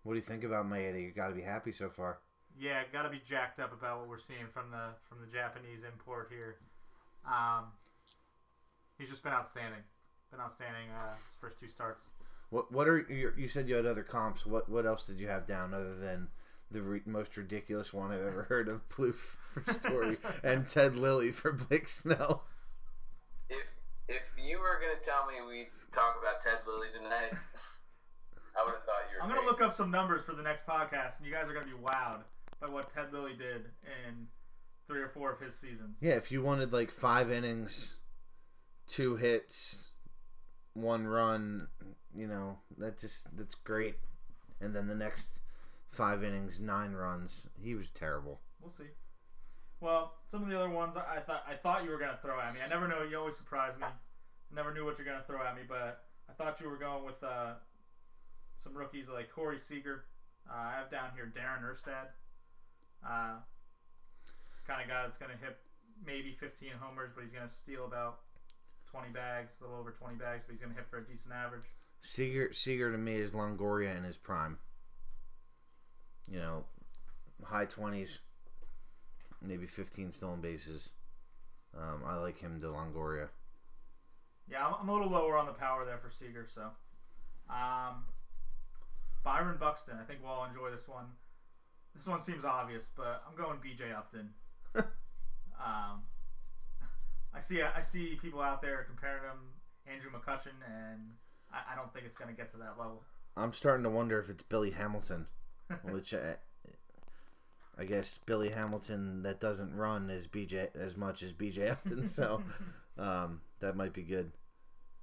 What 0.04 0.14
do 0.14 0.20
you 0.20 0.26
think 0.26 0.44
about 0.44 0.66
Maeda? 0.66 1.02
You 1.02 1.12
got 1.12 1.30
to 1.30 1.36
be 1.36 1.42
happy 1.42 1.72
so 1.72 1.90
far. 1.90 2.18
Yeah, 2.58 2.84
got 2.92 3.04
to 3.04 3.10
be 3.10 3.22
jacked 3.28 3.60
up 3.60 3.72
about 3.74 4.00
what 4.00 4.10
we're 4.10 4.18
seeing 4.20 4.48
from 4.54 4.72
the 4.72 4.96
from 5.08 5.20
the 5.20 5.28
Japanese 5.32 5.84
import 5.84 6.30
here. 6.32 6.58
Um, 7.26 7.66
he's 8.98 9.10
just 9.10 9.24
been 9.24 9.34
outstanding. 9.34 9.80
Been 10.32 10.42
outstanding 10.42 10.90
uh, 10.92 11.12
his 11.12 11.20
first 11.42 11.60
two 11.60 11.68
starts. 11.68 12.08
What 12.50 12.72
what 12.72 12.88
are 12.88 13.00
your, 13.10 13.38
you 13.38 13.48
said 13.48 13.68
you 13.70 13.76
had 13.76 13.86
other 13.86 14.04
comps? 14.04 14.46
What 14.46 14.70
what 14.70 14.86
else 14.86 15.06
did 15.06 15.20
you 15.20 15.28
have 15.28 15.48
down 15.48 15.74
other 15.74 15.96
than 15.96 16.28
the 16.72 16.82
re- 16.82 17.02
most 17.06 17.36
ridiculous 17.38 17.94
one 17.94 18.12
I've 18.12 18.22
ever 18.22 18.44
heard 18.44 18.68
of, 18.68 18.88
Plouffe 18.90 19.38
for 19.54 19.74
Story 19.74 20.18
and 20.44 20.68
Ted 20.68 20.96
Lilly 20.96 21.32
for 21.32 21.52
Blake 21.52 21.88
Snell? 21.88 22.44
If 23.50 23.74
if 24.08 24.22
you 24.38 24.60
were 24.60 24.80
gonna 24.82 25.00
tell 25.04 25.26
me 25.28 25.36
we 25.48 25.70
talk 25.92 26.18
about 26.22 26.42
Ted 26.42 26.60
Lilly 26.68 26.88
tonight, 26.96 27.34
I 28.60 28.66
would 28.66 28.74
have 28.74 28.84
thought 28.84 29.08
you 29.12 29.18
were. 29.18 29.24
I'm 29.24 29.30
gonna 29.30 29.42
crazy. 29.42 29.52
look 29.52 29.62
up 29.62 29.74
some 29.74 29.90
numbers 29.92 30.22
for 30.24 30.34
the 30.34 30.44
next 30.44 30.66
podcast, 30.68 31.18
and 31.18 31.26
you 31.26 31.32
guys 31.32 31.48
are 31.50 31.54
gonna 31.54 31.66
be 31.66 31.72
wowed 31.72 32.22
by 32.60 32.68
what 32.68 32.90
Ted 32.90 33.14
Lilly 33.14 33.34
did 33.34 33.66
in 34.08 34.28
three 34.88 35.02
or 35.02 35.10
four 35.10 35.32
of 35.32 35.40
his 35.40 35.56
seasons. 35.56 35.98
Yeah, 36.02 36.14
if 36.14 36.32
you 36.32 36.42
wanted 36.42 36.74
like 36.74 36.92
five 36.92 37.32
innings, 37.32 37.98
two 38.88 39.16
hits, 39.16 39.92
one 40.74 41.08
run, 41.08 41.68
you 42.14 42.28
know 42.28 42.58
that 42.78 43.00
just 43.00 43.36
that's 43.38 43.56
great. 43.56 43.96
And 44.62 44.76
then 44.76 44.88
the 44.88 44.96
next 44.96 45.42
five 45.88 46.24
innings, 46.24 46.60
nine 46.60 46.94
runs. 46.94 47.48
He 47.62 47.76
was 47.76 47.90
terrible. 47.90 48.42
We'll 48.62 48.72
see. 48.72 48.92
Well, 49.80 50.16
some 50.28 50.44
of 50.44 50.50
the 50.50 50.60
other 50.60 50.70
ones 50.70 50.98
I 50.98 51.20
thought 51.20 51.44
I 51.48 51.56
thought 51.56 51.84
you 51.84 51.92
were 51.92 52.00
gonna 52.00 52.20
throw 52.22 52.40
at 52.40 52.54
me. 52.54 52.60
I 52.64 52.68
never 52.68 52.88
know. 52.88 53.04
You 53.04 53.18
always 53.18 53.38
surprise 53.38 53.74
me. 53.80 53.88
Never 54.54 54.74
knew 54.74 54.84
what 54.86 54.98
you're 54.98 55.06
gonna 55.06 55.24
throw 55.26 55.42
at 55.44 55.56
me, 55.56 55.62
but 55.68 56.04
I 56.30 56.34
thought 56.34 56.60
you 56.60 56.70
were 56.70 56.78
going 56.78 57.06
with 57.06 57.24
uh, 57.24 57.54
some 58.58 58.76
rookies 58.76 59.08
like 59.08 59.32
Corey 59.32 59.58
Seager. 59.58 60.06
Uh, 60.50 60.56
I 60.56 60.74
have 60.80 60.92
down 60.92 61.12
here 61.16 61.26
Darin 61.28 61.64
Erstad. 61.64 62.10
Uh, 63.06 63.40
kind 64.68 64.82
of 64.82 64.88
guy 64.88 65.04
that's 65.04 65.18
gonna 65.18 65.38
hit 65.42 65.58
maybe 66.06 66.36
15 66.40 66.70
homers, 66.80 67.12
but 67.16 67.24
he's 67.24 67.34
gonna 67.34 67.50
steal 67.50 67.86
about 67.86 68.20
20 68.92 69.10
bags, 69.10 69.58
a 69.60 69.64
little 69.64 69.80
over 69.80 69.92
20 69.92 70.16
bags, 70.16 70.44
but 70.46 70.54
he's 70.54 70.62
gonna 70.62 70.74
hit 70.74 70.88
for 70.90 71.00
a 71.00 71.06
decent 71.06 71.34
average. 71.34 71.66
Seager 72.02 72.54
Seager 72.54 72.92
to 72.92 72.98
me 72.98 73.16
is 73.16 73.32
Longoria 73.32 73.96
in 73.98 74.04
his 74.04 74.18
prime. 74.18 74.58
You 76.28 76.40
know, 76.40 76.64
high 77.44 77.66
twenties, 77.66 78.20
maybe 79.42 79.66
fifteen 79.66 80.12
stolen 80.12 80.42
bases. 80.42 80.92
Um, 81.78 82.04
I 82.06 82.16
like 82.16 82.40
him 82.40 82.60
to 82.62 82.68
Longoria. 82.68 83.30
Yeah, 84.50 84.66
I'm, 84.66 84.76
I'm 84.82 84.90
a 84.90 84.94
little 84.94 85.10
lower 85.10 85.38
on 85.38 85.46
the 85.46 85.54
power 85.54 85.86
there 85.86 85.98
for 85.98 86.10
Seager. 86.10 86.48
So, 86.54 86.70
um, 87.50 88.06
Byron 89.24 89.58
Buxton. 89.60 89.98
I 90.02 90.06
think 90.06 90.20
we'll 90.24 90.32
all 90.32 90.46
enjoy 90.46 90.72
this 90.72 90.88
one. 90.88 91.06
This 92.00 92.08
one 92.08 92.22
seems 92.22 92.46
obvious, 92.46 92.88
but 92.96 93.22
I'm 93.28 93.36
going 93.36 93.60
B.J. 93.62 93.92
Upton. 93.92 94.30
um, 94.78 94.86
I 97.36 97.40
see 97.42 97.62
I 97.62 97.82
see 97.82 98.18
people 98.22 98.40
out 98.40 98.62
there 98.62 98.86
comparing 98.88 99.24
him 99.24 99.40
Andrew 99.86 100.10
McCutchen, 100.10 100.56
and 100.66 101.02
I, 101.52 101.74
I 101.74 101.76
don't 101.76 101.94
think 101.94 102.06
it's 102.06 102.18
going 102.18 102.34
to 102.34 102.38
get 102.38 102.54
to 102.54 102.58
that 102.60 102.80
level. 102.80 103.04
I'm 103.36 103.52
starting 103.52 103.84
to 103.84 103.90
wonder 103.90 104.18
if 104.18 104.30
it's 104.30 104.44
Billy 104.44 104.72
Hamilton, 104.72 105.28
which 105.84 106.14
I, 106.14 106.36
I 107.78 107.84
guess 107.84 108.18
Billy 108.18 108.52
Hamilton 108.52 109.24
that 109.24 109.42
doesn't 109.42 109.76
run 109.76 110.10
as 110.10 110.26
BJ 110.26 110.74
as 110.78 110.96
much 110.96 111.22
as 111.22 111.34
BJ 111.34 111.70
Upton, 111.70 112.08
so 112.08 112.42
um, 112.98 113.42
that 113.60 113.76
might 113.76 113.92
be 113.92 114.04
good. 114.04 114.32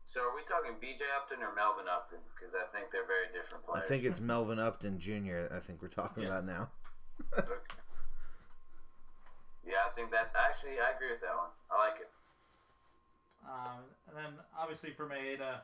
So 0.07 0.21
are 0.21 0.35
we 0.35 0.41
talking 0.45 0.77
B.J. 0.81 1.05
Upton 1.21 1.43
or 1.43 1.55
Melvin 1.55 1.85
Upton? 1.95 2.21
Because 2.35 2.55
I 2.55 2.65
think 2.75 2.91
they're 2.91 3.07
very 3.07 3.27
different 3.35 3.67
players. 3.67 3.85
I 3.85 3.87
think 3.87 4.05
it's 4.05 4.21
Melvin 4.21 4.59
Upton 4.59 4.99
Jr. 4.99 5.53
I 5.55 5.59
think 5.59 5.83
we're 5.83 5.89
talking 5.89 6.23
Yes. 6.23 6.31
about 6.31 6.47
now. 6.47 6.71
Okay. 7.39 7.47
Yeah, 9.67 9.83
I 9.85 9.91
think 9.97 10.13
that 10.13 10.31
actually 10.39 10.79
I 10.79 10.95
agree 10.95 11.11
with 11.11 11.21
that 11.23 11.35
one. 11.35 11.51
I 11.73 11.89
like 11.89 12.01
it. 12.01 12.09
Um, 13.45 13.83
and 14.09 14.17
then 14.17 14.33
obviously 14.57 14.91
for 14.91 15.09
Maeda, 15.09 15.59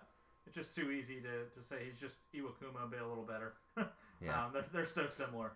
it's 0.44 0.56
just 0.56 0.74
too 0.74 0.90
easy 0.90 1.20
to, 1.20 1.46
to 1.54 1.64
say 1.64 1.76
he's 1.88 2.00
just 2.00 2.16
Iwakuma, 2.34 2.90
but 2.90 3.00
a 3.00 3.06
little 3.06 3.24
better. 3.24 3.54
Yeah. 4.20 4.44
um, 4.44 4.52
they're, 4.52 4.64
they're 4.72 4.84
so 4.84 5.08
similar. 5.08 5.50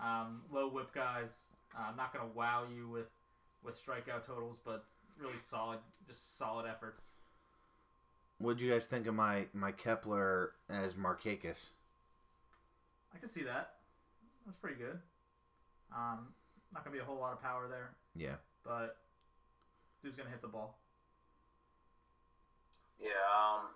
Um, 0.00 0.42
low 0.52 0.68
WHIP 0.68 0.94
guys. 0.94 1.46
Uh, 1.76 1.90
not 1.96 2.12
going 2.12 2.28
to 2.28 2.36
wow 2.36 2.62
you 2.72 2.88
with, 2.88 3.08
with 3.64 3.74
strikeout 3.74 4.24
totals, 4.24 4.58
but 4.64 4.84
really 5.18 5.38
solid, 5.38 5.80
just 6.06 6.38
solid 6.38 6.64
efforts. 6.64 7.06
What'd 8.38 8.60
you 8.60 8.70
guys 8.70 8.86
think 8.86 9.08
of 9.08 9.14
my 9.14 9.46
my 9.52 9.72
Kepler 9.72 10.52
as 10.68 10.94
Markakis? 10.94 11.70
I 13.14 13.18
can 13.18 13.28
see 13.28 13.42
that. 13.42 13.74
That's 14.46 14.58
pretty 14.58 14.76
good. 14.76 14.98
Um, 15.94 16.28
not 16.72 16.84
gonna 16.84 16.94
be 16.94 17.00
a 17.00 17.04
whole 17.04 17.18
lot 17.18 17.32
of 17.32 17.40
power 17.42 17.68
there, 17.68 17.94
Yeah, 18.16 18.34
but 18.64 18.96
dude's 20.02 20.16
gonna 20.16 20.30
hit 20.30 20.42
the 20.42 20.48
ball. 20.48 20.76
Yeah, 23.00 23.10
um, 23.10 23.66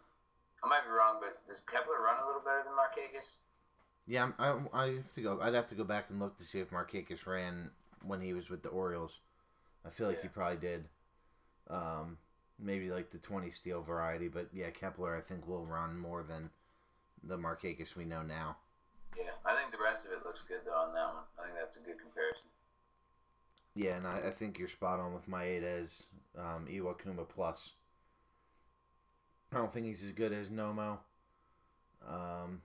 I 0.63 0.69
might 0.69 0.85
be 0.85 0.91
wrong, 0.91 1.19
but 1.21 1.47
does 1.47 1.61
Kepler 1.61 2.01
run 2.03 2.23
a 2.23 2.27
little 2.27 2.41
better 2.41 2.65
than 2.65 2.73
Markakis? 2.73 3.35
yeah. 4.07 4.31
I'm- 4.39 4.69
I 4.73 4.85
I 4.85 4.95
have 4.97 5.13
to 5.13 5.21
go. 5.23 5.41
I'd 5.41 5.55
have 5.55 5.69
to 5.69 5.75
go 5.75 5.85
back 5.85 6.11
and 6.11 6.19
look 6.19 6.39
to 6.39 6.45
see 6.45 6.61
if 6.61 6.71
Markakis 6.71 7.27
ran 7.27 7.71
when 8.03 8.21
he 8.21 8.33
was 8.33 8.49
with 8.51 8.63
the 8.63 8.71
Orioles. 8.71 9.21
I 9.85 9.91
feel 9.91 10.09
like 10.09 10.23
he 10.23 10.29
probably 10.29 10.57
did. 10.57 10.89
Um, 11.69 12.19
maybe 12.59 12.91
like 12.91 13.11
the 13.11 13.19
twenty 13.19 13.51
steal 13.51 13.83
variety, 13.83 14.29
but 14.29 14.49
yeah, 14.53 14.71
Kepler 14.71 15.15
I 15.17 15.21
think 15.21 15.47
will 15.47 15.67
run 15.67 15.97
more 15.99 16.23
than 16.23 16.51
the 17.23 17.37
Markakis 17.37 17.95
we 17.95 18.05
know 18.05 18.23
now. 18.23 18.57
Yeah, 19.19 19.35
I 19.45 19.57
think 19.57 19.73
the 19.73 19.83
rest 19.83 20.07
of 20.07 20.13
it 20.13 20.25
looks 20.25 20.43
good 20.47 20.61
though 20.65 20.79
on 20.79 20.95
that 20.95 21.13
one. 21.13 21.25
I 21.39 21.47
think 21.47 21.59
that's 21.59 21.77
a 21.77 21.81
good 21.81 21.99
comparison. 21.99 22.47
Yeah, 23.75 23.97
and 23.97 24.07
I, 24.07 24.29
I 24.29 24.31
think 24.31 24.59
you're 24.59 24.69
spot 24.69 25.01
on 25.01 25.15
with 25.15 25.29
Maeda's 25.29 26.07
um, 26.37 26.67
Iwakuma 26.71 27.29
plus. 27.29 27.75
I 29.53 29.57
don't 29.57 29.73
think 29.73 29.87
he's 29.87 30.05
as 30.05 30.13
good 30.13 30.33
as 30.33 30.49
Nomo, 30.49 30.99
um, 32.07 32.61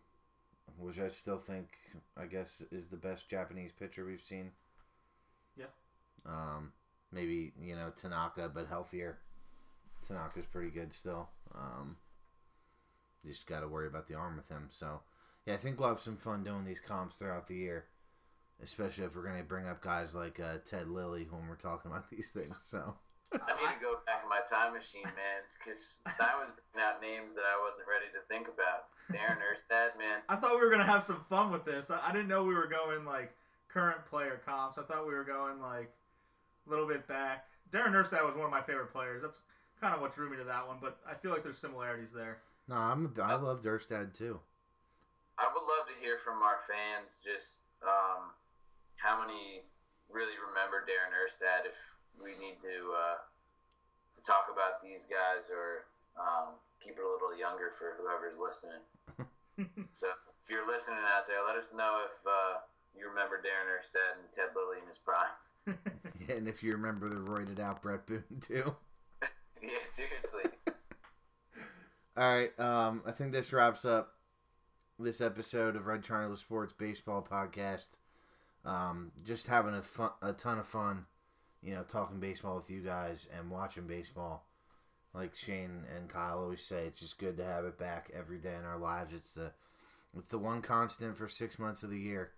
which 0.78 1.00
I 1.00 1.08
still 1.08 1.38
think, 1.38 1.70
I 2.18 2.26
guess, 2.26 2.64
is 2.72 2.88
the 2.88 2.98
best 2.98 3.30
Japanese 3.30 3.72
pitcher 3.72 4.06
we've 4.06 4.22
seen. 4.22 4.52
Yeah. 5.58 5.66
Um, 6.26 6.74
maybe 7.12 7.54
you 7.62 7.76
know 7.76 7.92
Tanaka, 7.96 8.50
but 8.54 8.68
healthier. 8.68 9.18
Tanaka's 10.06 10.46
pretty 10.46 10.70
good 10.70 10.92
still. 10.92 11.30
Um, 11.56 11.96
you 13.24 13.32
just 13.32 13.48
got 13.48 13.62
to 13.62 13.68
worry 13.68 13.88
about 13.88 14.08
the 14.08 14.16
arm 14.16 14.36
with 14.36 14.50
him. 14.50 14.66
So, 14.70 15.00
yeah, 15.46 15.54
I 15.54 15.58
think 15.58 15.80
we'll 15.80 15.90
have 15.90 16.00
some 16.00 16.18
fun 16.18 16.44
doing 16.44 16.66
these 16.66 16.80
comps 16.80 17.18
throughout 17.18 17.48
the 17.48 17.56
year 17.56 17.86
especially 18.64 19.04
if 19.06 19.16
we're 19.16 19.24
going 19.24 19.38
to 19.38 19.44
bring 19.44 19.68
up 19.68 19.82
guys 19.82 20.16
like 20.16 20.40
uh, 20.40 20.58
Ted 20.66 20.88
Lilly 20.88 21.28
when 21.30 21.48
we're 21.48 21.56
talking 21.56 21.92
about 21.92 22.10
these 22.12 22.32
things. 22.32 22.58
So 22.64 22.96
I 23.34 23.38
need 23.38 23.76
to 23.76 23.82
go 23.82 23.96
back 24.06 24.24
in 24.24 24.30
my 24.30 24.42
time 24.50 24.74
machine, 24.74 25.04
man, 25.04 25.42
because 25.60 25.98
Stein 26.08 26.28
was 26.40 26.52
bringing 26.72 26.88
out 26.88 27.02
names 27.02 27.36
that 27.36 27.44
I 27.44 27.62
wasn't 27.64 27.88
ready 27.88 28.08
to 28.14 28.22
think 28.30 28.48
about. 28.48 28.88
Darin 29.12 29.40
Erstad, 29.44 29.98
man. 30.00 30.22
I 30.30 30.38
thought 30.38 30.56
we 30.56 30.62
were 30.62 30.72
gonna 30.72 30.86
have 30.86 31.04
some 31.04 31.26
fun 31.30 31.52
with 31.52 31.66
this. 31.66 31.92
I, 31.92 32.00
I 32.08 32.12
didn't 32.14 32.30
know 32.30 32.44
we 32.44 32.54
were 32.54 32.68
going 32.68 33.06
like 33.06 33.36
current 33.68 34.06
player 34.06 34.40
comps. 34.46 34.78
I 34.78 34.84
thought 34.84 35.06
we 35.06 35.14
were 35.14 35.26
going 35.26 35.60
like 35.60 35.92
a 36.66 36.70
little 36.70 36.88
bit 36.88 37.06
back. 37.08 37.46
Darin 37.70 37.94
Erstad 37.94 38.24
was 38.24 38.36
one 38.36 38.46
of 38.46 38.52
my 38.52 38.62
favorite 38.62 38.94
players. 38.94 39.24
That's 39.24 39.40
kind 39.82 39.94
of 39.94 40.00
what 40.00 40.16
drew 40.16 40.30
me 40.30 40.38
to 40.38 40.46
that 40.46 40.68
one. 40.68 40.78
But 40.80 41.00
I 41.10 41.16
feel 41.16 41.32
like 41.32 41.44
there's 41.44 41.58
similarities 41.58 42.14
there. 42.14 42.38
no, 42.70 42.76
I'm 42.76 43.14
a, 43.18 43.22
I 43.22 43.36
love 43.36 43.62
Durstad 43.62 44.14
too. 44.14 44.40
I 45.38 45.50
would 45.50 45.66
love 45.66 45.90
to 45.90 45.96
hear 45.98 46.22
from 46.22 46.46
our 46.46 46.62
fans 46.70 47.18
just 47.24 47.74
um, 47.82 48.34
how 49.02 49.18
many 49.18 49.66
really 50.12 50.38
remember 50.38 50.86
Darin 50.86 51.14
Erstad 51.14 51.66
if 51.66 51.78
we 52.22 52.38
need 52.38 52.62
to 52.62 52.78
uh, 52.94 53.18
to 54.14 54.20
talk 54.22 54.48
about 54.54 54.80
these 54.86 55.10
guys 55.10 55.50
or 55.50 55.90
um, 56.14 56.54
keep 56.78 56.96
it 56.98 57.04
a 57.04 57.10
little 57.10 57.34
younger 57.34 57.74
for 57.74 57.98
whoever's 57.98 58.38
listening. 58.38 58.84
so 59.98 60.08
if 60.46 60.48
you're 60.50 60.70
listening 60.70 61.02
out 61.10 61.26
there, 61.26 61.42
let 61.42 61.58
us 61.58 61.74
know 61.74 62.06
if 62.06 62.16
uh, 62.30 62.62
you 62.94 63.10
remember 63.10 63.42
Darin 63.42 63.74
Erstad 63.74 64.22
and 64.22 64.30
Ted 64.30 64.54
Lilly 64.54 64.82
in 64.82 64.88
his 64.88 65.02
prime. 65.02 65.34
And 66.30 66.48
if 66.48 66.64
you 66.64 66.72
remember 66.72 67.10
the 67.10 67.18
roided 67.18 67.60
out 67.60 67.82
Bret 67.82 68.06
Boone 68.06 68.24
too. 68.40 68.74
yeah, 69.62 69.70
seriously. 69.84 70.44
All 72.16 72.34
right, 72.36 72.58
um, 72.58 73.02
I 73.06 73.12
think 73.12 73.34
this 73.34 73.52
wraps 73.52 73.84
up 73.84 74.13
this 75.00 75.22
episode 75.22 75.76
of 75.76 75.88
Red 75.88 76.04
Triangle 76.04 76.36
Sports 76.36 76.74
Baseball 76.74 77.26
Podcast. 77.30 77.90
Um, 78.66 79.12
just 79.26 79.48
having 79.48 79.74
a 79.74 79.82
fun, 79.82 80.12
a 80.22 80.34
ton 80.34 80.60
of 80.60 80.68
fun, 80.68 81.06
you 81.62 81.74
know, 81.74 81.84
talking 81.84 82.20
baseball 82.20 82.56
with 82.56 82.70
you 82.70 82.82
guys 82.82 83.28
and 83.38 83.50
watching 83.50 83.88
baseball. 83.88 84.46
Like 85.14 85.36
Shane 85.36 85.84
and 85.96 86.10
Kyle 86.10 86.40
always 86.40 86.66
say, 86.66 86.86
it's 86.86 87.00
just 87.00 87.20
good 87.20 87.38
to 87.38 87.44
have 87.44 87.66
it 87.66 87.78
back 87.78 88.10
every 88.14 88.40
day 88.40 88.56
in 88.58 88.66
our 88.66 88.80
lives. 88.80 89.14
It's 89.14 89.34
the 89.34 89.52
it's 90.16 90.30
the 90.30 90.38
one 90.38 90.62
constant 90.62 91.18
for 91.18 91.28
six 91.28 91.60
months 91.60 91.84
of 91.84 91.90
the 91.90 92.00
year. 92.00 92.32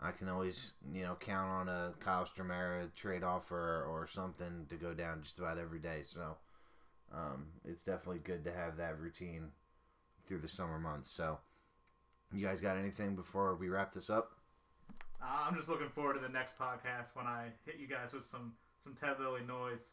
I 0.00 0.10
can 0.10 0.28
always, 0.28 0.72
you 0.92 1.02
know, 1.02 1.16
count 1.18 1.48
on 1.48 1.68
a 1.68 1.92
Kyle 2.00 2.24
Stromera 2.24 2.92
trade 2.94 3.22
offer 3.22 3.86
or 3.88 4.06
something 4.08 4.66
to 4.68 4.74
go 4.74 4.92
down 4.92 5.22
just 5.22 5.38
about 5.38 5.58
every 5.58 5.78
day. 5.78 6.00
So, 6.02 6.36
um, 7.14 7.46
it's 7.64 7.84
definitely 7.84 8.18
good 8.18 8.42
to 8.44 8.52
have 8.52 8.76
that 8.78 8.98
routine 8.98 9.50
through 10.26 10.40
the 10.40 10.48
summer 10.48 10.80
months. 10.80 11.12
So, 11.12 11.38
you 12.34 12.46
guys 12.46 12.60
got 12.60 12.76
anything 12.76 13.14
before 13.14 13.54
we 13.56 13.68
wrap 13.68 13.92
this 13.92 14.10
up? 14.10 14.32
Uh, 15.22 15.46
I'm 15.48 15.54
just 15.54 15.68
looking 15.68 15.88
forward 15.88 16.14
to 16.14 16.20
the 16.20 16.28
next 16.28 16.58
podcast 16.58 17.14
when 17.14 17.26
I 17.26 17.48
hit 17.64 17.76
you 17.78 17.86
guys 17.86 18.12
with 18.12 18.24
some 18.24 18.52
some 18.82 18.94
Ted 18.94 19.16
Lilly 19.20 19.42
noise. 19.46 19.90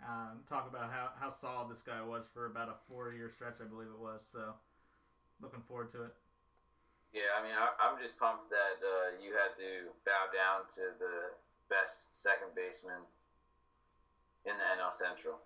Um, 0.00 0.40
talk 0.48 0.66
about 0.70 0.90
how, 0.90 1.10
how 1.20 1.28
solid 1.28 1.70
this 1.70 1.82
guy 1.82 2.00
was 2.00 2.24
for 2.32 2.46
about 2.46 2.68
a 2.68 2.74
four 2.88 3.12
year 3.12 3.28
stretch, 3.28 3.60
I 3.60 3.68
believe 3.68 3.88
it 3.88 4.00
was. 4.00 4.26
So, 4.32 4.54
looking 5.42 5.60
forward 5.60 5.92
to 5.92 6.04
it. 6.04 6.14
Yeah, 7.12 7.28
I 7.38 7.42
mean, 7.42 7.52
I, 7.52 7.68
I'm 7.82 8.00
just 8.00 8.18
pumped 8.18 8.48
that 8.48 8.78
uh, 8.80 9.18
you 9.20 9.34
had 9.34 9.52
to 9.58 9.90
bow 10.06 10.30
down 10.32 10.64
to 10.76 10.94
the 10.98 11.34
best 11.68 12.22
second 12.22 12.54
baseman 12.54 13.02
in 14.46 14.52
the 14.56 14.82
NL 14.82 14.92
Central 14.92 15.36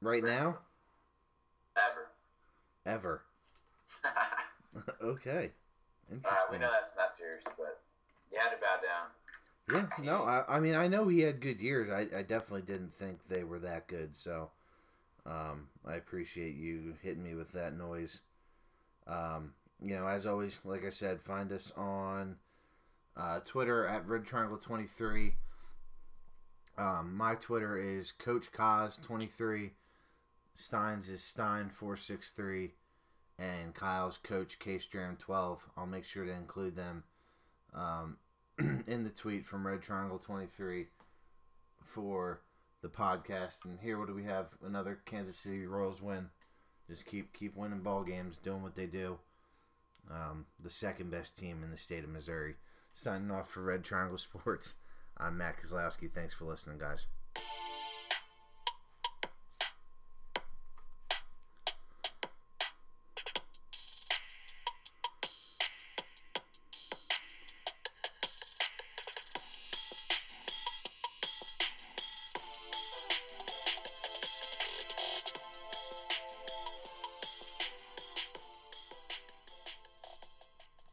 Right 0.00 0.24
now? 0.24 0.58
ever. 1.76 2.08
Ever. 2.86 3.22
okay. 5.02 5.52
uh, 6.10 6.30
we 6.50 6.58
know 6.58 6.70
that's 6.70 6.96
not 6.96 7.12
serious, 7.12 7.44
but 7.56 7.80
you 8.32 8.38
had 8.38 8.50
to 8.50 8.56
bow 8.56 8.76
down. 8.82 9.08
Yeah, 9.68 10.04
no, 10.04 10.22
I, 10.22 10.56
I 10.56 10.60
mean, 10.60 10.74
I 10.74 10.86
know 10.86 11.08
he 11.08 11.20
had 11.20 11.40
good 11.40 11.60
years. 11.60 11.90
I, 11.90 12.18
I 12.18 12.22
definitely 12.22 12.62
didn't 12.62 12.94
think 12.94 13.26
they 13.26 13.42
were 13.42 13.58
that 13.60 13.88
good. 13.88 14.14
So, 14.14 14.50
um, 15.26 15.68
I 15.84 15.94
appreciate 15.94 16.54
you 16.54 16.94
hitting 17.02 17.24
me 17.24 17.34
with 17.34 17.52
that 17.52 17.76
noise. 17.76 18.20
Um, 19.08 19.54
you 19.82 19.96
know, 19.96 20.06
as 20.06 20.24
always, 20.24 20.60
like 20.64 20.84
I 20.84 20.90
said, 20.90 21.20
find 21.20 21.50
us 21.52 21.72
on 21.76 22.36
uh, 23.16 23.40
Twitter 23.40 23.86
at 23.86 24.06
Red 24.06 24.24
Triangle 24.24 24.58
Twenty 24.58 24.86
Three. 24.86 25.34
Um, 26.78 27.14
my 27.16 27.34
Twitter 27.34 27.76
is 27.76 28.12
Coach 28.12 28.50
twenty 28.52 29.26
three. 29.26 29.72
Stein's 30.54 31.08
is 31.08 31.22
Stein 31.22 31.68
four 31.68 31.96
six 31.96 32.30
three, 32.30 32.74
and 33.38 33.74
Kyle's 33.74 34.18
Coach 34.18 34.58
K 34.58 34.76
Stram 34.76 35.18
twelve. 35.18 35.68
I'll 35.76 35.86
make 35.86 36.04
sure 36.04 36.24
to 36.24 36.32
include 36.32 36.76
them. 36.76 37.04
Um, 37.74 38.16
in 38.86 39.04
the 39.04 39.10
tweet 39.10 39.44
from 39.44 39.66
Red 39.66 39.82
Triangle 39.82 40.18
23 40.18 40.86
for 41.84 42.40
the 42.82 42.88
podcast. 42.88 43.64
And 43.64 43.78
here, 43.80 43.98
what 43.98 44.08
do 44.08 44.14
we 44.14 44.24
have? 44.24 44.46
Another 44.64 45.00
Kansas 45.04 45.36
City 45.36 45.66
Royals 45.66 46.00
win. 46.00 46.30
Just 46.88 47.06
keep 47.06 47.32
keep 47.32 47.56
winning 47.56 47.80
ball 47.80 48.02
games, 48.04 48.38
doing 48.38 48.62
what 48.62 48.76
they 48.76 48.86
do. 48.86 49.18
Um, 50.10 50.46
the 50.62 50.70
second 50.70 51.10
best 51.10 51.36
team 51.36 51.62
in 51.64 51.70
the 51.70 51.76
state 51.76 52.04
of 52.04 52.10
Missouri. 52.10 52.54
Signing 52.92 53.30
off 53.30 53.50
for 53.50 53.62
Red 53.62 53.84
Triangle 53.84 54.18
Sports. 54.18 54.74
I'm 55.18 55.36
Matt 55.36 55.60
Kozlowski. 55.60 56.10
Thanks 56.12 56.32
for 56.32 56.44
listening, 56.44 56.78
guys. 56.78 57.06